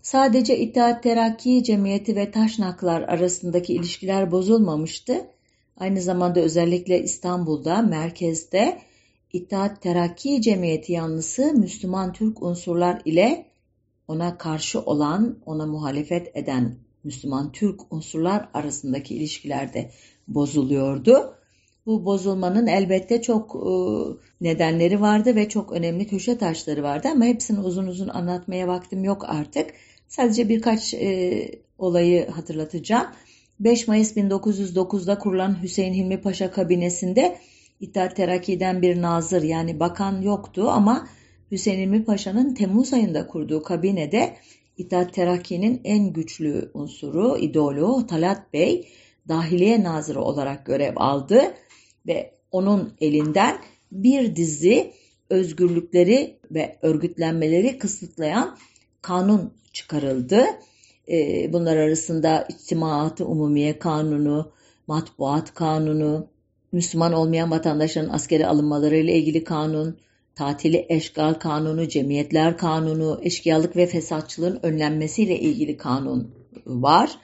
Sadece 0.01 0.59
İttihat 0.59 1.03
Terakki 1.03 1.63
Cemiyeti 1.63 2.15
ve 2.15 2.31
Taşnaklar 2.31 3.01
arasındaki 3.01 3.73
ilişkiler 3.73 4.31
bozulmamıştı. 4.31 5.27
Aynı 5.77 6.01
zamanda 6.01 6.39
özellikle 6.39 7.03
İstanbul'da, 7.03 7.81
merkezde 7.81 8.81
İttihat 9.33 9.81
Terakki 9.81 10.41
Cemiyeti 10.41 10.93
yanlısı 10.93 11.53
Müslüman 11.53 12.13
Türk 12.13 12.43
unsurlar 12.43 13.01
ile 13.05 13.45
ona 14.07 14.37
karşı 14.37 14.79
olan, 14.79 15.37
ona 15.45 15.65
muhalefet 15.65 16.37
eden 16.37 16.75
Müslüman 17.03 17.51
Türk 17.51 17.93
unsurlar 17.93 18.49
arasındaki 18.53 19.15
ilişkilerde 19.15 19.91
bozuluyordu. 20.27 21.35
Bu 21.85 22.05
bozulmanın 22.05 22.67
elbette 22.67 23.21
çok 23.21 23.55
e, 23.55 23.69
nedenleri 24.41 25.01
vardı 25.01 25.35
ve 25.35 25.49
çok 25.49 25.71
önemli 25.71 26.07
köşe 26.07 26.37
taşları 26.37 26.83
vardı 26.83 27.07
ama 27.11 27.25
hepsini 27.25 27.59
uzun 27.59 27.87
uzun 27.87 28.07
anlatmaya 28.07 28.67
vaktim 28.67 29.03
yok 29.03 29.25
artık. 29.27 29.73
Sadece 30.07 30.49
birkaç 30.49 30.93
e, 30.93 31.49
olayı 31.77 32.27
hatırlatacağım. 32.29 33.07
5 33.59 33.87
Mayıs 33.87 34.17
1909'da 34.17 35.17
kurulan 35.17 35.63
Hüseyin 35.63 35.93
Hilmi 35.93 36.21
Paşa 36.21 36.51
kabinesinde 36.51 37.37
İttihat 37.79 38.15
Terakki'den 38.15 38.81
bir 38.81 39.01
nazır 39.01 39.43
yani 39.43 39.79
bakan 39.79 40.21
yoktu 40.21 40.69
ama 40.69 41.07
Hüseyin 41.51 41.79
Hilmi 41.79 42.05
Paşa'nın 42.05 42.53
Temmuz 42.53 42.93
ayında 42.93 43.27
kurduğu 43.27 43.63
kabinede 43.63 44.35
İttihat 44.77 45.13
Terakki'nin 45.13 45.81
en 45.83 46.13
güçlü 46.13 46.71
unsuru, 46.73 47.37
idolu 47.37 48.07
Talat 48.07 48.53
Bey 48.53 48.87
dahiliye 49.27 49.83
nazırı 49.83 50.21
olarak 50.21 50.65
görev 50.65 50.93
aldı 50.95 51.41
ve 52.07 52.31
onun 52.51 52.93
elinden 53.01 53.57
bir 53.91 54.35
dizi 54.35 54.93
özgürlükleri 55.29 56.39
ve 56.51 56.77
örgütlenmeleri 56.81 57.77
kısıtlayan 57.77 58.57
kanun 59.01 59.53
çıkarıldı. 59.73 60.45
Ee, 61.09 61.53
bunlar 61.53 61.77
arasında 61.77 62.47
İçtimaat-ı 62.49 63.25
Umumiye 63.25 63.79
Kanunu, 63.79 64.51
Matbuat 64.87 65.53
Kanunu, 65.53 66.27
Müslüman 66.71 67.13
olmayan 67.13 67.51
vatandaşların 67.51 68.13
askere 68.13 68.47
alınmaları 68.47 68.97
ile 68.97 69.13
ilgili 69.13 69.43
kanun, 69.43 69.97
tatili 70.35 70.85
eşgal 70.89 71.33
kanunu, 71.33 71.87
cemiyetler 71.87 72.57
kanunu, 72.57 73.19
eşkıyalık 73.23 73.75
ve 73.75 73.87
fesatçılığın 73.87 74.59
önlenmesiyle 74.63 75.39
ilgili 75.39 75.77
kanun 75.77 76.31
var. 76.65 77.17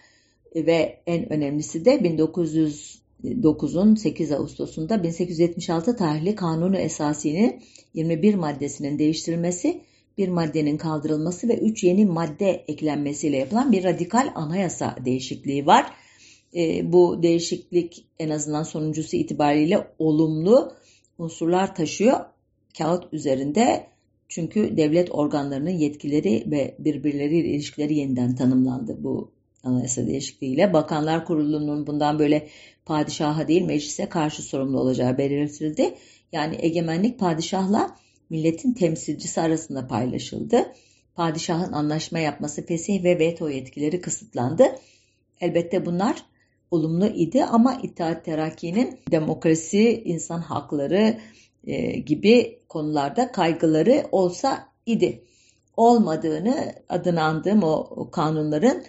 Ve 0.55 0.97
en 1.07 1.34
önemlisi 1.34 1.86
de 1.86 1.95
1909'un 1.95 3.95
8 3.95 4.32
Ağustos'unda 4.32 5.03
1876 5.03 5.95
tarihli 5.95 6.36
Kanunu 6.36 6.78
Esasi'nin 6.78 7.62
21 7.93 8.36
maddesinin 8.36 8.99
değiştirilmesi 8.99 9.82
bir 10.18 10.28
maddenin 10.28 10.78
kaldırılması 10.78 11.49
ve 11.49 11.57
üç 11.57 11.84
yeni 11.84 12.05
madde 12.05 12.66
eklenmesiyle 12.68 13.38
yapılan 13.38 13.72
bir 13.72 13.84
radikal 13.84 14.32
anayasa 14.36 14.95
değişikliği 15.05 15.66
var. 15.66 15.93
E, 16.55 16.91
bu 16.91 17.24
değişiklik 17.24 18.05
en 18.20 18.30
azından 18.30 18.64
sonuncusu 18.64 19.18
itibariyle 19.18 19.88
olumlu 19.99 20.74
unsurlar 21.18 21.76
taşıyor. 21.76 22.20
Kağıt 22.78 23.13
üzerinde 23.13 23.88
çünkü 24.30 24.78
devlet 24.78 25.11
organlarının 25.11 25.69
yetkileri 25.69 26.43
ve 26.51 26.76
birbirleriyle 26.80 27.47
ilişkileri 27.47 27.95
yeniden 27.95 28.36
tanımlandı 28.36 29.03
bu 29.03 29.32
anayasa 29.63 30.07
değişikliğiyle. 30.07 30.74
Bakanlar 30.74 31.26
Kurulu'nun 31.26 31.88
bundan 31.88 32.19
böyle 32.19 32.47
padişaha 32.86 33.47
değil 33.47 33.61
meclise 33.61 34.09
karşı 34.09 34.43
sorumlu 34.43 34.80
olacağı 34.80 35.17
belirtildi. 35.17 35.95
Yani 36.32 36.55
egemenlik 36.59 37.19
padişahla 37.19 37.95
milletin 38.30 38.74
temsilcisi 38.74 39.41
arasında 39.41 39.88
paylaşıldı. 39.88 40.65
Padişahın 41.15 41.74
anlaşma 41.74 42.19
yapması, 42.19 42.65
fesih 42.65 43.03
ve 43.03 43.19
veto 43.19 43.49
yetkileri 43.49 44.01
kısıtlandı. 44.01 44.63
Elbette 45.41 45.86
bunlar 45.86 46.24
olumlu 46.72 47.07
idi 47.07 47.43
ama 47.43 47.80
İttihat 47.84 48.26
Terakki'nin 48.26 48.99
demokrasi, 49.11 50.03
insan 50.05 50.39
hakları 50.39 51.17
e, 51.68 51.99
gibi 51.99 52.59
konularda 52.70 53.32
kaygıları 53.32 54.03
olsa 54.12 54.68
idi. 54.86 55.24
Olmadığını 55.78 56.74
adını 56.89 57.24
andığım 57.24 57.64
o 57.64 58.09
kanunların 58.12 58.84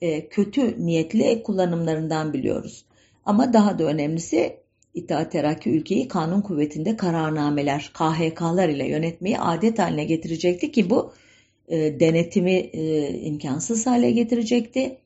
e, 0.00 0.28
kötü 0.28 0.86
niyetli 0.86 1.42
kullanımlarından 1.42 2.32
biliyoruz. 2.32 2.84
Ama 3.24 3.52
daha 3.52 3.78
da 3.78 3.84
önemlisi 3.84 4.58
İttihat 4.94 5.32
Terakki 5.32 5.70
ülkeyi 5.70 6.08
kanun 6.08 6.40
kuvvetinde 6.40 6.96
kararnameler, 6.96 7.90
KHK'lar 7.94 8.68
ile 8.68 8.88
yönetmeyi 8.88 9.38
adet 9.38 9.78
haline 9.78 10.04
getirecekti 10.04 10.72
ki 10.72 10.90
bu 10.90 11.12
e, 11.68 12.00
denetimi 12.00 12.52
e, 12.52 13.08
imkansız 13.18 13.86
hale 13.86 14.10
getirecekti 14.10 14.98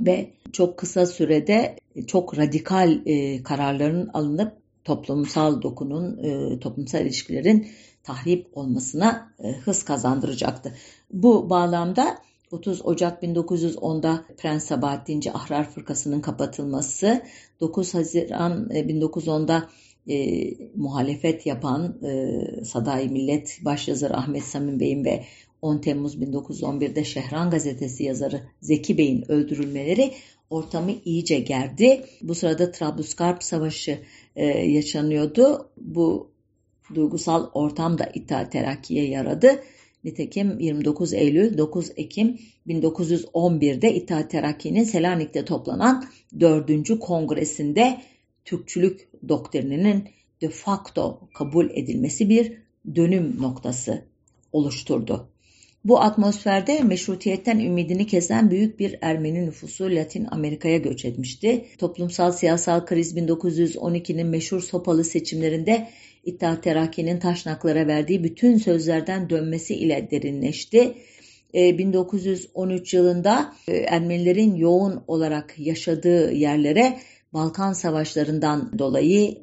ve 0.00 0.30
çok 0.52 0.78
kısa 0.78 1.06
sürede 1.06 1.76
çok 2.06 2.38
radikal 2.38 3.06
e, 3.06 3.42
kararların 3.42 4.10
alınıp 4.14 4.52
toplumsal 4.84 5.62
dokunun, 5.62 6.24
e, 6.24 6.60
toplumsal 6.60 7.02
ilişkilerin 7.02 7.68
tahrip 8.02 8.46
olmasına 8.52 9.32
e, 9.44 9.52
hız 9.52 9.82
kazandıracaktı. 9.82 10.74
Bu 11.12 11.50
bağlamda 11.50 12.18
30 12.50 12.86
Ocak 12.86 13.22
1910'da 13.22 14.24
Prens 14.36 14.64
Sabahattinci 14.64 15.32
Ahrar 15.32 15.70
Fırkası'nın 15.70 16.20
kapatılması, 16.20 17.22
9 17.60 17.94
Haziran 17.94 18.68
1910'da 18.70 19.68
e, 20.06 20.14
e, 20.14 20.56
muhalefet 20.76 21.46
yapan 21.46 21.98
e, 22.04 22.64
Saday 22.64 23.08
Millet 23.08 23.58
başyazarı 23.64 24.16
Ahmet 24.16 24.44
Samim 24.44 24.80
Bey'in 24.80 25.04
ve 25.04 25.24
10 25.62 25.78
Temmuz 25.78 26.16
1911'de 26.16 27.04
Şehran 27.04 27.50
Gazetesi 27.50 28.04
yazarı 28.04 28.42
Zeki 28.60 28.98
Bey'in 28.98 29.30
öldürülmeleri 29.30 30.12
ortamı 30.50 30.92
iyice 31.04 31.38
gerdi. 31.38 32.04
Bu 32.22 32.34
sırada 32.34 32.72
Trablusgarp 32.72 33.42
Savaşı 33.42 33.98
e, 34.40 34.46
yaşanıyordu. 34.46 35.70
Bu 35.76 36.30
duygusal 36.94 37.50
ortam 37.54 37.98
da 37.98 38.06
İttihat 38.14 38.52
Terakki'ye 38.52 39.08
yaradı. 39.08 39.62
Nitekim 40.04 40.58
29 40.58 41.12
Eylül 41.12 41.58
9 41.58 41.90
Ekim 41.96 42.38
1911'de 42.66 43.94
İttihat 43.94 44.30
Terakki'nin 44.30 44.84
Selanik'te 44.84 45.44
toplanan 45.44 46.04
4. 46.40 46.98
kongresinde 47.00 48.00
Türkçülük 48.44 49.08
doktrininin 49.28 50.08
de 50.42 50.48
facto 50.48 51.28
kabul 51.34 51.70
edilmesi 51.70 52.28
bir 52.28 52.52
dönüm 52.94 53.42
noktası 53.42 54.04
oluşturdu. 54.52 55.29
Bu 55.84 56.00
atmosferde 56.00 56.80
meşrutiyetten 56.82 57.58
ümidini 57.58 58.06
kesen 58.06 58.50
büyük 58.50 58.78
bir 58.80 58.98
Ermeni 59.00 59.46
nüfusu 59.46 59.84
Latin 59.84 60.26
Amerika'ya 60.30 60.78
göç 60.78 61.04
etmişti. 61.04 61.64
Toplumsal 61.78 62.32
siyasal 62.32 62.86
kriz 62.86 63.16
1912'nin 63.16 64.26
meşhur 64.26 64.60
sopalı 64.60 65.04
seçimlerinde 65.04 65.88
İttihat 66.24 66.62
Terakki'nin 66.62 67.18
taşnaklara 67.18 67.86
verdiği 67.86 68.24
bütün 68.24 68.58
sözlerden 68.58 69.30
dönmesi 69.30 69.74
ile 69.74 70.08
derinleşti. 70.10 70.94
1913 71.54 72.94
ee, 72.94 72.96
yılında 72.96 73.52
e, 73.68 73.76
Ermenilerin 73.76 74.54
yoğun 74.54 75.04
olarak 75.06 75.54
yaşadığı 75.58 76.32
yerlere 76.32 76.98
Balkan 77.32 77.72
savaşlarından 77.72 78.78
dolayı 78.78 79.38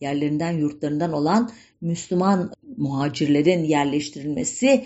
yerlerinden 0.00 0.52
yurtlarından 0.52 1.12
olan 1.12 1.50
Müslüman 1.80 2.52
muhacirlerin 2.76 3.64
yerleştirilmesi 3.64 4.84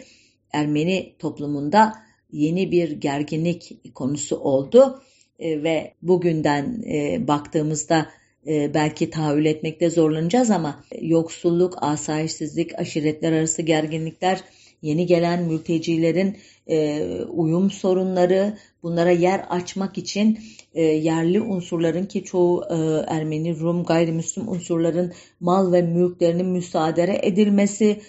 Ermeni 0.55 1.15
toplumunda 1.19 1.95
yeni 2.33 2.71
bir 2.71 2.91
gerginlik 2.91 3.95
konusu 3.95 4.37
oldu. 4.37 5.03
E, 5.39 5.63
ve 5.63 5.95
bugünden 6.03 6.83
e, 6.87 7.29
baktığımızda 7.29 8.07
e, 8.47 8.75
belki 8.75 9.11
tahayyül 9.11 9.45
etmekte 9.45 9.91
zorlanacağız 9.91 10.51
ama 10.51 10.85
yoksulluk, 11.01 11.75
asayişsizlik, 11.81 12.79
aşiretler 12.79 13.33
arası 13.33 13.63
gerginlikler, 13.63 14.41
yeni 14.83 15.07
gelen 15.07 15.43
mültecilerin 15.43 16.37
e, 16.67 17.03
uyum 17.23 17.71
sorunları, 17.71 18.59
bunlara 18.83 19.11
yer 19.11 19.47
açmak 19.51 19.99
için 19.99 20.39
e, 20.75 20.83
yerli 20.83 21.41
unsurların 21.41 22.07
ki 22.07 22.25
çoğu 22.25 22.65
e, 22.71 22.75
Ermeni, 23.15 23.61
Rum, 23.61 23.85
gayrimüslim 23.85 24.49
unsurların 24.49 25.13
mal 25.41 25.73
ve 25.73 25.83
mülklerinin 25.83 26.47
müsaade 26.47 27.21
edilmesi, 27.23 28.01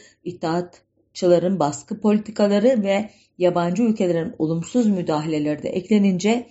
itaatçıların 1.15 1.59
baskı 1.59 1.99
politikaları 1.99 2.83
ve 2.83 3.09
yabancı 3.37 3.83
ülkelerin 3.83 4.33
olumsuz 4.39 4.87
müdahaleleri 4.87 5.63
de 5.63 5.69
eklenince 5.69 6.47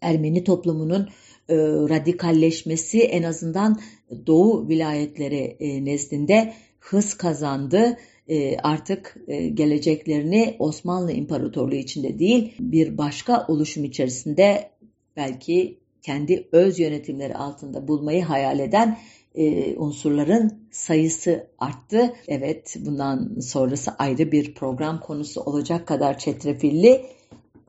Ermeni 0.00 0.44
toplumunun 0.44 1.08
e, 1.48 1.56
radikalleşmesi 1.88 3.02
en 3.02 3.22
azından 3.22 3.80
Doğu 4.26 4.68
vilayetleri 4.68 5.56
e, 5.60 5.84
nezdinde 5.84 6.54
hız 6.80 7.14
kazandı. 7.14 7.96
E, 8.28 8.56
artık 8.56 9.16
e, 9.28 9.48
geleceklerini 9.48 10.56
Osmanlı 10.58 11.12
İmparatorluğu 11.12 11.74
içinde 11.74 12.18
değil 12.18 12.54
bir 12.60 12.98
başka 12.98 13.46
oluşum 13.48 13.84
içerisinde 13.84 14.70
belki 15.16 15.78
kendi 16.02 16.48
öz 16.52 16.78
yönetimleri 16.78 17.34
altında 17.34 17.88
bulmayı 17.88 18.22
hayal 18.22 18.58
eden 18.58 18.98
e, 19.34 19.76
unsurların 19.76 20.68
sayısı 20.70 21.46
arttı. 21.58 22.12
Evet 22.28 22.76
bundan 22.80 23.40
sonrası 23.40 23.90
ayrı 23.98 24.32
bir 24.32 24.54
program 24.54 25.00
konusu 25.00 25.40
olacak 25.40 25.86
kadar 25.86 26.18
çetrefilli. 26.18 27.06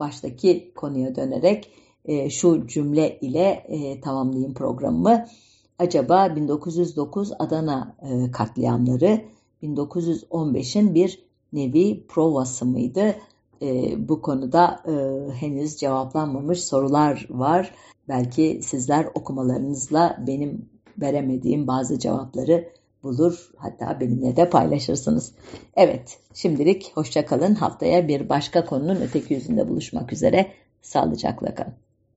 Baştaki 0.00 0.72
konuya 0.74 1.16
dönerek 1.16 1.70
e, 2.04 2.30
şu 2.30 2.66
cümle 2.66 3.18
ile 3.20 3.64
e, 3.68 4.00
tamamlayayım 4.00 4.54
programımı. 4.54 5.26
Acaba 5.78 6.36
1909 6.36 7.32
Adana 7.38 7.96
e, 8.02 8.30
katliamları 8.30 9.20
1915'in 9.62 10.94
bir 10.94 11.26
nevi 11.52 12.06
provası 12.06 12.66
mıydı? 12.66 13.14
E, 13.62 13.94
bu 14.08 14.22
konuda 14.22 14.82
e, 14.86 14.92
henüz 15.32 15.76
cevaplanmamış 15.76 16.64
sorular 16.64 17.26
var. 17.30 17.74
Belki 18.08 18.60
sizler 18.62 19.08
okumalarınızla 19.14 20.24
benim 20.26 20.75
veremediğim 21.00 21.66
bazı 21.66 21.98
cevapları 21.98 22.68
bulur 23.02 23.50
hatta 23.56 24.00
benimle 24.00 24.36
de 24.36 24.50
paylaşırsınız. 24.50 25.32
Evet 25.76 26.18
şimdilik 26.34 26.92
hoşçakalın 26.94 27.54
haftaya 27.54 28.08
bir 28.08 28.28
başka 28.28 28.64
konunun 28.64 29.00
öteki 29.00 29.34
yüzünde 29.34 29.68
buluşmak 29.68 30.12
üzere 30.12 30.52
sağlıcakla 30.82 31.54
kalın. 31.54 31.74